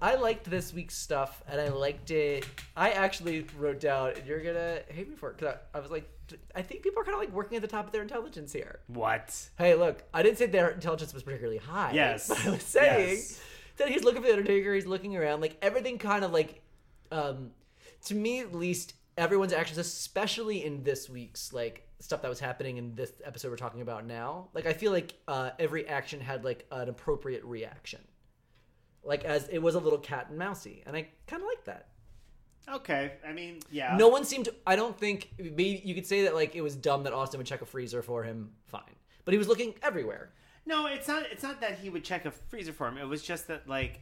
I 0.00 0.16
liked 0.16 0.44
this 0.50 0.74
week's 0.74 0.96
stuff, 0.96 1.42
and 1.48 1.58
I 1.60 1.68
liked 1.68 2.10
it. 2.10 2.46
I 2.76 2.90
actually 2.90 3.46
wrote 3.58 3.80
down, 3.80 4.10
and 4.16 4.26
you're 4.26 4.42
gonna 4.42 4.80
hate 4.88 5.08
me 5.08 5.16
for 5.16 5.30
it, 5.30 5.38
because 5.38 5.54
I, 5.74 5.78
I 5.78 5.80
was 5.80 5.90
like, 5.90 6.06
I 6.54 6.60
think 6.60 6.82
people 6.82 7.00
are 7.00 7.04
kind 7.04 7.14
of 7.14 7.20
like 7.20 7.32
working 7.32 7.56
at 7.56 7.62
the 7.62 7.68
top 7.68 7.86
of 7.86 7.92
their 7.92 8.02
intelligence 8.02 8.52
here. 8.52 8.80
What? 8.88 9.48
Hey, 9.56 9.74
look, 9.74 10.02
I 10.12 10.22
didn't 10.22 10.36
say 10.36 10.46
their 10.46 10.68
intelligence 10.70 11.14
was 11.14 11.22
particularly 11.22 11.58
high. 11.58 11.92
Yes. 11.94 12.30
I 12.30 12.50
was 12.50 12.62
saying 12.62 13.16
Yes. 13.16 13.40
That 13.76 13.88
he's 13.88 14.04
looking 14.04 14.22
for 14.22 14.28
the 14.28 14.34
Undertaker. 14.34 14.74
He's 14.74 14.86
looking 14.86 15.16
around, 15.16 15.40
like 15.40 15.56
everything, 15.62 15.98
kind 15.98 16.24
of 16.24 16.32
like, 16.32 16.62
um, 17.10 17.50
to 18.06 18.14
me 18.14 18.40
at 18.40 18.54
least, 18.54 18.94
everyone's 19.16 19.52
actions, 19.52 19.78
especially 19.78 20.64
in 20.64 20.82
this 20.82 21.08
week's 21.08 21.52
like 21.52 21.88
stuff 21.98 22.22
that 22.22 22.28
was 22.28 22.40
happening 22.40 22.76
in 22.76 22.94
this 22.94 23.12
episode 23.24 23.50
we're 23.50 23.56
talking 23.56 23.80
about 23.80 24.06
now. 24.06 24.48
Like, 24.54 24.66
I 24.66 24.72
feel 24.72 24.92
like 24.92 25.14
uh, 25.26 25.50
every 25.58 25.88
action 25.88 26.20
had 26.20 26.44
like 26.44 26.66
an 26.70 26.88
appropriate 26.88 27.44
reaction. 27.44 28.00
Like 29.04 29.24
as 29.24 29.48
it 29.48 29.58
was 29.58 29.76
a 29.76 29.78
little 29.78 30.00
cat 30.00 30.26
and 30.30 30.38
mousey, 30.38 30.82
and 30.84 30.96
I 30.96 31.06
kind 31.28 31.40
of 31.40 31.48
like 31.48 31.64
that. 31.66 31.88
Okay, 32.68 33.12
I 33.24 33.32
mean, 33.32 33.60
yeah. 33.70 33.96
No 33.96 34.08
one 34.08 34.24
seemed. 34.24 34.46
To, 34.46 34.54
I 34.66 34.74
don't 34.74 34.98
think 34.98 35.30
maybe 35.38 35.80
you 35.84 35.94
could 35.94 36.06
say 36.06 36.24
that 36.24 36.34
like 36.34 36.56
it 36.56 36.60
was 36.60 36.74
dumb 36.74 37.04
that 37.04 37.12
Austin 37.12 37.38
would 37.38 37.46
check 37.46 37.62
a 37.62 37.66
freezer 37.66 38.02
for 38.02 38.24
him. 38.24 38.50
Fine, 38.66 38.82
but 39.24 39.30
he 39.32 39.38
was 39.38 39.46
looking 39.46 39.74
everywhere. 39.80 40.32
No, 40.66 40.86
it's 40.86 41.06
not. 41.06 41.24
It's 41.30 41.42
not 41.44 41.60
that 41.60 41.78
he 41.78 41.88
would 41.88 42.04
check 42.04 42.26
a 42.26 42.30
freezer 42.30 42.72
for 42.72 42.88
him. 42.88 42.98
It 42.98 43.06
was 43.06 43.22
just 43.22 43.46
that 43.46 43.68
like 43.68 44.00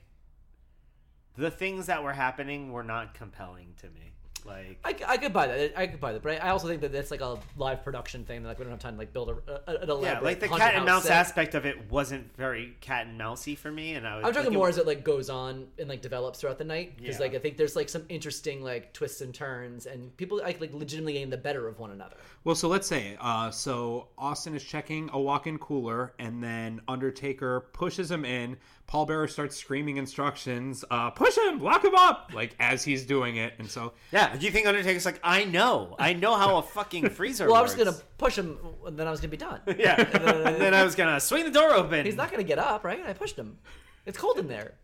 the 1.36 1.50
things 1.50 1.86
that 1.86 2.02
were 2.02 2.14
happening 2.14 2.72
were 2.72 2.82
not 2.82 3.14
compelling 3.14 3.74
to 3.80 3.88
me. 3.90 4.14
Like, 4.44 4.78
I, 4.84 4.94
I 5.12 5.16
could 5.16 5.32
buy 5.32 5.46
that. 5.46 5.72
I 5.78 5.86
could 5.86 6.00
buy 6.00 6.12
that, 6.12 6.22
but 6.22 6.32
I, 6.42 6.48
I 6.48 6.50
also 6.50 6.68
think 6.68 6.80
that 6.82 6.92
that's 6.92 7.10
like 7.10 7.20
a 7.22 7.38
live 7.56 7.82
production 7.82 8.24
thing. 8.24 8.42
That 8.42 8.48
like 8.48 8.58
we 8.58 8.64
don't 8.64 8.72
have 8.72 8.80
time 8.80 8.94
to 8.94 8.98
like 8.98 9.12
build 9.12 9.30
a, 9.30 9.32
a 9.70 9.82
an 9.82 9.88
elaborate 9.90 10.02
yeah, 10.02 10.20
like 10.20 10.40
the 10.40 10.48
cat 10.48 10.74
and 10.74 10.84
mouse 10.84 11.04
set. 11.04 11.12
aspect 11.12 11.54
of 11.54 11.64
it 11.64 11.90
wasn't 11.90 12.34
very 12.36 12.76
cat 12.80 13.06
and 13.06 13.16
mousey 13.16 13.54
for 13.54 13.70
me, 13.72 13.94
and 13.94 14.06
I 14.06 14.16
was. 14.16 14.24
I'm 14.26 14.32
talking 14.32 14.48
like, 14.48 14.54
it- 14.54 14.58
more 14.58 14.68
as 14.68 14.78
it 14.78 14.86
like 14.86 15.02
goes 15.04 15.30
on 15.30 15.66
and 15.78 15.88
like 15.88 16.02
develops 16.02 16.40
throughout 16.40 16.58
the 16.58 16.64
night 16.64 16.96
because 16.96 17.16
Yeah. 17.16 17.22
like 17.22 17.34
I 17.34 17.38
think 17.38 17.56
there's 17.56 17.74
like 17.76 17.88
some 17.88 18.04
interesting 18.08 18.62
like 18.62 18.92
twists 18.92 19.20
and 19.22 19.34
turns 19.34 19.86
and 19.86 20.14
people 20.16 20.38
like 20.38 20.60
like 20.60 20.72
legitimately 20.74 21.14
getting 21.14 21.30
the 21.30 21.36
better 21.38 21.66
of 21.66 21.78
one 21.78 21.90
another. 21.90 22.16
Well, 22.44 22.54
so 22.54 22.68
let's 22.68 22.86
say, 22.86 23.16
uh, 23.20 23.50
so 23.50 24.08
Austin 24.18 24.54
is 24.54 24.62
checking 24.62 25.08
a 25.14 25.18
walk-in 25.20 25.56
cooler, 25.58 26.12
and 26.18 26.42
then 26.44 26.82
Undertaker 26.86 27.60
pushes 27.72 28.10
him 28.10 28.24
in. 28.26 28.58
Paul 28.86 29.06
Bearer 29.06 29.26
starts 29.28 29.56
screaming 29.56 29.96
instructions, 29.96 30.84
uh, 30.90 31.10
"Push 31.10 31.36
him, 31.38 31.60
lock 31.60 31.84
him 31.84 31.94
up!" 31.96 32.30
Like 32.34 32.54
as 32.60 32.84
he's 32.84 33.04
doing 33.06 33.36
it, 33.36 33.54
and 33.58 33.68
so 33.68 33.94
Yeah, 34.12 34.36
do 34.36 34.44
you 34.44 34.52
think 34.52 34.66
Undertaker's 34.66 35.06
like, 35.06 35.18
I 35.24 35.44
know, 35.44 35.96
I 35.98 36.12
know 36.12 36.34
how 36.36 36.58
a 36.58 36.62
fucking 36.62 37.08
freezer 37.10 37.44
works. 37.44 37.50
Well, 37.52 37.58
I 37.60 37.62
works. 37.64 37.76
was 37.76 37.84
gonna 37.84 37.96
push 38.18 38.36
him 38.38 38.58
and 38.86 38.96
then 38.98 39.06
I 39.08 39.10
was 39.10 39.20
gonna 39.20 39.30
be 39.30 39.36
done. 39.36 39.60
Yeah, 39.78 39.96
and 40.00 40.60
then 40.60 40.74
I 40.74 40.84
was 40.84 40.94
gonna 40.94 41.18
swing 41.18 41.44
the 41.44 41.50
door 41.50 41.70
open. 41.72 42.04
He's 42.04 42.14
not 42.16 42.30
gonna 42.30 42.44
get 42.44 42.58
up, 42.58 42.84
right? 42.84 43.00
I 43.06 43.12
pushed 43.14 43.36
him. 43.36 43.58
It's 44.06 44.18
cold 44.18 44.38
in 44.38 44.48
there. 44.48 44.74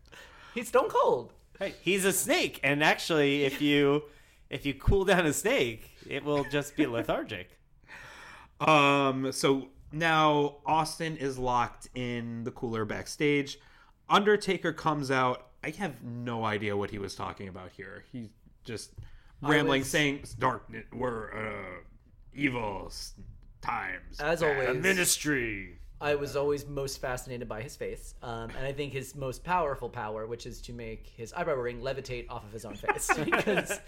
He's 0.55 0.67
stone 0.67 0.89
cold. 0.89 1.31
Hey, 1.59 1.75
he's 1.81 2.03
a 2.05 2.11
snake, 2.11 2.59
and 2.63 2.83
actually, 2.83 3.43
if 3.45 3.61
you 3.61 4.03
if 4.49 4.65
you 4.65 4.73
cool 4.73 5.05
down 5.05 5.25
a 5.27 5.31
snake, 5.33 5.91
it 6.09 6.23
will 6.25 6.43
just 6.45 6.75
be 6.75 6.85
lethargic. 6.87 7.57
Um, 8.59 9.31
so 9.31 9.67
now 9.91 10.57
Austin 10.65 11.17
is 11.17 11.37
locked 11.37 11.87
in 11.95 12.43
the 12.43 12.51
cooler 12.51 12.83
backstage. 12.85 13.57
Undertaker 14.11 14.73
comes 14.73 15.09
out. 15.09 15.47
I 15.63 15.69
have 15.71 16.03
no 16.03 16.43
idea 16.43 16.75
what 16.75 16.91
he 16.91 16.99
was 16.99 17.15
talking 17.15 17.47
about 17.47 17.71
here. 17.71 18.03
He's 18.11 18.27
just 18.63 18.91
rambling, 19.41 19.81
was- 19.81 19.89
saying 19.89 20.25
dark. 20.37 20.69
We're 20.91 21.31
uh, 21.31 21.81
evil 22.33 22.91
times. 23.61 24.19
As 24.19 24.41
bad." 24.41 24.67
always. 24.67 24.83
Ministry. 24.83 25.79
I 26.01 26.15
was 26.15 26.35
always 26.35 26.65
most 26.67 26.99
fascinated 26.99 27.47
by 27.47 27.61
his 27.61 27.75
face, 27.75 28.15
um, 28.23 28.49
and 28.57 28.65
I 28.65 28.71
think 28.73 28.91
his 28.91 29.15
most 29.15 29.43
powerful 29.43 29.87
power, 29.87 30.25
which 30.25 30.45
is 30.47 30.59
to 30.63 30.73
make 30.73 31.05
his 31.15 31.31
eyebrow 31.33 31.55
ring 31.55 31.79
levitate 31.81 32.25
off 32.29 32.43
of 32.43 32.51
his 32.51 32.65
own 32.65 32.73
face. 32.75 33.09
because 33.23 33.79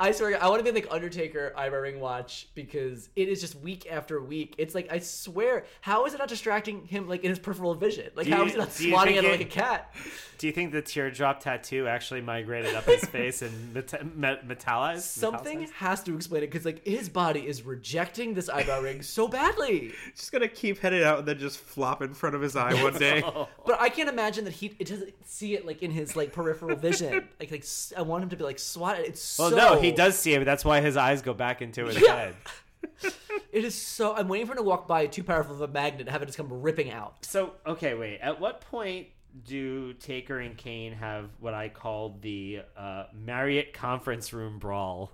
I 0.00 0.10
swear, 0.12 0.42
I 0.42 0.48
want 0.48 0.64
to 0.64 0.72
be 0.72 0.78
like 0.78 0.90
Undertaker 0.92 1.52
eyebrow 1.56 1.80
ring 1.80 2.00
watch 2.00 2.48
because 2.54 3.08
it 3.14 3.28
is 3.28 3.40
just 3.40 3.54
week 3.54 3.86
after 3.90 4.20
week. 4.20 4.54
It's 4.58 4.74
like 4.74 4.92
I 4.92 4.98
swear, 4.98 5.64
how 5.80 6.06
is 6.06 6.14
it 6.14 6.18
not 6.18 6.28
distracting 6.28 6.86
him 6.86 7.08
like 7.08 7.22
in 7.22 7.30
his 7.30 7.38
peripheral 7.38 7.74
vision? 7.74 8.10
Like 8.16 8.26
Do 8.26 8.32
how 8.32 8.40
you- 8.42 8.48
is 8.48 8.54
it 8.54 8.58
not 8.58 8.74
do 8.74 8.84
you 8.84 8.90
swatting 8.90 9.16
at 9.16 9.22
think 9.24 9.32
him 9.34 9.38
like 9.40 9.46
it- 9.46 9.56
a 9.56 9.60
cat? 9.60 9.94
Do 10.38 10.46
you 10.46 10.52
think 10.54 10.72
the 10.72 10.80
teardrop 10.82 11.40
tattoo 11.40 11.86
actually 11.86 12.22
migrated 12.22 12.74
up 12.74 12.84
his 12.84 13.04
face 13.04 13.42
and 13.42 13.74
meta- 13.74 14.04
met- 14.14 14.48
metallized? 14.48 15.00
Something 15.02 15.60
Metallicized? 15.64 15.70
has 15.72 16.02
to 16.04 16.16
explain 16.16 16.42
it 16.42 16.46
because 16.50 16.64
like 16.64 16.84
his 16.86 17.08
body 17.10 17.46
is 17.46 17.62
rejecting 17.62 18.32
this 18.34 18.48
eyebrow 18.48 18.80
ring 18.80 19.02
so 19.02 19.28
badly. 19.28 19.92
Just 20.16 20.32
gonna 20.32 20.48
keep 20.48 20.78
headed 20.78 21.02
out 21.02 21.18
and 21.20 21.28
then 21.28 21.38
just 21.38 21.59
flop 21.60 22.02
in 22.02 22.14
front 22.14 22.34
of 22.34 22.42
his 22.42 22.56
eye 22.56 22.74
one 22.82 22.94
day. 22.94 23.22
But 23.66 23.80
I 23.80 23.88
can't 23.88 24.08
imagine 24.08 24.44
that 24.44 24.52
he 24.54 24.74
it 24.78 24.88
doesn't 24.88 25.12
see 25.28 25.54
it 25.54 25.64
like 25.66 25.82
in 25.82 25.90
his 25.90 26.16
like 26.16 26.32
peripheral 26.32 26.76
vision. 26.76 27.12
Like 27.40 27.50
like 27.50 27.60
s- 27.62 27.92
I 27.96 28.02
want 28.02 28.22
him 28.24 28.30
to 28.30 28.36
be 28.36 28.44
like 28.44 28.58
swatted. 28.58 29.06
It's 29.06 29.38
Well, 29.38 29.50
so 29.50 29.56
no, 29.56 29.80
he 29.80 29.92
does 29.92 30.18
see 30.18 30.34
it, 30.34 30.38
but 30.38 30.44
that's 30.46 30.64
why 30.64 30.80
his 30.80 30.96
eyes 30.96 31.22
go 31.22 31.32
back 31.34 31.62
into 31.62 31.84
his 31.86 32.00
Yeah. 32.00 32.16
head. 32.16 32.34
It 33.52 33.64
is 33.64 33.74
so. 33.74 34.14
I'm 34.14 34.28
waiting 34.28 34.46
for 34.46 34.52
him 34.52 34.58
to 34.58 34.62
walk 34.62 34.86
by 34.86 35.06
too 35.06 35.24
powerful 35.24 35.54
of 35.56 35.60
a 35.60 35.66
magnet 35.66 36.02
and 36.02 36.08
have 36.10 36.22
it 36.22 36.26
just 36.26 36.38
come 36.38 36.62
ripping 36.62 36.92
out. 36.92 37.24
So, 37.24 37.54
okay, 37.66 37.94
wait. 37.94 38.20
At 38.20 38.40
what 38.40 38.60
point 38.60 39.08
do 39.44 39.92
Taker 39.94 40.38
and 40.38 40.56
Kane 40.56 40.92
have 40.92 41.30
what 41.40 41.52
I 41.52 41.68
called 41.68 42.22
the 42.22 42.60
uh, 42.76 43.06
Marriott 43.12 43.72
conference 43.72 44.32
room 44.32 44.60
brawl? 44.60 45.10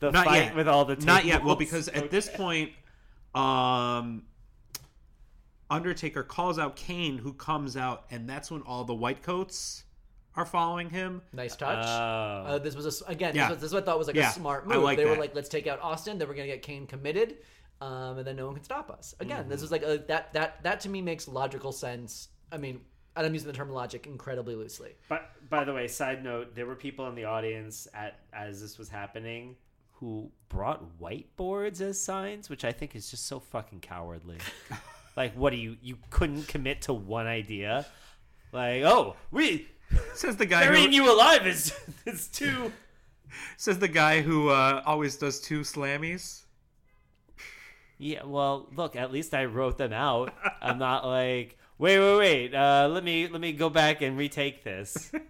The 0.00 0.10
Not 0.10 0.24
fight 0.24 0.42
yet. 0.46 0.56
with 0.56 0.66
all 0.66 0.84
the 0.84 0.96
Not 0.96 1.24
yet. 1.26 1.44
Well, 1.44 1.54
because 1.54 1.86
at 1.86 2.10
this 2.10 2.28
point, 2.28 2.72
um, 3.36 4.24
Undertaker 5.70 6.22
calls 6.22 6.58
out 6.58 6.76
Kane, 6.76 7.18
who 7.18 7.32
comes 7.32 7.76
out, 7.76 8.04
and 8.10 8.28
that's 8.28 8.50
when 8.50 8.62
all 8.62 8.84
the 8.84 8.94
white 8.94 9.22
coats 9.22 9.84
are 10.34 10.46
following 10.46 10.88
him. 10.90 11.20
Nice 11.32 11.56
touch. 11.56 11.84
Oh. 11.86 11.90
Uh, 12.54 12.58
this 12.58 12.74
was 12.74 12.84
a 12.86 12.88
s 12.88 13.02
again. 13.06 13.34
Yeah. 13.34 13.48
This, 13.48 13.50
was, 13.50 13.60
this 13.60 13.68
is 13.68 13.74
what 13.74 13.82
I 13.82 13.86
thought 13.86 13.98
was 13.98 14.06
like 14.06 14.16
Yeah, 14.16 14.30
a 14.30 14.32
smart 14.32 14.64
I 14.68 14.74
move. 14.74 14.82
like 14.84 14.96
they 14.98 15.04
were 15.04 15.16
like, 15.16 15.34
let's 15.34 15.48
take 15.48 15.66
out 15.66 15.80
Austin. 15.82 16.16
Then 16.18 16.28
we're 16.28 16.34
gonna 16.34 16.46
get 16.46 16.62
Kane 16.62 16.86
committed, 16.86 17.38
um, 17.80 18.18
and 18.18 18.26
then 18.26 18.36
no 18.36 18.46
one 18.46 18.54
can 18.54 18.64
stop 18.64 18.90
us. 18.90 19.14
Again, 19.20 19.40
Mm-hmm. 19.40 19.50
this 19.50 19.60
was 19.62 19.70
like 19.70 19.82
a, 19.82 20.02
that. 20.08 20.32
That 20.32 20.62
that 20.62 20.80
to 20.80 20.88
me 20.88 21.02
makes 21.02 21.28
logical 21.28 21.72
sense. 21.72 22.28
I 22.52 22.56
mean, 22.56 22.80
and 23.16 23.26
I'm 23.26 23.34
using 23.34 23.48
the 23.48 23.52
term 23.52 23.70
logic 23.70 24.06
incredibly 24.06 24.54
loosely. 24.54 24.92
But 25.08 25.30
by 25.50 25.64
the 25.64 25.74
way, 25.74 25.88
side 25.88 26.22
note: 26.24 26.54
there 26.54 26.66
were 26.66 26.76
people 26.76 27.08
in 27.08 27.14
the 27.14 27.24
audience 27.24 27.88
at 27.92 28.20
as 28.32 28.60
this 28.60 28.78
was 28.78 28.88
happening 28.88 29.56
who 29.92 30.30
brought 30.48 31.00
whiteboards 31.00 31.80
as 31.80 32.00
signs, 32.00 32.48
which 32.48 32.64
I 32.64 32.70
think 32.70 32.94
is 32.94 33.10
just 33.10 33.26
so 33.26 33.40
fucking 33.40 33.80
cowardly. 33.80 34.38
like, 35.18 35.34
what 35.34 35.50
do 35.50 35.56
you 35.56 35.76
you 35.82 35.98
couldn't 36.10 36.48
commit 36.48 36.82
to 36.82 36.94
one 36.94 37.26
idea? 37.26 37.84
Like, 38.52 38.82
oh, 38.84 39.16
we 39.30 39.68
Says 40.14 40.36
the 40.36 40.46
guy 40.46 40.64
burying 40.64 40.90
who 40.90 40.96
you 40.96 41.12
alive 41.12 41.46
is 41.46 41.72
is 42.06 42.28
too. 42.28 42.72
says 43.56 43.78
the 43.78 43.88
guy 43.88 44.20
who 44.20 44.48
uh, 44.48 44.82
always 44.86 45.16
does 45.16 45.40
two 45.40 45.60
slammies. 45.60 46.44
Yeah, 47.98 48.24
well, 48.24 48.68
look, 48.76 48.94
at 48.94 49.10
least 49.12 49.34
I 49.34 49.46
wrote 49.46 49.76
them 49.76 49.92
out. 49.92 50.32
I'm 50.62 50.78
not 50.78 51.04
like, 51.04 51.58
wait, 51.78 51.98
wait, 51.98 52.16
wait. 52.16 52.54
Uh, 52.54 52.88
let 52.90 53.02
me 53.02 53.26
let 53.26 53.40
me 53.40 53.52
go 53.52 53.68
back 53.68 54.02
and 54.02 54.16
retake 54.16 54.64
this. 54.64 55.12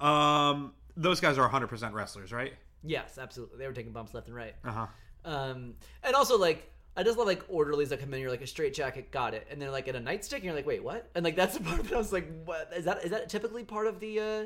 Um, 0.00 0.72
those 0.96 1.20
guys 1.20 1.38
are 1.38 1.48
100% 1.48 1.92
wrestlers, 1.92 2.32
right? 2.32 2.54
Yes, 2.82 3.18
absolutely. 3.18 3.56
They 3.58 3.68
were 3.68 3.72
taking 3.72 3.92
bumps 3.92 4.12
left 4.12 4.26
and 4.26 4.34
right. 4.34 4.56
Uh 4.64 4.72
huh. 4.72 4.86
Um, 5.24 5.74
and 6.02 6.16
also 6.16 6.36
like 6.36 6.71
I 6.96 7.02
just 7.02 7.16
love 7.16 7.26
like 7.26 7.42
orderlies 7.48 7.88
that 7.88 8.00
come 8.00 8.12
in. 8.12 8.20
You're 8.20 8.30
like 8.30 8.42
a 8.42 8.46
straight 8.46 8.74
jacket, 8.74 9.10
got 9.10 9.32
it, 9.34 9.46
and 9.50 9.60
they're 9.60 9.70
like 9.70 9.88
in 9.88 9.96
a 9.96 10.00
nightstick, 10.00 10.36
and 10.36 10.44
you're 10.44 10.54
like, 10.54 10.66
wait, 10.66 10.84
what? 10.84 11.10
And 11.14 11.24
like 11.24 11.36
that's 11.36 11.56
the 11.58 11.64
part 11.64 11.82
that 11.84 11.92
I 11.92 11.98
was 11.98 12.12
like, 12.12 12.28
what 12.44 12.70
is 12.76 12.84
that? 12.84 13.04
Is 13.04 13.10
that 13.10 13.28
typically 13.28 13.64
part 13.64 13.86
of 13.86 13.98
the 14.00 14.20
uh, 14.20 14.44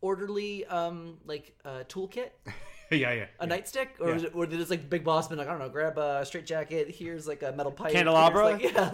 orderly 0.00 0.64
um 0.66 1.18
like 1.24 1.56
uh, 1.64 1.84
toolkit? 1.88 2.30
yeah, 2.90 3.12
yeah. 3.12 3.26
A 3.40 3.46
nightstick, 3.46 3.88
or 4.00 4.14
is 4.14 4.24
it, 4.24 4.34
or 4.34 4.46
just 4.46 4.70
like 4.70 4.90
Big 4.90 5.04
Boss 5.04 5.28
been 5.28 5.38
like, 5.38 5.48
I 5.48 5.50
don't 5.50 5.60
know, 5.60 5.68
grab 5.68 5.96
a 5.98 6.24
straight 6.24 6.46
jacket. 6.46 6.90
Here's 6.90 7.26
like 7.28 7.42
a 7.42 7.52
metal 7.52 7.72
pipe. 7.72 7.92
Candelabra? 7.92 8.44
Like, 8.44 8.62
yeah. 8.74 8.90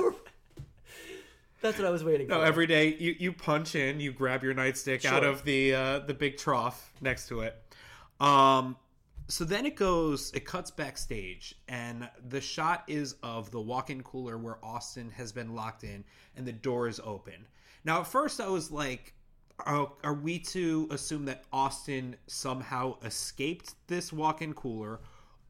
That's 1.63 1.79
what 1.79 1.87
I 1.87 1.91
was 1.91 2.03
waiting 2.03 2.27
No, 2.27 2.41
for. 2.41 2.45
every 2.45 2.67
day 2.67 2.97
you, 2.99 3.15
you 3.17 3.33
punch 3.33 3.77
in, 3.77 4.01
you 4.01 4.13
grab 4.13 4.43
your 4.43 4.53
nightstick 4.53 5.05
out 5.05 5.23
of 5.23 5.45
the 5.45 5.75
uh, 5.75 5.99
the 6.01 6.13
big 6.13 6.37
trough 6.37 6.93
next 7.01 7.29
to 7.29 7.41
it. 7.43 7.57
Um, 8.19 8.77
so 9.33 9.45
then 9.45 9.65
it 9.65 9.77
goes, 9.77 10.31
it 10.35 10.45
cuts 10.45 10.71
backstage, 10.71 11.55
and 11.67 12.07
the 12.29 12.41
shot 12.43 12.85
is 12.87 13.15
of 13.23 13.51
the 13.51 13.61
walk-in 13.63 14.03
cooler 14.03 14.37
where 14.37 14.63
Austin 14.63 15.11
has 15.11 15.33
been 15.33 15.55
locked 15.55 15.85
in, 15.85 16.05
and 16.37 16.47
the 16.47 16.53
door 16.53 16.87
is 16.87 17.01
open. 17.03 17.47
Now, 17.83 18.01
at 18.01 18.07
first, 18.07 18.43
I 18.43 18.49
was 18.49 18.71
like, 18.71 19.15
are, 19.61 19.91
are 20.05 20.13
we 20.13 20.39
to 20.39 20.87
assume 20.91 21.25
that 21.25 21.45
Austin 21.51 22.15
somehow 22.27 22.99
escaped 23.07 23.75
this 23.87 24.13
walk-in 24.13 24.53
cooler? 24.53 25.01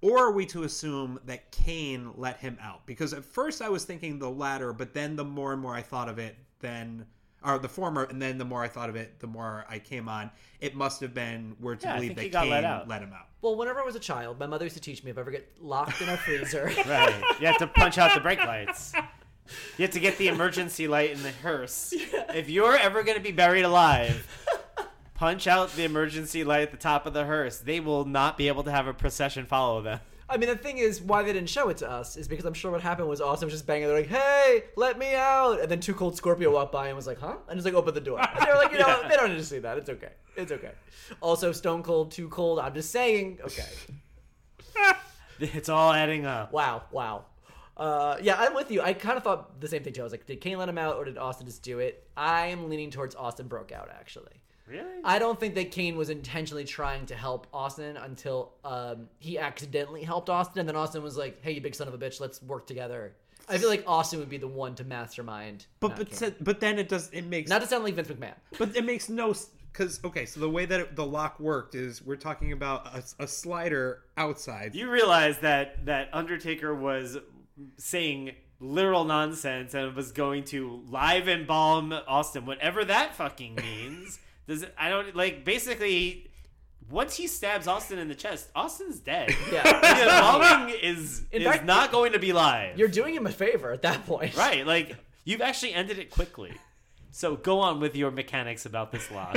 Or 0.01 0.29
are 0.29 0.33
we 0.33 0.47
to 0.47 0.62
assume 0.62 1.18
that 1.25 1.51
Kane 1.51 2.12
let 2.14 2.37
him 2.37 2.59
out? 2.61 2.87
Because 2.87 3.12
at 3.12 3.25
first 3.25 3.61
I 3.61 3.68
was 3.68 3.85
thinking 3.85 4.21
the 4.21 4.31
latter, 4.31 4.73
but 4.73 4.95
then 4.95 5.16
the 5.16 5.25
more 5.25 5.53
and 5.53 5.61
more 5.61 5.75
I 5.75 5.83
thought 5.83 6.09
of 6.09 6.21
it, 6.21 6.37
then 6.61 7.05
or 7.44 7.59
the 7.59 7.68
former, 7.68 8.05
and 8.05 8.20
then 8.20 8.38
the 8.38 8.44
more 8.44 8.62
I 8.62 8.68
thought 8.68 8.88
of 8.88 8.96
it, 8.96 9.18
the 9.20 9.26
more 9.26 9.64
I 9.68 9.78
came 9.78 10.09
on. 10.09 10.31
It 10.61 10.74
must 10.74 11.00
have 11.00 11.12
been 11.14 11.57
we're 11.61 11.74
to 11.76 11.87
Yeah, 11.87 11.94
believe 11.96 12.16
think 12.16 12.33
that 12.33 12.42
Kane 12.42 12.50
let 12.50 12.64
out. 12.64 12.85
him 12.88 13.12
out. 13.12 13.26
well, 13.40 13.57
whenever 13.57 13.81
I 13.81 13.85
was 13.85 13.96
a 13.96 14.00
child, 14.00 14.38
my 14.38 14.46
mother 14.46 14.64
used 14.64 14.76
to 14.76 14.81
teach 14.83 15.02
me 15.02 15.11
if 15.11 15.18
I 15.18 15.22
ever 15.22 15.31
get 15.31 15.50
locked 15.61 16.00
in 16.00 16.09
a 16.09 16.16
freezer. 16.16 16.70
Right. 16.87 17.22
You 17.40 17.46
have 17.46 17.59
to 17.59 17.66
punch 17.66 17.98
out 17.98 18.14
the 18.14 18.21
brake 18.21 18.44
lights. 18.44 18.92
You 19.77 19.83
have 19.83 19.90
to 19.90 20.00
get 20.00 20.19
the 20.19 20.29
emergency 20.29 20.87
light 20.88 21.10
in 21.10 21.23
the 21.23 21.31
hearse. 21.33 21.92
If 21.92 22.48
you're 22.48 22.77
ever 22.77 23.02
going 23.02 23.17
to 23.19 23.23
be 23.23 23.33
buried 23.33 23.62
alive, 23.64 24.27
punch 25.14 25.46
out 25.46 25.73
the 25.73 25.85
emergency 25.85 26.44
light 26.44 26.62
at 26.62 26.71
the 26.71 26.77
top 26.77 27.06
of 27.06 27.12
the 27.12 27.25
hearse. 27.25 27.58
They 27.58 27.81
will 27.81 28.04
not 28.04 28.38
be 28.38 28.48
able 28.48 28.62
to 28.64 28.71
have 28.71 28.87
a 28.87 28.94
procession 28.94 29.44
follow 29.46 29.83
them. 29.83 30.00
I 30.33 30.37
mean, 30.38 30.48
the 30.48 30.56
thing 30.56 30.78
is, 30.78 31.00
why 31.00 31.22
they 31.22 31.33
didn't 31.33 31.48
show 31.50 31.68
it 31.68 31.76
to 31.78 31.90
us 31.90 32.16
is 32.16 32.26
because 32.26 32.44
I'm 32.44 32.54
sure 32.54 32.70
what 32.70 32.80
happened 32.80 33.08
was 33.08 33.20
Austin 33.20 33.46
was 33.46 33.52
just 33.54 33.66
banging. 33.66 33.87
They're 33.87 33.96
like, 33.98 34.08
"Hey, 34.08 34.64
let 34.76 34.98
me 34.98 35.14
out!" 35.14 35.60
And 35.60 35.70
then 35.70 35.80
Two 35.80 35.94
Cold 35.94 36.16
Scorpio 36.16 36.50
walked 36.50 36.72
by 36.72 36.88
and 36.88 36.96
was 36.96 37.06
like, 37.06 37.18
"Huh?" 37.20 37.37
And 37.48 37.56
just 37.58 37.64
like 37.66 37.74
opened 37.74 37.96
the 37.96 38.00
door. 38.00 38.18
And 38.20 38.46
they're 38.46 38.56
like, 38.56 38.72
"You 38.72 38.78
know, 38.80 38.87
Yeah. 38.87 39.08
they 39.08 39.16
don't 39.16 39.30
need 39.30 39.37
to 39.38 39.44
see 39.44 39.58
that. 39.60 39.78
It's 39.78 39.90
okay. 39.90 40.12
It's 40.37 40.50
okay." 40.50 40.72
Also, 41.20 41.52
Stone 41.52 41.83
Cold, 41.83 42.10
Too 42.10 42.28
Cold. 42.28 42.58
I'm 42.58 42.74
just 42.74 42.90
saying. 42.90 43.38
Okay. 43.44 43.66
It's 45.40 45.68
all 45.68 45.92
adding 45.92 46.24
up. 46.24 46.52
Wow. 46.52 46.83
Wow. 46.92 47.24
Uh, 47.76 48.16
yeah, 48.22 48.37
I'm 48.38 48.54
with 48.54 48.70
you. 48.70 48.80
I 48.80 48.92
kind 48.92 49.16
of 49.16 49.24
thought 49.24 49.60
the 49.60 49.66
same 49.66 49.83
thing 49.83 49.92
too. 49.92 50.02
I 50.02 50.04
was 50.04 50.12
like, 50.12 50.24
did 50.26 50.40
Kane 50.40 50.56
let 50.58 50.68
him 50.68 50.78
out 50.78 50.96
or 50.96 51.04
did 51.04 51.18
Austin 51.18 51.46
just 51.46 51.62
do 51.64 51.80
it? 51.80 52.06
I'm 52.16 52.68
leaning 52.68 52.90
towards 52.90 53.14
Austin 53.16 53.48
broke 53.48 53.72
out 53.72 53.88
actually. 53.90 54.40
Really? 54.67 55.02
I 55.04 55.19
don't 55.19 55.38
think 55.38 55.54
that 55.56 55.71
Kane 55.71 55.96
was 55.96 56.08
intentionally 56.08 56.65
trying 56.65 57.06
to 57.06 57.15
help 57.15 57.46
Austin 57.52 57.96
until 57.96 58.52
um, 58.65 59.08
he 59.19 59.38
accidentally 59.38 60.02
helped 60.02 60.31
Austin, 60.31 60.60
and 60.60 60.69
then 60.69 60.77
Austin 60.77 61.02
was 61.02 61.17
like, 61.17 61.42
"Hey, 61.42 61.52
you 61.52 61.60
big 61.60 61.75
son 61.75 61.88
of 61.88 61.94
a 61.94 61.98
bitch, 61.98 62.21
let's 62.21 62.40
work 62.42 62.67
together." 62.67 63.15
I 63.48 63.58
feel 63.58 63.69
like 63.69 63.85
Austin 63.87 64.21
would 64.21 64.29
be 64.29 64.38
the 64.38 64.48
one 64.48 64.75
to 64.77 64.85
mastermind. 64.85 65.67
But 65.81 65.96
but 65.96 66.10
Kane. 66.10 66.35
but 66.40 66.60
then 66.60 66.79
it 66.79 66.88
does 66.88 67.10
it 67.13 67.27
makes 67.27 67.50
not 67.50 67.60
to 67.60 67.67
sound 67.67 67.85
like 67.85 67.94
Vince 67.94 68.08
McMahon. 68.08 68.35
but 68.58 68.77
it 68.77 68.85
makes 68.85 69.08
no 69.08 69.35
because 69.73 70.00
okay, 70.04 70.27
so 70.27 70.40
the 70.40 70.50
way 70.50 70.67
that 70.67 70.81
it, 70.81 70.96
the 70.96 71.04
lock 71.04 71.40
worked 71.40 71.75
is 71.75 72.02
we're 72.02 72.17
talking 72.17 72.52
about 72.52 72.87
a, 72.94 73.25
a 73.25 73.27
slider 73.27 74.02
outside. 74.17 74.75
You 74.75 74.90
realize 74.90 75.38
that 75.38 75.87
that 75.87 76.08
Undertaker 76.13 76.75
was 76.75 77.19
saying 77.79 78.33
literal 78.60 79.04
nonsense 79.04 79.75
and 79.75 79.94
was 79.96 80.13
going 80.13 80.44
to 80.44 80.83
live 80.88 81.29
embalm 81.29 81.92
Austin, 82.06 82.46
whatever 82.46 82.85
that 82.85 83.15
fucking 83.15 83.56
means. 83.56 84.21
Does 84.47 84.63
it, 84.63 84.75
I 84.79 84.88
don't 84.90 85.15
like 85.15 85.45
basically 85.45 86.31
once 86.90 87.17
he 87.17 87.27
stabs 87.27 87.67
Austin 87.67 87.99
in 87.99 88.09
the 88.09 88.15
chest, 88.15 88.49
Austin's 88.55 88.99
dead. 88.99 89.35
Yeah. 89.53 89.63
The 89.97 90.03
embalming 90.03 90.75
is 90.83 91.23
In 91.31 91.43
is 91.43 91.49
fact, 91.49 91.65
not 91.65 91.93
going 91.93 92.13
to 92.13 92.19
be 92.19 92.33
live. 92.33 92.79
You're 92.79 92.88
doing 92.88 93.15
him 93.15 93.27
a 93.27 93.31
favor 93.31 93.73
at 93.73 93.83
that 93.83 94.05
point. 94.07 94.37
right. 94.37 94.67
Like 94.67 94.97
you've 95.25 95.40
actually 95.43 95.75
ended 95.75 95.99
it 95.99 96.11
quickly. 96.11 96.53
So 97.11 97.37
go 97.37 97.61
on 97.61 97.79
with 97.81 97.95
your 97.95 98.11
mechanics 98.11 98.65
about 98.67 98.90
this 98.90 99.11
lock. 99.11 99.37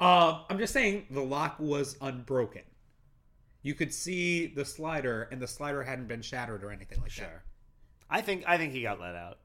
Um, 0.00 0.40
I'm 0.48 0.58
just 0.58 0.72
saying 0.72 1.06
the 1.10 1.20
lock 1.22 1.56
was 1.58 1.96
unbroken. 2.00 2.62
You 3.62 3.74
could 3.74 3.92
see 3.92 4.46
the 4.46 4.64
slider, 4.64 5.28
and 5.32 5.42
the 5.42 5.48
slider 5.48 5.82
hadn't 5.82 6.06
been 6.06 6.22
shattered 6.22 6.62
or 6.62 6.70
anything 6.70 7.00
like 7.00 7.08
that. 7.16 7.20
Sure. 7.20 7.42
I 8.08 8.20
think 8.20 8.44
I 8.46 8.56
think 8.56 8.72
he 8.72 8.82
got 8.82 9.00
let 9.00 9.16
out. 9.16 9.38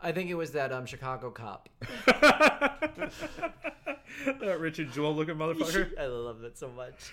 I 0.00 0.12
think 0.12 0.30
it 0.30 0.34
was 0.34 0.52
that 0.52 0.72
um, 0.72 0.86
Chicago 0.86 1.30
cop. 1.30 1.68
that. 2.06 3.12
that 4.40 4.60
Richard 4.60 4.92
Jewell 4.92 5.14
looking 5.14 5.36
motherfucker. 5.36 5.98
I 6.00 6.06
love 6.06 6.40
that 6.40 6.58
so 6.58 6.68
much. 6.68 7.12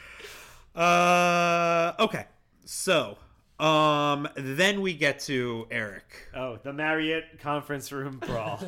uh, 0.75 1.93
okay, 1.99 2.25
so 2.65 3.17
um, 3.59 4.27
then 4.35 4.81
we 4.81 4.93
get 4.93 5.19
to 5.21 5.67
Eric. 5.71 6.29
Oh, 6.35 6.57
the 6.61 6.73
Marriott 6.73 7.39
conference 7.39 7.91
room 7.91 8.19
brawl. 8.19 8.59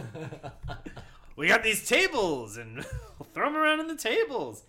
we 1.35 1.47
got 1.47 1.63
these 1.63 1.87
tables 1.87 2.57
and 2.57 2.75
we'll 2.75 3.27
throw 3.33 3.45
them 3.45 3.57
around 3.57 3.79
on 3.79 3.87
the 3.87 3.95
tables. 3.95 4.63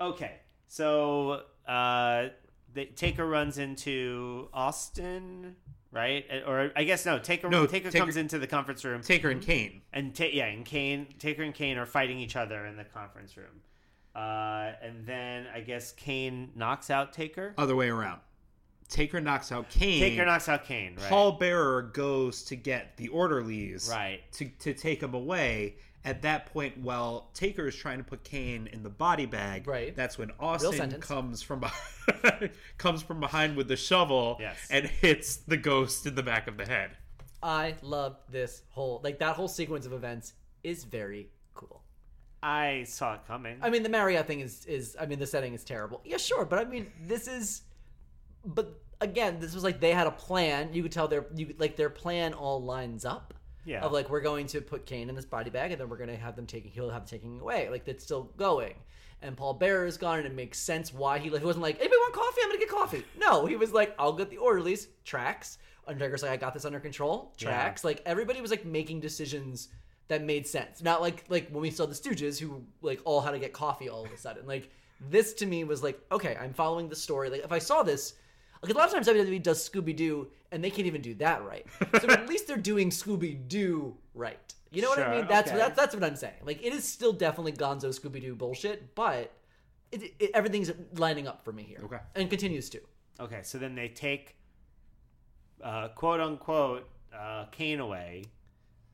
Okay, 0.00 0.36
so 0.68 1.42
uh, 1.66 2.28
the, 2.74 2.86
Taker 2.86 3.26
runs 3.26 3.58
into 3.58 4.48
Austin, 4.52 5.56
right? 5.92 6.24
Or 6.46 6.72
I 6.74 6.84
guess 6.84 7.06
no, 7.06 7.18
Taker 7.18 7.48
No, 7.48 7.66
Taker, 7.66 7.90
Taker- 7.90 8.04
comes 8.04 8.16
into 8.16 8.38
the 8.38 8.46
conference 8.46 8.84
room, 8.84 9.02
Taker 9.02 9.30
and 9.30 9.40
Kane. 9.42 9.82
and 9.92 10.14
ta- 10.14 10.24
yeah, 10.32 10.46
and 10.46 10.64
Kane, 10.64 11.06
Taker 11.18 11.42
and 11.42 11.54
Kane 11.54 11.76
are 11.78 11.86
fighting 11.86 12.18
each 12.18 12.34
other 12.36 12.66
in 12.66 12.76
the 12.76 12.84
conference 12.84 13.36
room. 13.36 13.60
Uh, 14.14 14.72
and 14.82 15.06
then 15.06 15.46
I 15.54 15.60
guess 15.60 15.92
Kane 15.92 16.50
knocks 16.54 16.90
out 16.90 17.12
Taker. 17.12 17.54
Other 17.56 17.76
way 17.76 17.88
around. 17.88 18.20
Taker 18.88 19.22
knocks 19.22 19.50
out 19.50 19.70
Kane. 19.70 20.00
Taker 20.00 20.26
knocks 20.26 20.50
out 20.50 20.64
Kane, 20.66 20.96
right? 20.96 21.08
Paul 21.08 21.32
Bearer 21.32 21.80
goes 21.82 22.42
to 22.44 22.56
get 22.56 22.96
the 22.98 23.08
orderlies 23.08 23.88
Right. 23.90 24.20
to, 24.32 24.44
to 24.60 24.74
take 24.74 25.02
him 25.02 25.14
away. 25.14 25.76
At 26.04 26.22
that 26.22 26.46
point, 26.46 26.78
while 26.78 27.30
Taker 27.32 27.68
is 27.68 27.76
trying 27.76 27.98
to 27.98 28.04
put 28.04 28.24
Kane 28.24 28.66
in 28.72 28.82
the 28.82 28.90
body 28.90 29.24
bag, 29.26 29.68
Right. 29.68 29.94
that's 29.94 30.18
when 30.18 30.32
Austin 30.40 31.00
comes 31.00 31.42
from 31.42 31.60
behind, 31.60 32.50
comes 32.78 33.02
from 33.02 33.20
behind 33.20 33.56
with 33.56 33.68
the 33.68 33.76
shovel 33.76 34.36
Yes. 34.40 34.56
and 34.70 34.86
hits 34.86 35.36
the 35.36 35.56
ghost 35.56 36.04
in 36.06 36.16
the 36.16 36.22
back 36.22 36.48
of 36.48 36.56
the 36.56 36.66
head. 36.66 36.96
I 37.42 37.76
love 37.82 38.16
this 38.28 38.62
whole 38.70 39.00
like 39.04 39.18
that 39.20 39.36
whole 39.36 39.48
sequence 39.48 39.86
of 39.86 39.92
events 39.92 40.32
is 40.64 40.84
very 40.84 41.28
cool. 41.54 41.82
I 42.42 42.84
saw 42.88 43.14
it 43.14 43.20
coming. 43.28 43.58
I 43.62 43.70
mean, 43.70 43.82
the 43.84 43.88
Marriott 43.88 44.26
thing 44.26 44.40
is 44.40 44.64
is 44.66 44.96
I 45.00 45.06
mean 45.06 45.20
the 45.20 45.26
setting 45.26 45.54
is 45.54 45.62
terrible. 45.64 46.00
Yeah, 46.04 46.16
sure, 46.16 46.44
but 46.44 46.58
I 46.58 46.64
mean 46.64 46.90
this 47.04 47.28
is, 47.28 47.62
but 48.44 48.80
again, 49.00 49.38
this 49.40 49.54
was 49.54 49.62
like 49.62 49.78
they 49.80 49.92
had 49.92 50.06
a 50.08 50.12
plan. 50.12 50.72
You 50.72 50.82
could 50.82 50.92
tell 50.92 51.06
their 51.08 51.26
you 51.34 51.54
like 51.58 51.76
their 51.76 51.90
plan 51.90 52.32
all 52.34 52.60
lines 52.62 53.04
up. 53.04 53.34
Yeah. 53.64 53.80
Of 53.82 53.92
like 53.92 54.10
we're 54.10 54.20
going 54.20 54.46
to 54.48 54.60
put 54.60 54.86
Kane 54.86 55.08
in 55.08 55.14
this 55.14 55.24
body 55.24 55.50
bag 55.50 55.70
and 55.72 55.80
then 55.80 55.88
we're 55.88 55.96
going 55.96 56.10
to 56.10 56.16
have 56.16 56.34
them 56.36 56.46
taking 56.46 56.70
he'll 56.70 56.90
have 56.90 57.06
taking 57.06 57.40
away 57.40 57.68
like 57.70 57.84
that's 57.84 58.04
still 58.04 58.24
going. 58.36 58.74
And 59.22 59.36
Paul 59.36 59.54
Bearer 59.54 59.86
is 59.86 59.96
gone, 59.96 60.18
and 60.18 60.26
it 60.26 60.34
makes 60.34 60.58
sense 60.58 60.92
why 60.92 61.18
he, 61.18 61.28
he 61.28 61.30
wasn't 61.30 61.62
like, 61.62 61.76
anybody 61.78 61.96
want 61.96 62.12
coffee? 62.12 62.40
I'm 62.42 62.48
gonna 62.48 62.58
get 62.58 62.68
coffee. 62.68 63.04
No, 63.16 63.46
he 63.46 63.54
was 63.54 63.72
like, 63.72 63.94
I'll 63.96 64.12
get 64.12 64.30
the 64.30 64.38
orderlies. 64.38 64.88
Tracks. 65.04 65.58
Undertaker's 65.86 66.22
like, 66.22 66.32
I 66.32 66.36
got 66.36 66.54
this 66.54 66.64
under 66.64 66.80
control. 66.80 67.32
Tracks. 67.36 67.84
Like 67.84 68.02
everybody 68.04 68.40
was 68.40 68.50
like 68.50 68.64
making 68.64 69.00
decisions 69.00 69.68
that 70.08 70.22
made 70.22 70.46
sense. 70.46 70.82
Not 70.82 71.00
like 71.00 71.24
like 71.28 71.48
when 71.50 71.62
we 71.62 71.70
saw 71.70 71.86
the 71.86 71.94
Stooges 71.94 72.38
who 72.38 72.64
like 72.82 73.00
all 73.04 73.20
had 73.20 73.30
to 73.30 73.38
get 73.38 73.52
coffee 73.52 73.88
all 73.88 74.04
of 74.04 74.12
a 74.12 74.18
sudden. 74.18 74.46
Like 74.46 74.70
this 75.08 75.34
to 75.34 75.46
me 75.46 75.64
was 75.64 75.82
like, 75.82 76.00
okay, 76.10 76.36
I'm 76.40 76.52
following 76.52 76.88
the 76.88 76.96
story. 76.96 77.30
Like 77.30 77.44
if 77.44 77.52
I 77.52 77.58
saw 77.58 77.82
this, 77.82 78.14
like 78.62 78.72
a 78.72 78.78
lot 78.78 78.86
of 78.86 78.92
times 78.94 79.08
WWE 79.08 79.42
does 79.42 79.68
Scooby 79.68 79.94
Doo 79.94 80.28
and 80.50 80.62
they 80.62 80.70
can't 80.70 80.86
even 80.86 81.02
do 81.02 81.14
that 81.16 81.44
right. 81.44 81.66
So 82.00 82.08
at 82.08 82.28
least 82.28 82.46
they're 82.46 82.56
doing 82.56 82.90
Scooby 82.90 83.48
Doo 83.48 83.96
right. 84.14 84.38
You 84.70 84.82
know 84.82 84.88
what 84.88 85.00
I 85.00 85.16
mean? 85.16 85.26
That's 85.28 85.50
okay. 85.50 85.58
that's 85.58 85.76
that's 85.76 85.94
what 85.94 86.04
I'm 86.04 86.16
saying. 86.16 86.40
Like 86.44 86.64
it 86.64 86.72
is 86.72 86.84
still 86.84 87.12
definitely 87.12 87.52
Gonzo 87.52 87.88
Scooby 87.88 88.20
Doo 88.20 88.34
bullshit, 88.34 88.94
but 88.94 89.32
it, 89.90 90.14
it, 90.18 90.30
everything's 90.32 90.70
lining 90.94 91.28
up 91.28 91.44
for 91.44 91.52
me 91.52 91.62
here. 91.62 91.80
Okay. 91.84 91.98
and 92.14 92.30
continues 92.30 92.70
to. 92.70 92.80
Okay, 93.20 93.40
so 93.42 93.58
then 93.58 93.74
they 93.74 93.88
take, 93.88 94.36
uh, 95.62 95.88
quote 95.88 96.20
unquote, 96.20 96.88
uh, 97.16 97.44
Kane 97.52 97.80
away. 97.80 98.24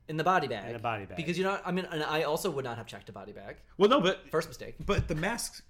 In 0.09 0.17
the 0.17 0.25
body 0.25 0.49
bag. 0.49 0.67
In 0.67 0.73
the 0.73 0.79
body 0.79 1.05
bag. 1.05 1.17
Because 1.17 1.39
you 1.39 1.45
know, 1.45 1.59
I 1.65 1.71
mean, 1.71 1.87
and 1.93 2.03
I 2.03 2.23
also 2.23 2.51
would 2.51 2.65
not 2.65 2.79
have 2.79 2.87
checked 2.87 3.09
a 3.09 3.13
body 3.13 3.33
bag. 3.33 3.57
Well, 3.77 3.89
no, 3.89 4.01
but 4.01 4.29
First 4.31 4.49
mistake. 4.49 4.75
but 4.85 5.07
the 5.07 5.15
mask. 5.15 5.63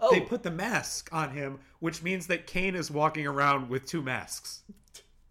Oh, 0.00 0.10
They 0.12 0.20
put 0.20 0.42
the 0.42 0.50
mask 0.50 1.08
on 1.12 1.30
him, 1.32 1.58
which 1.78 2.02
means 2.02 2.26
that 2.28 2.46
Kane 2.46 2.74
is 2.74 2.90
walking 2.90 3.26
around 3.26 3.68
with 3.68 3.86
two 3.86 4.02
masks. 4.02 4.62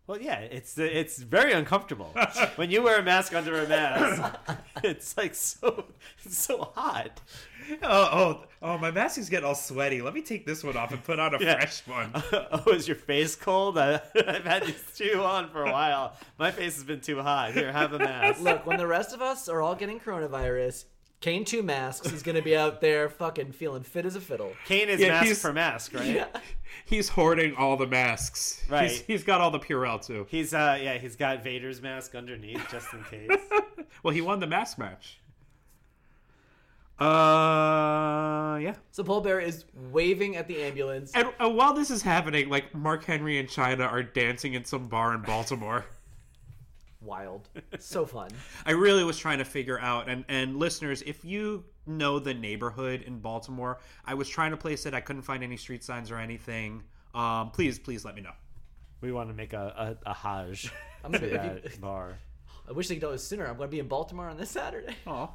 Well, 0.07 0.19
yeah, 0.19 0.39
it's 0.39 0.75
it's 0.79 1.19
very 1.19 1.53
uncomfortable 1.53 2.15
when 2.55 2.71
you 2.71 2.81
wear 2.81 2.99
a 2.99 3.03
mask 3.03 3.35
under 3.35 3.61
a 3.63 3.67
mask. 3.67 4.35
It's 4.83 5.15
like 5.17 5.35
so 5.35 5.85
it's 6.23 6.37
so 6.37 6.71
hot. 6.75 7.19
Oh, 7.83 8.09
oh, 8.11 8.43
oh! 8.63 8.77
My 8.79 8.89
mask 8.89 9.19
is 9.19 9.29
getting 9.29 9.45
all 9.45 9.53
sweaty. 9.53 10.01
Let 10.01 10.15
me 10.15 10.21
take 10.23 10.47
this 10.47 10.63
one 10.63 10.75
off 10.77 10.91
and 10.91 11.03
put 11.03 11.19
on 11.19 11.35
a 11.35 11.37
Yeah. 11.39 11.57
fresh 11.57 11.85
one. 11.85 12.11
oh, 12.33 12.71
is 12.71 12.87
your 12.87 12.95
face 12.95 13.35
cold? 13.35 13.77
I, 13.77 14.01
I've 14.27 14.45
had 14.45 14.63
these 14.65 14.83
two 14.95 15.21
on 15.21 15.49
for 15.51 15.63
a 15.65 15.71
while. 15.71 16.15
My 16.39 16.49
face 16.49 16.73
has 16.75 16.83
been 16.85 17.01
too 17.01 17.21
hot. 17.21 17.51
Here, 17.53 17.71
have 17.71 17.93
a 17.93 17.99
mask. 17.99 18.41
look, 18.41 18.65
when 18.65 18.77
the 18.77 18.87
rest 18.87 19.13
of 19.13 19.21
us 19.21 19.47
are 19.47 19.61
all 19.61 19.75
getting 19.75 19.99
coronavirus, 19.99 20.85
Kane 21.21 21.43
two 21.43 21.61
masks 21.63 22.11
is 22.13 22.23
gonna 22.23 22.41
be 22.41 22.55
out 22.55 22.79
there 22.79 23.09
fucking 23.09 23.51
feeling 23.51 23.83
fit 23.83 24.05
as 24.05 24.15
a 24.15 24.21
fiddle. 24.21 24.53
Kane 24.65 24.87
is 24.87 25.01
Yeah, 25.01 25.21
mask 25.21 25.41
for 25.41 25.51
mask, 25.51 25.93
right? 25.93 26.05
Yeah. 26.15 26.27
He's 26.85 27.09
hoarding 27.09 27.55
all 27.55 27.75
the 27.75 27.87
masks. 27.87 28.63
Right. 28.69 28.89
He's, 28.89 29.01
he's 29.01 29.23
got 29.23 29.41
all 29.41 29.51
the 29.51 29.59
Purell 29.59 30.05
too. 30.05 30.25
He's 30.29 30.53
uh 30.53 30.77
yeah, 30.81 30.97
he's 30.97 31.15
got 31.17 31.43
Vader's 31.43 31.81
mask 31.81 32.15
underneath 32.15 32.65
just 32.71 32.93
in 32.93 33.03
case. 33.05 33.29
Well, 34.01 34.13
he 34.13 34.21
won 34.21 34.39
the 34.39 34.47
mask 34.47 34.77
match. 34.77 35.19
Uh, 36.99 38.57
yeah. 38.61 38.75
So 38.91 39.03
Paul 39.03 39.21
Bearer 39.21 39.39
is 39.39 39.65
waving 39.73 40.35
at 40.35 40.47
the 40.47 40.61
ambulance. 40.61 41.11
And 41.15 41.29
uh, 41.39 41.49
while 41.49 41.73
this 41.73 41.89
is 41.89 42.01
happening, 42.01 42.49
like 42.49 42.73
Mark 42.75 43.03
Henry 43.05 43.39
and 43.39 43.47
Chyna 43.47 43.89
are 43.89 44.03
dancing 44.03 44.53
in 44.53 44.65
some 44.65 44.87
bar 44.87 45.13
in 45.15 45.21
Baltimore. 45.21 45.85
Wild, 47.01 47.47
so 47.79 48.05
fun. 48.05 48.29
I 48.65 48.71
really 48.71 49.03
was 49.05 49.17
trying 49.17 49.37
to 49.37 49.45
figure 49.45 49.79
out, 49.79 50.09
and 50.09 50.25
and 50.27 50.57
listeners, 50.57 51.01
if 51.03 51.23
you 51.23 51.63
know 51.85 52.19
the 52.19 52.33
neighborhood 52.33 53.03
in 53.03 53.19
Baltimore, 53.19 53.79
I 54.05 54.13
was 54.15 54.27
trying 54.27 54.51
to 54.51 54.57
place 54.57 54.85
it. 54.85 54.93
I 54.93 54.99
couldn't 54.99 55.21
find 55.21 55.41
any 55.43 55.55
street 55.55 55.83
signs 55.83 56.11
or 56.11 56.17
anything. 56.17 56.83
Um, 57.15 57.51
please, 57.51 57.79
please 57.79 58.03
let 58.03 58.15
me 58.15 58.21
know. 58.21 58.33
We 59.01 59.13
want 59.13 59.29
to 59.29 59.33
make 59.33 59.53
a 59.53 59.97
a, 60.05 60.09
a 60.09 60.13
Hajj 60.13 60.71
I'm 61.05 61.11
gonna 61.13 61.29
to 61.29 61.39
be, 61.39 61.67
if 61.67 61.71
that 61.73 61.81
bar. 61.81 62.17
I 62.67 62.73
wish 62.73 62.89
they 62.89 62.95
could 62.95 63.03
know 63.03 63.11
it 63.11 63.19
sooner. 63.19 63.47
I'm 63.47 63.55
gonna 63.55 63.69
be 63.69 63.79
in 63.79 63.87
Baltimore 63.87 64.29
on 64.29 64.35
this 64.37 64.51
Saturday. 64.51 64.95
Oh, 65.07 65.29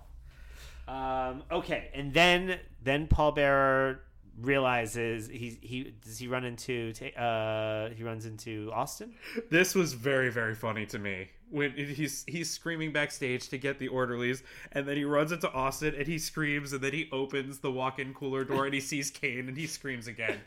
Um, 0.87 1.45
okay, 1.51 1.89
and 1.95 2.13
then 2.13 2.61
then 2.83 3.07
Paul 3.07 3.33
Bearer 3.33 4.03
realizes 4.41 5.29
he 5.29 5.59
he 5.61 5.95
does 6.03 6.19
he 6.19 6.27
run 6.27 6.45
into 6.45 6.93
uh 7.17 7.89
he 7.91 8.03
runs 8.03 8.27
into 8.27 8.71
Austin. 8.73 9.15
this 9.51 9.75
was 9.75 9.93
very 9.93 10.31
very 10.31 10.55
funny 10.55 10.87
to 10.87 10.99
me 10.99 11.29
when 11.55 11.71
he's 11.73 12.25
he's 12.27 12.51
screaming 12.51 12.93
backstage 12.93 13.49
to 13.49 13.59
get 13.59 13.79
the 13.79 13.87
orderlies, 13.89 14.43
and 14.73 14.89
then 14.89 14.97
he 14.97 15.05
runs 15.05 15.31
into 15.31 15.51
Austin 15.53 15.95
and 15.95 16.07
he 16.07 16.19
screams, 16.19 16.73
and 16.73 16.83
then 16.83 16.93
he 16.93 17.09
opens 17.13 17.59
the 17.61 17.71
walk-in 17.71 18.13
cooler 18.13 18.45
door 18.45 18.65
and 18.65 18.75
he 18.75 18.81
sees 18.93 19.11
Kane 19.11 19.49
and 19.49 19.57
he 19.57 19.67
screams 19.67 20.09
again. 20.09 20.41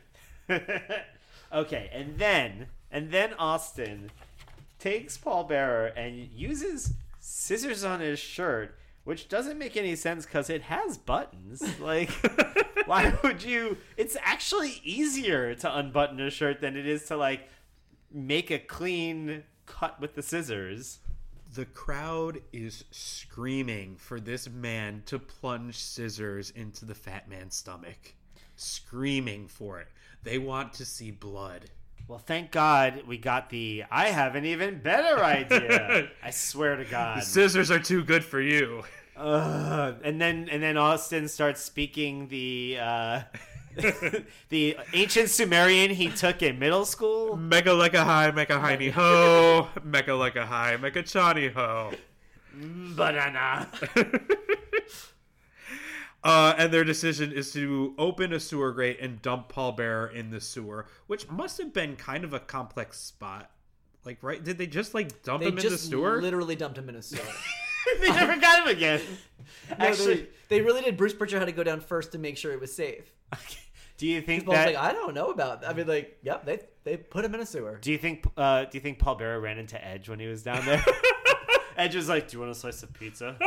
okay, 1.53 1.89
and 1.93 2.17
then 2.17 2.67
and 2.91 3.11
then 3.11 3.33
Austin 3.35 4.11
takes 4.79 5.17
Paul 5.17 5.45
Bearer 5.45 5.87
and 5.87 6.29
uses 6.33 6.93
scissors 7.19 7.83
on 7.83 8.01
his 8.01 8.19
shirt, 8.19 8.77
which 9.07 9.29
doesn't 9.29 9.57
make 9.57 9.77
any 9.77 9.95
sense 9.95 10.25
because 10.25 10.49
it 10.49 10.63
has 10.63 10.97
buttons. 10.97 11.63
Like, 11.79 12.09
why 12.85 13.17
would 13.23 13.41
you? 13.41 13.77
It's 13.95 14.17
actually 14.21 14.81
easier 14.83 15.55
to 15.55 15.77
unbutton 15.77 16.19
a 16.19 16.29
shirt 16.29 16.59
than 16.59 16.75
it 16.75 16.85
is 16.85 17.05
to 17.05 17.15
like 17.15 17.47
make 18.11 18.51
a 18.51 18.59
clean 18.59 19.43
cut 19.65 20.01
with 20.01 20.15
the 20.15 20.21
scissors. 20.21 20.99
The 21.55 21.63
crowd 21.63 22.41
is 22.51 22.83
screaming 22.91 23.95
for 23.95 24.19
this 24.19 24.49
man 24.49 25.03
to 25.05 25.19
plunge 25.19 25.77
scissors 25.77 26.49
into 26.49 26.83
the 26.83 26.95
fat 26.95 27.29
man's 27.29 27.55
stomach. 27.55 28.13
Screaming 28.57 29.47
for 29.47 29.79
it. 29.79 29.87
They 30.23 30.37
want 30.37 30.73
to 30.73 30.85
see 30.85 31.11
blood. 31.11 31.69
Well, 32.07 32.19
thank 32.19 32.51
God 32.51 33.03
we 33.05 33.17
got 33.17 33.49
the. 33.49 33.83
I 33.91 34.07
have 34.07 34.35
an 34.35 34.45
even 34.45 34.79
better 34.79 35.21
idea. 35.23 36.07
I 36.23 36.29
swear 36.29 36.77
to 36.77 36.85
God. 36.85 37.17
The 37.17 37.25
Scissors 37.25 37.69
are 37.69 37.79
too 37.79 38.03
good 38.03 38.23
for 38.23 38.39
you. 38.39 38.83
Uh, 39.17 39.93
and 40.03 40.21
then 40.21 40.47
and 40.49 40.63
then 40.63 40.77
Austin 40.77 41.27
starts 41.27 41.61
speaking 41.61 42.29
the 42.29 42.77
uh, 42.79 43.21
the 44.49 44.77
ancient 44.93 45.29
Sumerian 45.29 45.91
he 45.91 46.07
took 46.09 46.41
in 46.41 46.59
middle 46.59 46.85
school. 46.85 47.35
Mega 47.35 47.73
like 47.73 47.93
a 47.93 48.05
high, 48.05 48.31
mega 48.31 48.57
hiney 48.57 48.91
ho. 48.91 49.67
Mega 49.83 50.15
like 50.15 50.37
a 50.37 50.45
high, 50.45 50.77
mega 50.77 51.03
chani 51.03 51.51
ho. 51.51 51.91
Banana. 52.53 53.67
Uh, 56.27 56.53
and 56.57 56.73
their 56.73 56.83
decision 56.83 57.31
is 57.31 57.53
to 57.53 57.95
open 57.97 58.33
a 58.33 58.39
sewer 58.39 58.73
grate 58.73 58.99
and 58.99 59.21
dump 59.21 59.47
Paul 59.47 59.71
Bearer 59.71 60.07
in 60.07 60.29
the 60.29 60.41
sewer, 60.41 60.85
which 61.07 61.29
must 61.29 61.57
have 61.57 61.71
been 61.71 61.95
kind 61.95 62.25
of 62.25 62.33
a 62.33 62.39
complex 62.39 62.99
spot. 62.99 63.49
Like, 64.03 64.17
right? 64.21 64.43
Did 64.43 64.57
they 64.57 64.67
just 64.67 64.93
like 64.93 65.23
dump 65.23 65.41
They 65.41 65.47
him 65.47 65.57
in 65.57 65.69
the 65.69 65.77
sewer? 65.77 66.21
literally 66.21 66.57
dumped 66.57 66.77
him 66.77 66.89
in 66.89 66.95
a 66.95 67.01
sewer. 67.01 67.21
they 68.01 68.09
never 68.09 68.35
got 68.39 68.67
him 68.67 68.75
again. 68.75 69.01
No, 69.69 69.85
Actually, 69.85 70.15
they, 70.15 70.27
they 70.49 70.61
really 70.61 70.81
did. 70.81 70.97
Bruce 70.97 71.13
Pritchard 71.13 71.39
had 71.39 71.45
to 71.45 71.53
go 71.53 71.63
down 71.63 71.79
first 71.79 72.11
to 72.11 72.17
make 72.17 72.35
sure 72.35 72.51
it 72.51 72.59
was 72.59 72.75
safe. 72.75 73.13
do 73.97 74.05
you 74.05 74.19
think 74.21 74.45
that? 74.47 74.67
like, 74.67 74.75
I 74.75 74.91
don't 74.91 75.13
know 75.13 75.29
about. 75.31 75.61
That. 75.61 75.69
I 75.69 75.73
mean, 75.73 75.87
like, 75.87 76.17
yep, 76.21 76.45
they 76.45 76.59
they 76.83 76.97
put 76.97 77.23
him 77.23 77.33
in 77.33 77.39
a 77.39 77.45
sewer. 77.45 77.77
do 77.81 77.91
you 77.91 77.97
think? 77.97 78.25
Uh, 78.35 78.65
do 78.65 78.71
you 78.73 78.81
think 78.81 78.99
Paul 78.99 79.15
Bearer 79.15 79.39
ran 79.39 79.57
into 79.57 79.81
Edge 79.85 80.09
when 80.09 80.19
he 80.19 80.27
was 80.27 80.43
down 80.43 80.65
there? 80.65 80.83
Edge 81.77 81.95
was 81.95 82.09
like, 82.09 82.27
"Do 82.27 82.35
you 82.35 82.39
want 82.41 82.51
a 82.51 82.55
slice 82.55 82.83
of 82.83 82.91
pizza? 82.93 83.37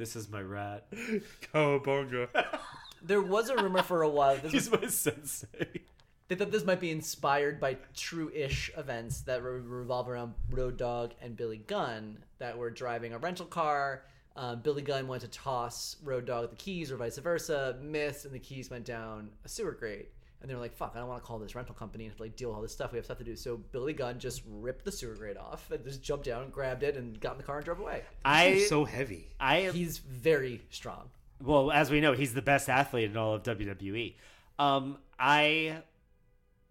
This 0.00 0.16
is 0.16 0.30
my 0.30 0.40
rat. 0.40 0.86
Cowabunga. 1.52 2.28
There 3.02 3.22
was 3.22 3.48
a 3.48 3.56
rumor 3.56 3.82
for 3.82 4.02
a 4.02 4.08
while. 4.10 4.36
This 4.36 4.52
was, 4.52 4.52
He's 4.52 4.70
my 4.70 4.86
sensei." 4.88 5.80
they 6.28 6.34
thought 6.34 6.50
this 6.50 6.66
might 6.66 6.80
be 6.80 6.90
inspired 6.90 7.58
by 7.58 7.78
true-ish 7.96 8.70
events 8.76 9.22
that 9.22 9.42
re- 9.42 9.58
revolve 9.58 10.06
around 10.06 10.34
Road 10.50 10.76
Dogg 10.76 11.12
and 11.22 11.34
Billy 11.34 11.62
Gunn 11.66 12.18
that 12.38 12.58
were 12.58 12.68
driving 12.68 13.14
a 13.14 13.18
rental 13.18 13.46
car. 13.46 14.02
Um, 14.36 14.60
Billy 14.60 14.82
Gunn 14.82 15.08
went 15.08 15.22
to 15.22 15.28
toss 15.28 15.96
Road 16.04 16.26
Dogg 16.26 16.50
the 16.50 16.56
keys, 16.56 16.92
or 16.92 16.98
vice 16.98 17.16
versa, 17.16 17.78
missed, 17.80 18.26
and 18.26 18.34
the 18.34 18.38
keys 18.38 18.68
went 18.68 18.84
down 18.84 19.30
a 19.46 19.48
sewer 19.48 19.72
grate. 19.72 20.10
And 20.40 20.50
they 20.50 20.54
were 20.54 20.60
like, 20.60 20.74
"Fuck, 20.74 20.92
I 20.94 21.00
don't 21.00 21.08
want 21.08 21.22
to 21.22 21.26
call 21.26 21.38
this 21.38 21.54
rental 21.54 21.74
company 21.74 22.04
and 22.04 22.12
have 22.12 22.16
to 22.18 22.22
like 22.22 22.36
deal 22.36 22.48
with 22.48 22.56
all 22.56 22.62
this 22.62 22.72
stuff. 22.72 22.92
We 22.92 22.96
have 22.98 23.04
stuff 23.04 23.18
to 23.18 23.24
do." 23.24 23.36
So 23.36 23.56
Billy 23.58 23.92
Gunn 23.92 24.18
just 24.18 24.42
ripped 24.48 24.84
the 24.84 24.92
sewer 24.92 25.14
grate 25.14 25.36
off 25.36 25.70
and 25.70 25.84
just 25.84 26.02
jumped 26.02 26.24
down, 26.24 26.50
grabbed 26.50 26.82
it, 26.82 26.96
and 26.96 27.20
got 27.20 27.32
in 27.32 27.38
the 27.38 27.44
car 27.44 27.56
and 27.56 27.64
drove 27.64 27.80
away. 27.80 28.02
I, 28.24 28.60
so 28.68 28.84
heavy. 28.84 29.28
I, 29.38 29.70
He's 29.72 29.98
very 29.98 30.62
strong. 30.70 31.10
well, 31.42 31.70
as 31.70 31.90
we 31.90 32.00
know, 32.00 32.12
he's 32.14 32.32
the 32.34 32.42
best 32.42 32.68
athlete 32.68 33.10
in 33.10 33.16
all 33.16 33.34
of 33.34 33.42
WWE. 33.42 34.14
Um, 34.58 34.98
I 35.18 35.82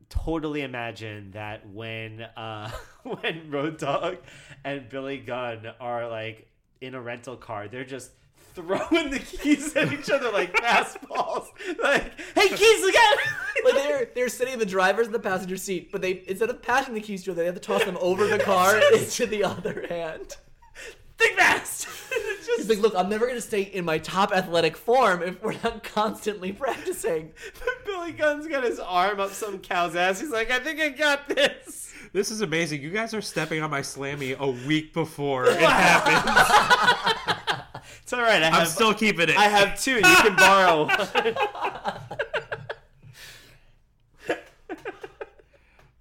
totally 0.10 0.62
imagine 0.62 1.32
that 1.32 1.68
when 1.70 2.22
uh, 2.22 2.72
when 3.04 3.52
Road 3.52 3.78
Dogg 3.78 4.18
and 4.64 4.90
Billy 4.90 5.18
Gunn 5.18 5.68
are 5.80 6.08
like 6.10 6.48
in 6.82 6.96
a 6.96 7.02
rental 7.02 7.36
car, 7.36 7.68
they're 7.68 7.86
just 7.86 8.12
throwing 8.54 9.12
the 9.12 9.20
keys 9.20 9.76
at 9.76 9.92
each 9.92 10.10
other 10.10 10.32
like 10.32 10.54
fastballs. 10.62 11.48
Like, 11.82 12.12
hey, 12.36 12.50
keys 12.50 12.86
again! 12.86 13.18
like 13.66 13.74
they're 13.74 14.10
they're 14.16 14.30
sitting 14.30 14.54
in 14.54 14.60
the 14.60 14.66
driver's 14.66 15.08
and 15.08 15.16
the 15.16 15.20
passenger 15.20 15.58
seat, 15.58 15.92
but 15.92 16.02
they 16.02 16.24
instead 16.28 16.50
of 16.50 16.62
passing 16.62 16.94
the 16.94 17.02
keys 17.02 17.24
to 17.24 17.32
each 17.32 17.34
other, 17.34 17.42
they 17.42 17.46
have 17.46 17.56
to 17.56 17.62
toss 17.62 17.84
them 17.84 17.98
over 18.02 18.28
the 18.28 18.40
car 18.40 18.80
into 18.94 19.26
the 19.26 19.44
other 19.44 19.86
hand. 19.90 20.38
Think 21.18 21.38
fast! 21.38 21.88
He's 22.56 22.70
like, 22.70 22.80
look, 22.80 22.96
I'm 22.96 23.10
never 23.10 23.28
gonna 23.28 23.42
stay 23.42 23.64
in 23.64 23.84
my 23.84 23.98
top 23.98 24.32
athletic 24.32 24.78
form 24.78 25.22
if 25.22 25.42
we're 25.44 25.56
not 25.64 25.84
constantly 25.84 26.54
practicing. 26.54 27.34
Billy 27.86 28.14
Gunn's 28.14 28.48
got 28.48 28.64
his 28.64 28.80
arm 28.80 29.20
up 29.20 29.32
some 29.32 29.60
cow's 29.60 29.96
ass. 29.96 30.20
He's 30.22 30.32
like, 30.32 30.50
I 30.50 30.60
think 30.60 30.80
I 30.80 30.90
got 30.90 31.28
this. 31.28 31.94
This 32.12 32.32
is 32.32 32.42
amazing. 32.42 32.82
You 32.82 32.90
guys 32.90 33.14
are 33.14 33.22
stepping 33.22 33.62
on 33.62 33.70
my 33.70 33.82
slammy 33.82 34.38
a 34.38 34.50
week 34.68 34.94
before 34.94 35.46
it 35.46 35.60
happened. 35.60 37.36
It's 38.10 38.14
all 38.16 38.24
right. 38.24 38.42
I 38.42 38.50
I'm 38.50 38.66
still 38.66 38.96
keeping 38.96 39.30
it. 39.30 39.38
I 39.38 39.44
have 39.44 39.80
two. 39.80 39.98
You 39.98 40.02
can 40.02 40.36
borrow. 40.36 40.86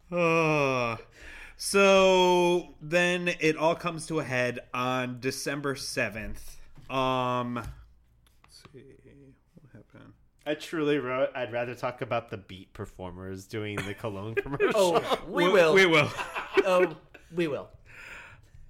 one. 0.09 0.19
Uh, 0.19 0.97
so 1.59 2.69
then 2.81 3.29
it 3.41 3.59
all 3.59 3.75
comes 3.75 4.07
to 4.07 4.21
a 4.21 4.25
head 4.25 4.61
on 4.73 5.19
December 5.21 5.75
7th. 5.75 6.39
Um, 6.89 7.57
let's 7.57 7.67
see. 8.73 8.81
What 9.61 9.71
happened? 9.75 10.15
I 10.47 10.55
truly 10.55 10.97
wrote. 10.97 11.29
I'd 11.35 11.53
rather 11.53 11.75
talk 11.75 12.01
about 12.01 12.31
the 12.31 12.39
beat 12.39 12.73
performers 12.73 13.47
doing 13.47 13.77
the 13.77 13.93
cologne 13.93 14.35
commercial. 14.35 14.71
Oh, 14.75 15.19
we 15.29 15.47
will. 15.47 15.75
We 15.75 15.85
will. 15.85 16.11
Oh, 16.65 16.97
we 17.35 17.49
will. 17.49 17.69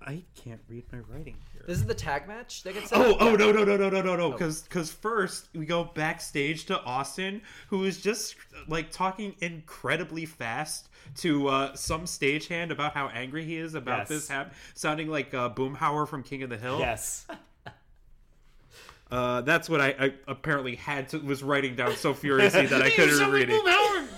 I 0.05 0.25
can't 0.35 0.63
read 0.69 0.93
my 0.93 0.99
writing 0.99 1.37
here. 1.48 1.48
This 1.69 1.77
is 1.77 1.85
the 1.85 1.93
tag 1.95 2.27
match 2.27 2.63
that 2.63 2.73
gets 2.73 2.91
Oh, 2.95 3.11
up? 3.13 3.17
oh 3.21 3.37
no 3.37 3.53
no 3.53 3.63
no 3.63 3.77
no 3.77 3.91
no 3.91 4.01
no 4.01 4.17
no! 4.17 4.31
Because 4.33 4.63
because 4.63 4.91
first 4.91 5.49
we 5.55 5.67
go 5.67 5.85
backstage 5.85 6.65
to 6.65 6.81
Austin, 6.83 7.43
who 7.69 7.85
is 7.85 8.01
just 8.01 8.37
like 8.69 8.91
talking 8.91 9.35
incredibly 9.43 10.25
fast 10.25 10.89
to 11.17 11.47
uh, 11.49 11.75
some 11.75 12.07
stagehand 12.07 12.71
about 12.71 12.95
how 12.95 13.09
angry 13.09 13.45
he 13.45 13.59
is 13.59 13.75
about 13.75 13.99
Yes. 13.99 14.09
this 14.09 14.29
hap- 14.29 14.55
sounding 14.73 15.09
like 15.09 15.35
uh, 15.35 15.51
Boomhauer 15.51 16.09
from 16.09 16.23
King 16.23 16.43
of 16.43 16.49
the 16.49 16.57
Hill. 16.57 16.79
Yes. 16.79 17.27
Uh, 19.11 19.43
that's 19.43 19.69
what 19.69 19.83
I, 19.83 19.89
I 19.99 20.15
apparently 20.27 20.75
had 20.75 21.11
to 21.11 21.19
was 21.19 21.43
writing 21.43 21.75
down 21.77 21.97
so 21.97 22.15
furiously 22.15 22.65
that 22.65 22.81
I 22.81 22.89
couldn't 22.97 23.31
read 23.31 23.51
it. 23.51 23.61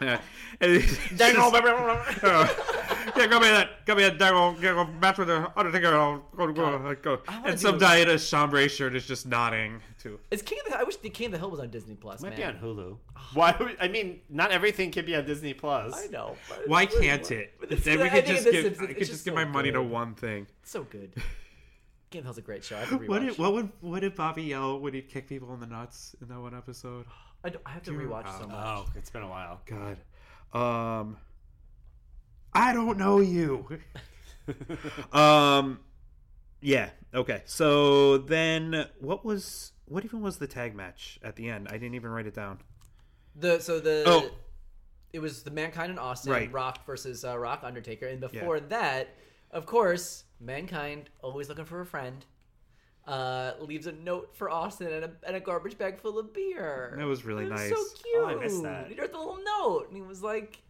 Yeah. 0.00 0.20
And 0.60 0.82
just- 0.82 1.00
Oh, 1.36 1.50
yeah, 3.16 3.26
got 3.26 3.42
me 3.42 3.48
that, 3.48 3.84
got 3.86 3.96
me 3.96 4.02
that 4.04 4.18
dangle, 4.18 4.52
go 4.52 4.84
match 5.00 5.18
with 5.18 5.28
the 5.28 5.50
Undertaker. 5.56 5.94
I'll 5.94 6.18
go, 6.36 6.52
go, 6.52 6.94
go. 7.02 7.20
And 7.44 7.58
some 7.58 7.74
do- 7.74 7.80
guy 7.80 7.96
in 7.96 8.08
a 8.08 8.18
chambray 8.18 8.68
shirt 8.68 8.94
is 8.94 9.06
just 9.06 9.26
nodding 9.26 9.80
too. 9.98 10.18
It's 10.30 10.42
King 10.42 10.58
of 10.64 10.72
the. 10.72 10.78
I 10.78 10.82
wish 10.84 10.96
the 10.96 11.10
King 11.10 11.26
of 11.26 11.32
the 11.32 11.38
Hill 11.38 11.50
was 11.50 11.60
on 11.60 11.70
Disney 11.70 11.94
Plus. 11.94 12.22
Might 12.22 12.30
man. 12.30 12.38
be 12.38 12.44
on 12.44 12.56
Hulu. 12.56 12.96
Why? 13.34 13.54
Would, 13.58 13.76
I 13.80 13.88
mean, 13.88 14.20
not 14.28 14.50
everything 14.50 14.90
can 14.90 15.04
be 15.04 15.14
on 15.16 15.24
Disney 15.26 15.54
Plus. 15.54 15.92
I 15.94 16.06
know. 16.08 16.36
but- 16.48 16.68
Why 16.68 16.86
but- 16.86 17.00
can't 17.00 17.30
it? 17.30 17.54
but 17.60 17.70
Then 17.70 18.00
we 18.00 18.10
could 18.10 18.26
just 18.26 18.44
give, 18.44 18.54
instance, 18.66 18.78
I 18.80 18.86
could 18.86 18.98
just 18.98 19.10
just 19.10 19.24
give 19.24 19.32
so 19.32 19.36
my 19.36 19.44
money 19.44 19.70
to 19.72 19.82
one 19.82 20.14
thing. 20.14 20.46
It's 20.62 20.70
so 20.70 20.84
good. 20.84 21.12
King 22.10 22.18
of 22.20 22.24
the 22.24 22.28
Hill's 22.28 22.38
a 22.38 22.42
great 22.42 22.64
show. 22.64 22.76
I 22.76 22.84
have. 22.84 23.08
What 23.08 23.20
did, 23.22 23.38
what 23.38 23.52
would 23.54 23.70
what 23.80 24.00
did 24.00 24.14
Bobby 24.14 24.42
yell 24.44 24.78
when 24.80 24.94
he'd 24.94 25.08
kick 25.08 25.28
people 25.28 25.52
in 25.54 25.60
the 25.60 25.66
nuts 25.66 26.14
in 26.20 26.28
that 26.28 26.40
one 26.40 26.54
episode? 26.54 27.06
I, 27.44 27.48
don't- 27.48 27.62
I 27.66 27.70
have 27.70 27.82
to 27.84 27.92
you- 27.92 27.98
rewatch 27.98 28.26
so 28.38 28.44
oh, 28.44 28.48
much. 28.48 28.66
Oh, 28.66 28.86
it's 28.96 29.10
been 29.10 29.22
a 29.22 29.28
while. 29.28 29.60
God, 29.66 29.96
um, 30.54 31.16
I 32.54 32.72
don't 32.72 32.98
know 32.98 33.20
you. 33.20 33.66
um, 35.12 35.80
yeah, 36.60 36.90
okay. 37.14 37.42
So 37.46 38.18
then, 38.18 38.86
what 39.00 39.24
was 39.24 39.72
what 39.86 40.04
even 40.04 40.20
was 40.20 40.38
the 40.38 40.46
tag 40.46 40.74
match 40.74 41.18
at 41.22 41.36
the 41.36 41.48
end? 41.48 41.68
I 41.68 41.72
didn't 41.72 41.94
even 41.94 42.10
write 42.10 42.26
it 42.26 42.34
down. 42.34 42.58
The 43.36 43.60
so 43.60 43.80
the 43.80 44.04
Oh. 44.06 44.30
it 45.12 45.18
was 45.20 45.42
the 45.42 45.50
Mankind 45.50 45.90
and 45.90 45.98
Austin 45.98 46.32
Right. 46.32 46.52
Rock 46.52 46.84
versus 46.86 47.24
uh, 47.24 47.38
Rock 47.38 47.60
Undertaker, 47.62 48.06
and 48.06 48.20
before 48.20 48.60
that, 48.60 49.08
of 49.50 49.66
course, 49.66 50.24
Mankind 50.40 51.10
always 51.22 51.48
looking 51.48 51.64
for 51.64 51.80
a 51.80 51.86
friend. 51.86 52.24
Uh, 53.04 53.54
leaves 53.58 53.88
a 53.88 53.92
note 53.92 54.30
for 54.36 54.48
Austin 54.48 54.86
and 54.92 55.04
a, 55.04 55.10
and 55.26 55.34
a 55.34 55.40
garbage 55.40 55.76
bag 55.76 55.98
full 55.98 56.20
of 56.20 56.32
beer. 56.32 56.94
That 56.96 57.04
was 57.06 57.24
really 57.24 57.46
It 57.46 57.50
nice. 57.50 57.68
So 57.68 57.74
cute. 58.00 58.14
Oh, 58.16 58.26
I 58.26 58.34
missed 58.36 58.62
that. 58.62 58.86
He 58.86 58.94
wrote 58.94 59.10
the 59.10 59.18
little 59.18 59.40
note, 59.44 59.86
and 59.88 59.96
he 59.96 60.02
was 60.02 60.22
like, 60.22 60.62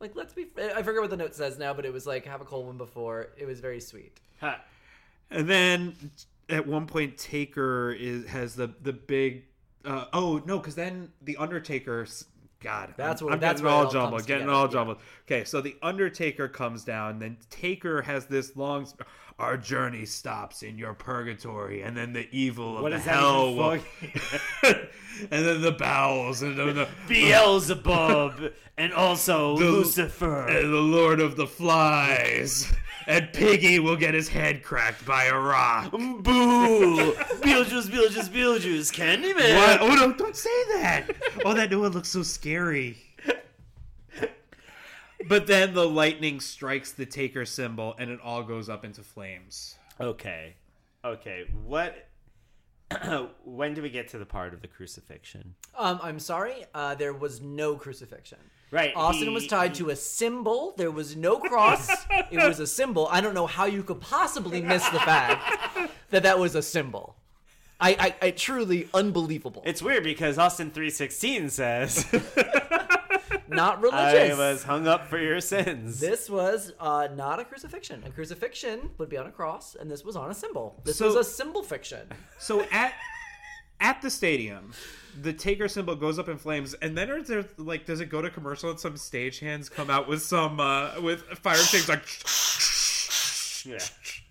like 0.00 0.14
let's 0.14 0.32
be. 0.32 0.46
I 0.58 0.82
forget 0.82 1.00
what 1.00 1.10
the 1.10 1.16
note 1.16 1.34
says 1.34 1.58
now, 1.58 1.72
but 1.74 1.84
it 1.84 1.92
was 1.92 2.06
like 2.06 2.26
have 2.26 2.40
a 2.40 2.44
cold 2.44 2.66
one 2.66 2.78
before. 2.78 3.28
It 3.36 3.46
was 3.46 3.60
very 3.60 3.80
sweet. 3.80 4.18
Ha. 4.40 4.60
And 5.30 5.48
then 5.48 5.94
at 6.48 6.66
one 6.66 6.86
point, 6.86 7.18
Taker 7.18 7.92
is 7.92 8.26
has 8.26 8.54
the 8.54 8.72
the 8.82 8.92
big. 8.92 9.44
Uh, 9.84 10.06
oh 10.12 10.42
no, 10.46 10.58
because 10.58 10.74
then 10.74 11.10
the 11.22 11.36
Undertaker. 11.36 12.06
God, 12.60 12.94
That's 12.96 13.22
I'm, 13.22 13.34
I'm 13.34 13.38
that's 13.38 13.60
getting 13.60 13.72
all 13.72 13.84
all 13.84 13.90
jumbled. 13.92 14.26
Getting 14.26 14.46
together, 14.46 14.52
all 14.58 14.66
yeah. 14.66 14.72
jumbled. 14.72 14.98
Okay, 15.26 15.44
so 15.44 15.60
the 15.60 15.76
Undertaker 15.80 16.48
comes 16.48 16.82
down. 16.82 17.20
Then 17.20 17.36
Taker 17.50 18.02
has 18.02 18.26
this 18.26 18.56
long. 18.56 18.88
Our 19.38 19.56
journey 19.56 20.04
stops 20.04 20.64
in 20.64 20.78
your 20.78 20.94
purgatory, 20.94 21.82
and 21.82 21.96
then 21.96 22.12
the 22.12 22.28
evil 22.32 22.76
of 22.76 22.82
What 22.82 22.90
the 22.90 22.98
hell 22.98 23.54
will, 23.54 23.70
and 24.64 24.80
then 25.30 25.60
the 25.60 25.76
bowels, 25.78 26.42
and 26.42 26.58
then 26.58 26.74
the 26.74 26.88
Beelzebub 27.08 28.52
and 28.76 28.92
also 28.92 29.56
The- 29.56 29.64
Lucifer. 29.64 30.48
and 30.48 30.72
the 30.72 30.80
Lord 30.80 31.20
of 31.20 31.36
the 31.36 31.46
Flies, 31.46 32.72
and 33.06 33.32
Piggy 33.32 33.78
will 33.78 33.94
get 33.96 34.12
his 34.12 34.28
head 34.28 34.64
cracked 34.64 35.06
by 35.06 35.26
a 35.26 35.38
rock. 35.38 35.92
Boo! 35.92 37.12
Beetlejuice, 37.40 37.88
Beetlejuice, 37.90 38.28
Beetlejuice, 38.30 38.92
Candyman. 38.92 39.54
What? 39.56 39.80
Oh 39.82 39.94
no! 39.94 40.12
Don't 40.14 40.34
say 40.34 40.64
that. 40.74 41.10
Oh, 41.44 41.54
that 41.54 41.68
oh, 41.68 41.76
new 41.76 41.80
one 41.82 41.92
looks 41.92 42.08
so 42.08 42.24
scary. 42.24 42.96
But 45.26 45.46
then 45.46 45.74
the 45.74 45.88
lightning 45.88 46.40
strikes 46.40 46.92
the 46.92 47.06
Taker 47.06 47.44
symbol, 47.44 47.94
and 47.98 48.10
it 48.10 48.20
all 48.22 48.42
goes 48.42 48.68
up 48.68 48.84
into 48.84 49.02
flames. 49.02 49.76
Okay. 50.00 50.54
Okay. 51.04 51.44
What? 51.64 52.08
when 53.44 53.74
do 53.74 53.82
we 53.82 53.90
get 53.90 54.08
to 54.08 54.18
the 54.18 54.26
part 54.26 54.54
of 54.54 54.62
the 54.62 54.68
crucifixion? 54.68 55.54
Um, 55.76 56.00
I'm 56.02 56.18
sorry. 56.18 56.64
Uh, 56.74 56.94
there 56.94 57.12
was 57.12 57.40
no 57.40 57.74
crucifixion. 57.76 58.38
Right. 58.70 58.92
Austin 58.94 59.28
he- 59.28 59.34
was 59.34 59.46
tied 59.46 59.74
to 59.74 59.90
a 59.90 59.96
symbol. 59.96 60.74
There 60.76 60.90
was 60.90 61.16
no 61.16 61.38
cross. 61.38 61.88
it 62.30 62.46
was 62.46 62.60
a 62.60 62.66
symbol. 62.66 63.08
I 63.10 63.20
don't 63.20 63.34
know 63.34 63.46
how 63.46 63.64
you 63.64 63.82
could 63.82 64.00
possibly 64.00 64.62
miss 64.62 64.86
the 64.88 65.00
fact 65.00 65.90
that 66.10 66.22
that 66.22 66.38
was 66.38 66.54
a 66.54 66.62
symbol. 66.62 67.16
I, 67.80 68.14
I, 68.22 68.26
I 68.26 68.30
truly 68.32 68.88
unbelievable. 68.92 69.62
It's 69.64 69.80
weird 69.80 70.02
because 70.02 70.36
Austin 70.36 70.70
three 70.72 70.90
sixteen 70.90 71.48
says 71.48 72.04
not 73.48 73.80
religious. 73.82 74.34
I 74.34 74.52
was 74.52 74.62
hung 74.62 74.86
up 74.86 75.06
for 75.08 75.18
your 75.18 75.40
sins. 75.40 76.00
This 76.00 76.28
was 76.30 76.72
uh, 76.80 77.08
not 77.14 77.40
a 77.40 77.44
crucifixion. 77.44 78.02
A 78.06 78.10
crucifixion 78.10 78.90
would 78.98 79.08
be 79.08 79.16
on 79.16 79.26
a 79.26 79.30
cross, 79.32 79.74
and 79.74 79.90
this 79.90 80.04
was 80.04 80.16
on 80.16 80.30
a 80.30 80.34
symbol. 80.34 80.80
This 80.84 80.98
So- 80.98 81.06
was 81.06 81.16
a 81.16 81.24
symbol 81.24 81.62
fiction. 81.62 82.08
So 82.38 82.62
at 82.70 82.92
at 83.80 84.02
the 84.02 84.10
stadium, 84.10 84.72
the 85.20 85.32
Taker 85.32 85.68
symbol 85.68 85.94
goes 85.96 86.18
up 86.18 86.28
in 86.28 86.36
flames, 86.38 86.74
and 86.74 86.96
then 86.96 87.10
are 87.10 87.22
there 87.22 87.44
like 87.56 87.84
does 87.86 88.00
it 88.00 88.06
go 88.06 88.22
to 88.22 88.30
commercial 88.30 88.70
and 88.70 88.78
some 88.78 88.94
stagehands 88.94 89.70
come 89.70 89.90
out 89.90 90.08
with 90.08 90.22
some 90.22 90.58
uh 90.60 91.00
with 91.00 91.22
fire 91.22 91.56
things 91.56 91.88
like 91.88 92.04
yeah. 93.66 93.78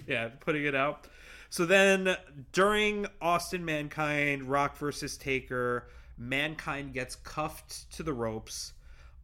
yeah, 0.08 0.30
putting 0.40 0.66
it 0.66 0.76
out. 0.76 1.08
So 1.50 1.66
then 1.66 2.16
during 2.52 3.06
Austin 3.22 3.64
Mankind 3.64 4.44
Rock 4.44 4.78
versus 4.78 5.18
Taker, 5.18 5.88
Mankind 6.18 6.94
gets 6.94 7.16
cuffed 7.16 7.90
to 7.94 8.04
the 8.04 8.14
ropes. 8.14 8.74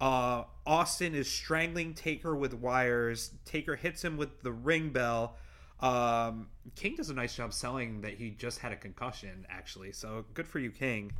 Uh, 0.03 0.43
Austin 0.65 1.15
is 1.15 1.31
strangling 1.31 1.93
Taker 1.93 2.35
with 2.35 2.53
wires. 2.53 3.31
Taker 3.45 3.77
hits 3.77 4.03
him 4.03 4.17
with 4.17 4.41
the 4.41 4.51
ring 4.51 4.89
bell. 4.89 5.37
Um, 5.79 6.47
King 6.75 6.95
does 6.97 7.09
a 7.09 7.13
nice 7.13 7.33
job 7.33 7.53
selling 7.53 8.01
that 8.01 8.15
he 8.15 8.31
just 8.31 8.59
had 8.59 8.73
a 8.73 8.75
concussion, 8.75 9.45
actually. 9.49 9.93
So 9.93 10.25
good 10.33 10.45
for 10.45 10.59
you, 10.59 10.71
King. 10.71 11.13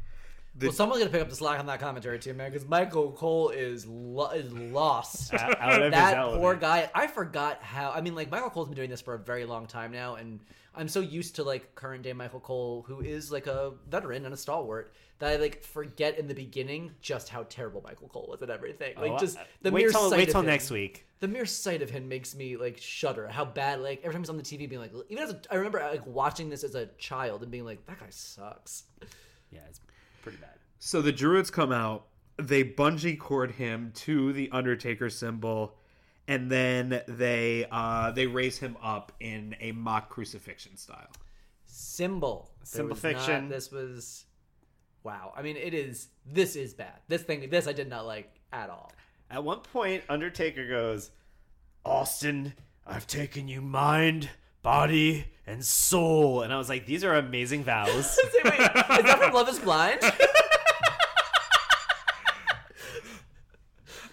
The, 0.55 0.67
Well, 0.67 0.73
someone's 0.75 0.99
gonna 0.99 1.11
pick 1.11 1.21
up 1.21 1.29
the 1.29 1.36
slack 1.36 1.59
on 1.61 1.65
that 1.67 1.79
commentary 1.79 2.19
too, 2.19 2.34
man, 2.34 2.51
because 2.51 2.67
Michael 2.67 3.11
Cole 3.13 3.49
is 3.49 3.86
lo- 3.88 4.31
is 4.31 4.51
lost. 4.51 5.34
Out- 5.34 5.59
out 5.61 5.81
of 5.81 5.91
that 5.91 6.17
element. 6.17 6.41
poor 6.41 6.55
guy. 6.55 6.89
I 6.93 7.07
forgot 7.07 7.63
how. 7.63 7.89
I 7.91 8.01
mean, 8.01 8.15
like 8.15 8.29
Michael 8.29 8.49
Cole's 8.49 8.67
been 8.67 8.75
doing 8.75 8.89
this 8.89 9.01
for 9.01 9.13
a 9.13 9.19
very 9.19 9.45
long 9.45 9.65
time 9.65 9.93
now, 9.93 10.15
and 10.15 10.41
I'm 10.75 10.89
so 10.89 10.99
used 10.99 11.36
to 11.38 11.43
like 11.43 11.73
current 11.73 12.03
day 12.03 12.11
Michael 12.13 12.41
Cole, 12.41 12.84
who 12.86 12.99
is 12.99 13.31
like 13.31 13.47
a 13.47 13.71
veteran 13.89 14.25
and 14.25 14.34
a 14.34 14.38
stalwart, 14.38 14.93
that 15.20 15.30
I 15.32 15.36
like 15.38 15.64
forget 15.64 16.18
in 16.18 16.28
the 16.28 16.34
beginning 16.34 16.91
just 17.01 17.30
how 17.30 17.43
terrible 17.43 17.82
Michael 17.82 18.07
Cole 18.09 18.28
was 18.30 18.41
at 18.41 18.49
everything. 18.49 18.95
Like 18.97 19.11
Oh, 19.11 19.18
just 19.18 19.38
uh, 19.38 19.41
the 19.61 19.72
wait 19.72 19.82
mere 19.84 19.91
till 19.91 20.09
sight 20.09 20.18
wait 20.18 20.28
of 20.28 20.32
till 20.34 20.41
him- 20.41 20.47
next 20.47 20.72
week. 20.72 21.05
the 21.20 21.28
mere 21.28 21.45
sight 21.45 21.82
of 21.82 21.89
him 21.89 22.07
makes 22.09 22.36
me 22.36 22.57
like 22.57 22.78
shudder. 22.78 23.28
How 23.28 23.45
bad! 23.45 23.80
Like 23.82 23.99
every 24.03 24.14
time 24.14 24.22
he's 24.22 24.30
on 24.30 24.38
the 24.38 24.43
TV, 24.43 24.68
being 24.70 24.82
like, 24.82 24.91
even 25.09 25.24
as 25.24 25.30
a, 25.32 25.39
I 25.51 25.55
remember 25.55 25.80
like 25.80 26.05
watching 26.05 26.49
this 26.49 26.64
as 26.64 26.76
a 26.76 26.88
child 26.97 27.41
and 27.43 27.51
being 27.51 27.66
like, 27.66 27.86
that 27.86 27.99
guy 27.99 28.07
sucks. 28.09 28.84
Yeah, 29.51 29.59
it's 29.70 29.80
pretty 30.22 30.38
bad. 30.39 30.49
So 30.80 31.01
the 31.01 31.11
Druids 31.14 31.49
come 31.51 31.72
out, 31.72 32.07
they 32.38 32.64
bungee 32.64 33.18
cord 33.18 33.51
him 33.51 33.91
to 33.95 34.34
the 34.34 34.49
Undertaker 34.51 35.09
symbol, 35.09 35.76
and 36.28 36.51
then 36.51 37.01
they 37.07 37.66
uh, 37.72 38.11
they 38.11 38.26
raise 38.28 38.57
him 38.57 38.76
up 38.84 39.11
in 39.22 39.55
a 39.61 39.72
mock 39.74 40.09
crucifixion 40.09 40.76
style. 40.76 41.07
Symbol, 41.66 42.49
There 42.59 42.66
Symbol 42.66 42.89
was 42.95 43.03
not- 43.03 43.09
fiction. 43.14 43.49
this 43.49 43.72
was 43.72 44.26
wow. 45.04 45.34
I 45.36 45.41
mean, 45.41 45.58
it 45.58 45.74
is. 45.74 46.08
This 46.26 46.56
is 46.56 46.74
bad. 46.74 46.99
This 47.08 47.24
thing. 47.24 47.49
This 47.49 47.68
I 47.68 47.74
did 47.74 47.89
not 47.89 48.06
like 48.06 48.34
at 48.51 48.70
all. 48.70 48.91
At 49.30 49.43
one 49.43 49.60
point, 49.60 50.04
Undertaker 50.10 50.68
goes, 50.68 51.12
Austin, 51.86 52.54
I've 52.86 53.08
taken 53.08 53.47
you 53.47 53.62
mind, 53.62 54.30
body, 54.62 55.26
and 55.47 55.66
soul. 55.66 56.41
And 56.43 56.54
I 56.54 56.58
was 56.58 56.70
like, 56.70 56.86
these 56.86 57.04
are 57.04 57.16
amazing 57.16 57.64
vows. 57.64 58.12
Say, 58.16 58.22
wait, 58.43 58.54
is 58.54 58.60
that 58.60 59.20
from 59.20 59.34
Love 59.34 59.49
Is 59.49 59.60
Blind? 59.60 59.99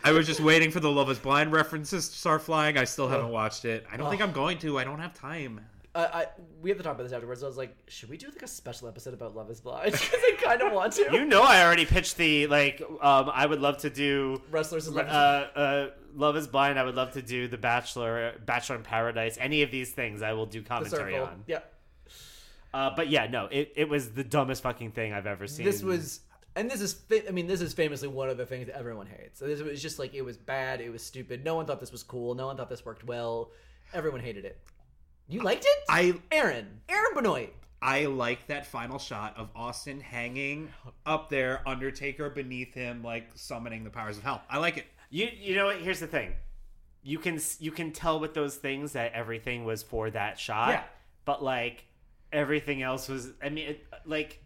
I 0.02 0.12
was 0.12 0.26
just 0.26 0.40
waiting 0.40 0.70
for 0.70 0.80
the 0.80 0.90
Love 0.90 1.10
Is 1.10 1.18
Blind 1.18 1.52
references 1.52 2.08
to 2.08 2.16
start 2.16 2.40
flying. 2.42 2.78
I 2.78 2.84
still 2.84 3.06
haven't 3.08 3.28
watched 3.28 3.66
it. 3.66 3.84
I 3.92 3.98
don't 3.98 4.08
think 4.08 4.22
I'm 4.22 4.32
going 4.32 4.56
to. 4.60 4.78
I 4.78 4.84
don't 4.84 4.98
have 5.00 5.12
time. 5.12 5.60
Uh, 5.94 6.06
I, 6.12 6.26
we 6.62 6.70
have 6.70 6.76
to 6.78 6.84
talk 6.84 6.94
about 6.94 7.02
this 7.04 7.12
afterwards. 7.12 7.42
I 7.42 7.46
was 7.46 7.56
like, 7.56 7.76
should 7.88 8.08
we 8.10 8.16
do 8.16 8.28
like 8.28 8.42
a 8.42 8.46
special 8.48 8.86
episode 8.88 9.12
about 9.14 9.34
Love 9.34 9.50
Is 9.50 9.60
Blind? 9.60 9.92
Because 9.92 10.20
I 10.22 10.36
kind 10.40 10.62
of 10.62 10.72
want 10.72 10.92
to. 10.94 11.08
you 11.12 11.24
know, 11.24 11.42
I 11.42 11.64
already 11.64 11.84
pitched 11.86 12.16
the, 12.16 12.46
like, 12.46 12.80
um, 13.02 13.30
I 13.32 13.44
would 13.46 13.60
love 13.60 13.78
to 13.78 13.90
do. 13.90 14.40
Wrestlers 14.50 14.86
in 14.86 14.96
Uh, 14.96 15.02
Love 15.02 15.06
Is 15.06 15.52
Blind. 15.54 15.56
uh, 15.56 15.90
Love 16.14 16.36
is 16.36 16.46
Blind. 16.46 16.78
I 16.78 16.84
would 16.84 16.94
love 16.94 17.12
to 17.12 17.22
do 17.22 17.48
The 17.48 17.58
Bachelor, 17.58 18.34
Bachelor 18.46 18.76
in 18.76 18.82
Paradise. 18.82 19.36
Any 19.40 19.62
of 19.62 19.70
these 19.70 19.90
things, 19.90 20.22
I 20.22 20.32
will 20.32 20.46
do 20.46 20.62
commentary 20.62 21.12
circle. 21.14 21.26
on. 21.28 21.44
Yeah. 21.46 21.60
Uh, 22.72 22.90
but 22.94 23.08
yeah, 23.08 23.26
no, 23.26 23.46
it, 23.46 23.72
it 23.74 23.88
was 23.88 24.12
the 24.12 24.22
dumbest 24.22 24.62
fucking 24.62 24.92
thing 24.92 25.12
I've 25.12 25.26
ever 25.26 25.48
seen. 25.48 25.64
This 25.66 25.82
was, 25.82 26.20
and 26.54 26.70
this 26.70 26.80
is, 26.80 26.92
fa- 26.94 27.26
I 27.28 27.32
mean, 27.32 27.48
this 27.48 27.60
is 27.60 27.74
famously 27.74 28.06
one 28.06 28.28
of 28.30 28.36
the 28.36 28.46
things 28.46 28.66
that 28.68 28.76
everyone 28.76 29.06
hates. 29.06 29.40
So 29.40 29.46
this 29.46 29.60
was 29.60 29.82
just 29.82 29.98
like 29.98 30.14
it 30.14 30.22
was 30.22 30.36
bad, 30.36 30.80
it 30.80 30.90
was 30.90 31.02
stupid. 31.02 31.44
No 31.44 31.56
one 31.56 31.66
thought 31.66 31.80
this 31.80 31.90
was 31.90 32.04
cool. 32.04 32.34
No 32.36 32.46
one 32.46 32.56
thought 32.56 32.68
this 32.68 32.84
worked 32.84 33.04
well. 33.04 33.50
Everyone 33.92 34.20
hated 34.20 34.44
it. 34.44 34.56
You 35.30 35.42
liked 35.42 35.64
it, 35.64 35.84
I 35.88 36.14
Aaron, 36.32 36.80
Aaron 36.88 37.14
Benoit. 37.14 37.54
I 37.80 38.06
like 38.06 38.48
that 38.48 38.66
final 38.66 38.98
shot 38.98 39.36
of 39.38 39.48
Austin 39.54 40.00
hanging 40.00 40.70
up 41.06 41.30
there, 41.30 41.62
Undertaker 41.66 42.28
beneath 42.28 42.74
him, 42.74 43.04
like 43.04 43.28
summoning 43.36 43.84
the 43.84 43.90
powers 43.90 44.18
of 44.18 44.24
hell. 44.24 44.42
I 44.50 44.58
like 44.58 44.76
it. 44.76 44.86
You 45.08 45.28
you 45.40 45.54
know 45.54 45.66
what? 45.66 45.76
Here's 45.76 46.00
the 46.00 46.08
thing. 46.08 46.34
You 47.02 47.18
can 47.18 47.38
you 47.60 47.70
can 47.70 47.92
tell 47.92 48.18
with 48.18 48.34
those 48.34 48.56
things 48.56 48.92
that 48.92 49.12
everything 49.12 49.64
was 49.64 49.84
for 49.84 50.10
that 50.10 50.38
shot. 50.38 50.70
Yeah. 50.70 50.82
But 51.24 51.44
like 51.44 51.84
everything 52.32 52.82
else 52.82 53.08
was. 53.08 53.30
I 53.40 53.50
mean, 53.50 53.68
it, 53.70 53.86
like 54.04 54.42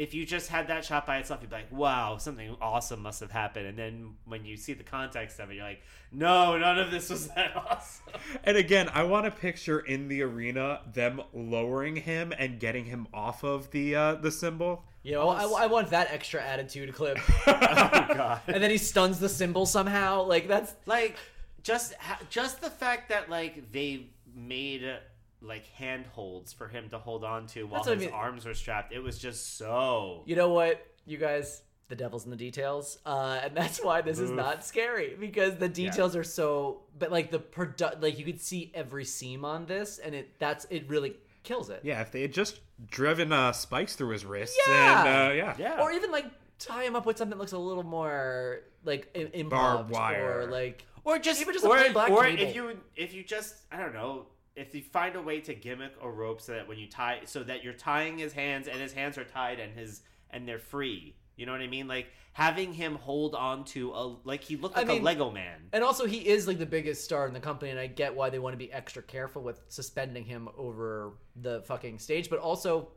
if 0.00 0.14
you 0.14 0.24
just 0.24 0.48
had 0.48 0.68
that 0.68 0.82
shot 0.82 1.06
by 1.06 1.18
itself, 1.18 1.42
you'd 1.42 1.50
be 1.50 1.56
like, 1.56 1.70
"Wow, 1.70 2.16
something 2.16 2.56
awesome 2.62 3.02
must 3.02 3.20
have 3.20 3.30
happened." 3.30 3.66
And 3.66 3.78
then 3.78 4.14
when 4.24 4.46
you 4.46 4.56
see 4.56 4.72
the 4.72 4.82
context 4.82 5.38
of 5.38 5.50
it, 5.50 5.56
you're 5.56 5.64
like, 5.64 5.82
"No, 6.10 6.56
none 6.56 6.78
of 6.78 6.90
this 6.90 7.10
was 7.10 7.28
that 7.28 7.54
awesome." 7.70 8.14
And 8.42 8.56
again, 8.56 8.88
I 8.94 9.02
want 9.02 9.26
to 9.26 9.30
picture 9.30 9.78
in 9.78 10.08
the 10.08 10.22
arena 10.22 10.80
them 10.90 11.20
lowering 11.34 11.96
him 11.96 12.32
and 12.38 12.58
getting 12.58 12.86
him 12.86 13.08
off 13.12 13.44
of 13.44 13.70
the 13.72 13.94
uh, 13.94 14.14
the 14.14 14.30
symbol. 14.30 14.86
You 15.02 15.12
know, 15.12 15.28
I, 15.28 15.64
I 15.64 15.66
want 15.66 15.90
that 15.90 16.10
extra 16.10 16.42
attitude 16.42 16.94
clip. 16.94 17.18
oh 17.46 17.52
god. 17.52 18.40
and 18.46 18.62
then 18.62 18.70
he 18.70 18.78
stuns 18.78 19.20
the 19.20 19.28
symbol 19.28 19.66
somehow. 19.66 20.22
Like 20.22 20.48
that's 20.48 20.74
like 20.86 21.18
just 21.62 21.92
just 22.30 22.62
the 22.62 22.70
fact 22.70 23.10
that 23.10 23.28
like 23.28 23.70
they 23.70 24.06
made 24.34 24.82
uh, 24.82 24.96
like 25.42 25.64
handholds 25.76 26.52
for 26.52 26.68
him 26.68 26.88
to 26.90 26.98
hold 26.98 27.24
on 27.24 27.46
to 27.48 27.64
while 27.64 27.80
That's 27.82 27.88
what 27.88 27.92
I 27.92 28.00
his 28.02 28.04
mean. 28.06 28.14
arms 28.14 28.44
were 28.44 28.54
strapped. 28.54 28.92
It 28.92 29.00
was 29.00 29.18
just 29.18 29.56
so. 29.58 30.22
you 30.26 30.36
know 30.36 30.50
what, 30.50 30.86
you 31.06 31.16
guys. 31.18 31.62
The 31.88 31.96
devil's 31.96 32.24
in 32.24 32.30
the 32.30 32.36
details, 32.36 32.98
uh, 33.04 33.40
and 33.42 33.56
that's 33.56 33.82
why 33.82 34.00
this 34.00 34.20
is 34.20 34.30
not 34.30 34.64
scary 34.64 35.16
because 35.18 35.56
the 35.56 35.68
details 35.68 36.14
are 36.14 36.22
so. 36.22 36.82
But 36.96 37.10
like 37.10 37.32
the 37.32 37.40
product, 37.40 38.00
like 38.00 38.16
you 38.16 38.24
could 38.24 38.40
see 38.40 38.70
every 38.76 39.04
seam 39.04 39.44
on 39.44 39.66
this, 39.66 39.98
and 39.98 40.14
it 40.14 40.38
that's 40.38 40.66
it 40.70 40.88
really 40.88 41.16
kills 41.42 41.68
it. 41.68 41.80
Yeah, 41.82 42.00
if 42.00 42.12
they 42.12 42.22
had 42.22 42.32
just 42.32 42.60
driven 42.92 43.32
uh, 43.32 43.50
spikes 43.50 43.96
through 43.96 44.10
his 44.10 44.24
wrists, 44.24 44.56
Yeah. 44.68 45.00
and 45.00 45.32
uh, 45.32 45.34
yeah, 45.34 45.56
Yeah. 45.58 45.82
Or 45.82 45.90
even 45.90 46.12
like 46.12 46.26
tie 46.60 46.84
him 46.84 46.94
up 46.94 47.06
with 47.06 47.18
something 47.18 47.36
that 47.36 47.40
looks 47.40 47.50
a 47.52 47.58
little 47.58 47.82
more 47.82 48.60
like 48.84 49.08
im- 49.14 49.48
Barbed 49.48 49.90
improv 49.90 49.92
wire. 49.92 50.42
or 50.42 50.46
like 50.46 50.84
or 51.02 51.18
just 51.18 51.40
Even 51.40 51.54
just 51.54 51.64
a 51.64 51.68
or, 51.68 51.76
plain 51.76 51.92
black 51.92 52.10
or 52.10 52.22
cable. 52.24 52.40
if 52.44 52.54
you 52.54 52.76
if 52.94 53.12
you 53.14 53.24
just 53.24 53.56
I 53.72 53.78
don't 53.78 53.94
know 53.94 54.26
if 54.60 54.74
you 54.74 54.82
find 54.82 55.16
a 55.16 55.22
way 55.22 55.40
to 55.40 55.54
gimmick 55.54 55.92
a 56.02 56.08
rope 56.08 56.40
so 56.40 56.52
that 56.52 56.68
when 56.68 56.78
you 56.78 56.86
tie 56.88 57.20
so 57.24 57.42
that 57.44 57.64
you're 57.64 57.72
tying 57.74 58.18
his 58.18 58.32
hands 58.32 58.68
and 58.68 58.80
his 58.80 58.92
hands 58.92 59.16
are 59.18 59.24
tied 59.24 59.58
and 59.60 59.72
his 59.76 60.02
and 60.30 60.46
they're 60.46 60.58
free. 60.58 61.16
You 61.36 61.46
know 61.46 61.52
what 61.52 61.62
I 61.62 61.68
mean? 61.68 61.88
Like 61.88 62.08
having 62.34 62.74
him 62.74 62.96
hold 62.96 63.34
on 63.34 63.64
to 63.66 63.92
a 63.92 64.16
like 64.24 64.44
he 64.44 64.56
looked 64.56 64.76
I 64.76 64.80
like 64.80 64.88
mean- 64.88 65.00
a 65.00 65.04
Lego 65.04 65.30
man. 65.30 65.58
And 65.72 65.82
also, 65.82 66.04
he 66.06 66.18
is 66.18 66.46
like 66.46 66.58
the 66.58 66.66
biggest 66.66 67.02
star 67.04 67.26
in 67.26 67.32
the 67.32 67.40
company, 67.40 67.70
and 67.70 67.80
I 67.80 67.86
get 67.86 68.14
why 68.14 68.28
they 68.28 68.38
want 68.38 68.52
to 68.52 68.58
be 68.58 68.70
extra 68.72 69.02
careful 69.02 69.40
with 69.42 69.60
suspending 69.68 70.24
him 70.24 70.48
over 70.58 71.14
the 71.36 71.62
fucking 71.62 71.98
stage. 71.98 72.28
But 72.28 72.40
also, 72.40 72.90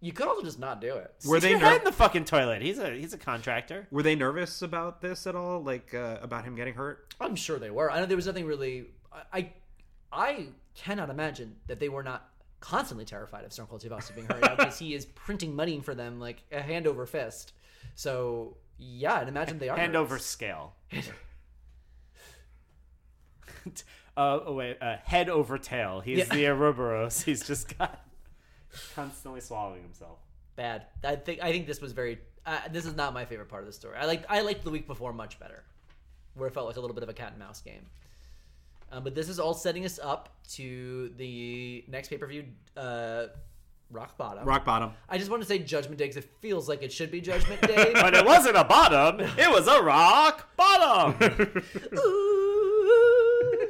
you 0.00 0.12
could 0.12 0.28
also 0.28 0.42
just 0.42 0.58
not 0.58 0.80
do 0.80 0.94
it. 0.96 1.12
Were 1.26 1.38
Stick 1.38 1.42
they 1.42 1.50
your 1.50 1.58
ner- 1.60 1.66
head 1.66 1.78
in 1.80 1.84
the 1.84 1.92
fucking 1.92 2.24
toilet? 2.24 2.62
He's 2.62 2.78
a 2.78 2.90
he's 2.96 3.12
a 3.12 3.18
contractor. 3.18 3.86
were 3.90 4.02
they 4.02 4.14
nervous 4.16 4.62
about 4.62 5.02
this 5.02 5.26
at 5.26 5.34
all? 5.36 5.62
Like 5.62 5.92
uh, 5.92 6.16
about 6.22 6.44
him 6.44 6.54
getting 6.56 6.72
hurt? 6.74 7.14
I'm 7.20 7.36
sure 7.36 7.58
they 7.58 7.70
were. 7.70 7.90
I 7.90 8.00
know 8.00 8.06
there 8.06 8.16
was 8.16 8.26
nothing 8.26 8.46
really. 8.46 8.86
I 9.12 9.38
I, 9.40 9.52
I 10.10 10.46
cannot 10.82 11.10
imagine 11.10 11.56
that 11.66 11.78
they 11.80 11.88
were 11.88 12.02
not 12.02 12.28
constantly 12.60 13.04
terrified 13.04 13.44
of 13.44 13.52
Stone 13.52 13.66
Cold 13.66 13.80
Steve 13.80 13.92
Austin 13.92 14.14
being 14.16 14.26
hurt 14.28 14.44
out 14.44 14.58
because 14.58 14.78
he 14.78 14.94
is 14.94 15.06
printing 15.06 15.54
money 15.54 15.80
for 15.80 15.94
them 15.94 16.20
like 16.20 16.42
a 16.52 16.60
hand 16.60 16.86
over 16.86 17.06
fist. 17.06 17.52
So 17.94 18.56
yeah, 18.78 19.14
I'd 19.14 19.28
imagine 19.28 19.58
they 19.58 19.68
are 19.68 19.76
Hand 19.76 19.92
nervous. 19.94 20.10
over 20.10 20.18
scale. 20.18 20.72
uh, 24.16 24.40
oh 24.46 24.52
wait, 24.54 24.78
uh, 24.80 24.96
head 25.04 25.28
over 25.28 25.58
tail. 25.58 26.00
He's 26.00 26.18
Yeah. 26.18 26.24
the 26.34 26.46
Ouroboros. 26.48 27.20
He's 27.24 27.46
just 27.46 27.76
got 27.78 28.04
constantly 28.94 29.40
swallowing 29.40 29.82
himself. 29.82 30.18
bad. 30.56 30.86
I 31.04 31.16
think 31.16 31.42
I 31.42 31.50
think 31.52 31.66
this 31.66 31.80
was 31.80 31.92
very. 31.92 32.18
Uh, 32.46 32.58
this 32.70 32.86
is 32.86 32.96
not 32.96 33.12
my 33.12 33.26
favorite 33.26 33.48
part 33.48 33.62
of 33.62 33.66
the 33.66 33.72
story. 33.72 33.96
I 33.98 34.06
like 34.06 34.24
I 34.28 34.40
liked 34.40 34.64
the 34.64 34.70
week 34.70 34.86
before 34.86 35.12
much 35.12 35.38
better, 35.38 35.62
where 36.34 36.48
it 36.48 36.54
felt 36.54 36.66
like 36.66 36.76
a 36.76 36.80
little 36.80 36.94
bit 36.94 37.02
of 37.02 37.08
a 37.08 37.14
cat 37.14 37.30
and 37.30 37.38
mouse 37.38 37.60
game. 37.60 37.86
Um, 38.92 39.04
but 39.04 39.14
this 39.14 39.28
is 39.28 39.38
all 39.38 39.54
setting 39.54 39.84
us 39.84 39.98
up 40.02 40.30
to 40.54 41.10
the 41.16 41.84
next 41.88 42.08
pay 42.08 42.18
per 42.18 42.26
view, 42.26 42.44
uh, 42.76 43.26
Rock 43.90 44.16
Bottom. 44.16 44.44
Rock 44.44 44.64
bottom. 44.64 44.92
I 45.08 45.18
just 45.18 45.30
want 45.30 45.42
to 45.42 45.48
say 45.48 45.58
Judgment 45.58 45.98
Day 45.98 46.04
because 46.04 46.24
it 46.24 46.30
feels 46.40 46.68
like 46.68 46.82
it 46.82 46.92
should 46.92 47.10
be 47.10 47.20
Judgment 47.20 47.60
Day. 47.62 47.92
But 47.94 48.14
it 48.14 48.24
wasn't 48.24 48.56
a 48.56 48.64
bottom. 48.64 49.20
It 49.36 49.50
was 49.50 49.66
a 49.68 49.82
rock 49.82 50.48
bottom. 50.56 51.16
Ooh, 51.98 53.68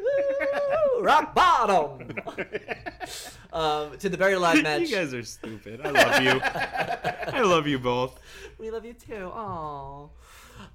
rock 1.01 1.35
bottom. 1.35 2.09
um, 3.53 3.97
to 3.99 4.09
the 4.09 4.17
very 4.17 4.37
last 4.37 4.63
match. 4.63 4.83
you 4.83 4.95
guys 4.95 5.15
are 5.15 5.23
stupid. 5.23 5.81
I 5.85 5.91
love 5.91 6.23
you. 6.23 6.41
I 6.43 7.41
love 7.41 7.67
you 7.67 7.79
both. 7.79 8.21
We 8.59 8.71
love 8.71 8.85
you 8.85 8.95
too. 8.95 9.31
Aww. 9.35 10.11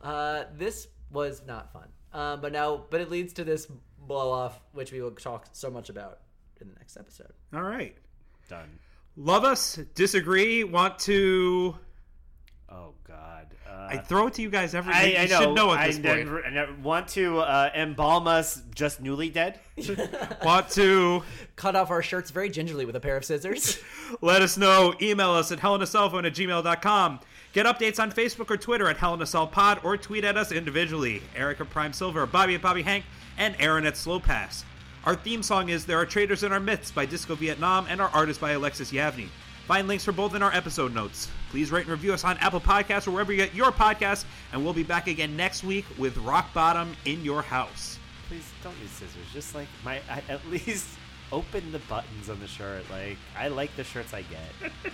Uh, 0.01 0.43
this 0.55 0.87
was 1.11 1.43
not 1.45 1.71
fun. 1.71 1.87
Um, 2.13 2.41
but 2.41 2.51
now, 2.51 2.85
but 2.89 3.01
it 3.01 3.11
leads 3.11 3.33
to 3.33 3.43
this 3.43 3.67
blow 4.07 4.31
off, 4.31 4.59
which 4.73 4.91
we 4.91 5.01
will 5.01 5.11
talk 5.11 5.47
so 5.51 5.69
much 5.69 5.89
about 5.89 6.19
in 6.61 6.67
the 6.67 6.73
next 6.75 6.97
episode. 6.97 7.33
All 7.53 7.63
right. 7.63 7.95
Done. 8.49 8.79
Love 9.17 9.43
us, 9.45 9.79
disagree, 9.95 10.63
want 10.63 10.99
to. 10.99 11.75
Oh 12.69 12.93
God. 13.07 13.47
Uh, 13.69 13.87
I 13.91 13.97
throw 13.97 14.27
it 14.27 14.33
to 14.35 14.41
you 14.41 14.49
guys 14.49 14.73
every 14.75 14.93
I, 14.93 15.03
week. 15.05 15.17
I 15.17 15.23
You 15.23 15.29
know. 15.29 15.39
should 15.41 15.53
know 15.55 15.71
at 15.73 15.79
I 15.79 15.87
this 15.87 15.95
point. 15.99 16.25
never, 16.25 16.43
I 16.45 16.49
never 16.49 16.73
want 16.75 17.07
to 17.09 17.39
uh, 17.39 17.69
embalm 17.73 18.27
us 18.27 18.61
just 18.73 19.01
newly 19.01 19.29
dead. 19.29 19.59
Want 20.43 20.69
to 20.71 21.23
Cut 21.57 21.75
off 21.75 21.89
our 21.91 22.01
shirts 22.01 22.31
very 22.31 22.49
gingerly 22.49 22.85
with 22.85 22.95
a 22.95 22.99
pair 22.99 23.17
of 23.17 23.23
scissors. 23.25 23.79
let 24.21 24.41
us 24.41 24.57
know. 24.57 24.93
Email 25.01 25.31
us 25.31 25.51
at 25.51 25.59
hellinacellphone 25.59 26.25
at 26.25 26.33
gmail.com. 26.33 27.19
Get 27.53 27.65
updates 27.65 27.99
on 28.01 28.11
Facebook 28.11 28.49
or 28.49 28.57
Twitter 28.57 28.87
at 28.89 28.97
hellinacellpod 28.97 29.83
or 29.85 29.95
tweet 29.97 30.23
at 30.25 30.35
us 30.37 30.51
individually. 30.51 31.21
Eric 31.35 31.61
at 31.61 31.69
Prime 31.69 31.93
Silver, 31.93 32.25
Bobby 32.25 32.55
at 32.55 32.61
Bobby 32.61 32.81
Hank, 32.81 33.05
and 33.37 33.55
Aaron 33.59 33.85
at 33.85 33.97
Slow 33.97 34.19
Pass. 34.19 34.65
Our 35.05 35.15
theme 35.15 35.43
song 35.43 35.69
is 35.69 35.85
There 35.85 35.99
Are 35.99 36.05
Traders 36.05 36.43
in 36.43 36.51
Our 36.51 36.59
Myths 36.59 36.91
by 36.91 37.05
Disco 37.05 37.35
Vietnam, 37.35 37.85
and 37.89 38.01
our 38.01 38.09
artist 38.09 38.41
by 38.41 38.51
Alexis 38.51 38.91
Yavney. 38.91 39.27
Find 39.67 39.87
links 39.87 40.03
for 40.05 40.11
both 40.11 40.35
in 40.35 40.43
our 40.43 40.53
episode 40.53 40.93
notes. 40.93 41.29
Please 41.49 41.71
rate 41.71 41.81
and 41.81 41.91
review 41.91 42.13
us 42.13 42.23
on 42.23 42.37
Apple 42.37 42.59
Podcasts 42.59 43.07
or 43.07 43.11
wherever 43.11 43.31
you 43.31 43.37
get 43.37 43.53
your 43.53 43.71
podcasts, 43.71 44.25
and 44.51 44.63
we'll 44.63 44.73
be 44.73 44.83
back 44.83 45.07
again 45.07 45.35
next 45.35 45.63
week 45.63 45.85
with 45.97 46.17
Rock 46.17 46.53
Bottom 46.53 46.95
in 47.05 47.23
Your 47.23 47.41
House. 47.41 47.97
Please 48.27 48.51
don't 48.63 48.77
use 48.81 48.91
scissors. 48.91 49.25
Just 49.33 49.55
like 49.55 49.67
my, 49.83 50.01
I, 50.09 50.21
at 50.29 50.45
least 50.49 50.87
open 51.31 51.71
the 51.71 51.79
buttons 51.79 52.29
on 52.29 52.39
the 52.39 52.47
shirt. 52.47 52.83
Like 52.89 53.17
I 53.37 53.47
like 53.47 53.75
the 53.75 53.83
shirts 53.83 54.13
I 54.13 54.21
get. 54.23 54.71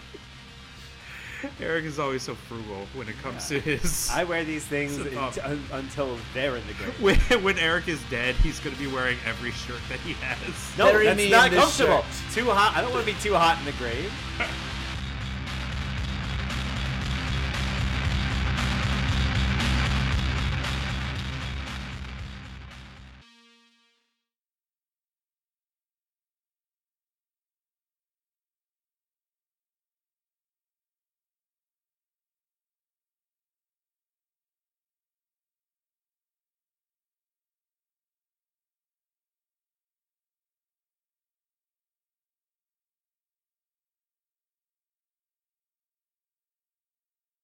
Eric 1.61 1.85
is 1.85 1.99
always 1.99 2.21
so 2.23 2.35
frugal 2.35 2.85
when 2.93 3.07
it 3.09 3.17
comes 3.21 3.47
to 3.49 3.59
his. 3.59 4.09
I 4.11 4.23
wear 4.23 4.43
these 4.43 4.63
things 4.65 4.95
So 4.95 5.03
unt- 5.03 5.35
dumb. 5.35 5.45
un- 5.45 5.63
until 5.71 6.17
they're 6.33 6.55
in 6.57 6.63
the 6.67 6.73
grave. 6.99 7.01
when, 7.29 7.43
when 7.43 7.57
Eric 7.59 7.87
is 7.87 8.01
dead, 8.09 8.35
he's 8.35 8.59
going 8.59 8.75
to 8.75 8.81
be 8.81 8.87
wearing 8.91 9.17
every 9.25 9.51
shirt 9.51 9.79
that 9.89 9.99
he 10.01 10.13
has. 10.13 10.77
No, 10.77 10.85
Bury 10.91 11.05
that's 11.05 11.29
not 11.31 11.47
in 11.47 11.53
this 11.53 11.77
comfortable. 11.77 12.05
Too 12.33 12.45
hot. 12.51 12.75
I 12.75 12.81
don't 12.81 12.91
want 12.93 13.05
to 13.05 13.13
be 13.13 13.19
too 13.19 13.33
hot 13.33 13.57
in 13.59 13.65
the 13.65 13.71
grave. 13.73 14.11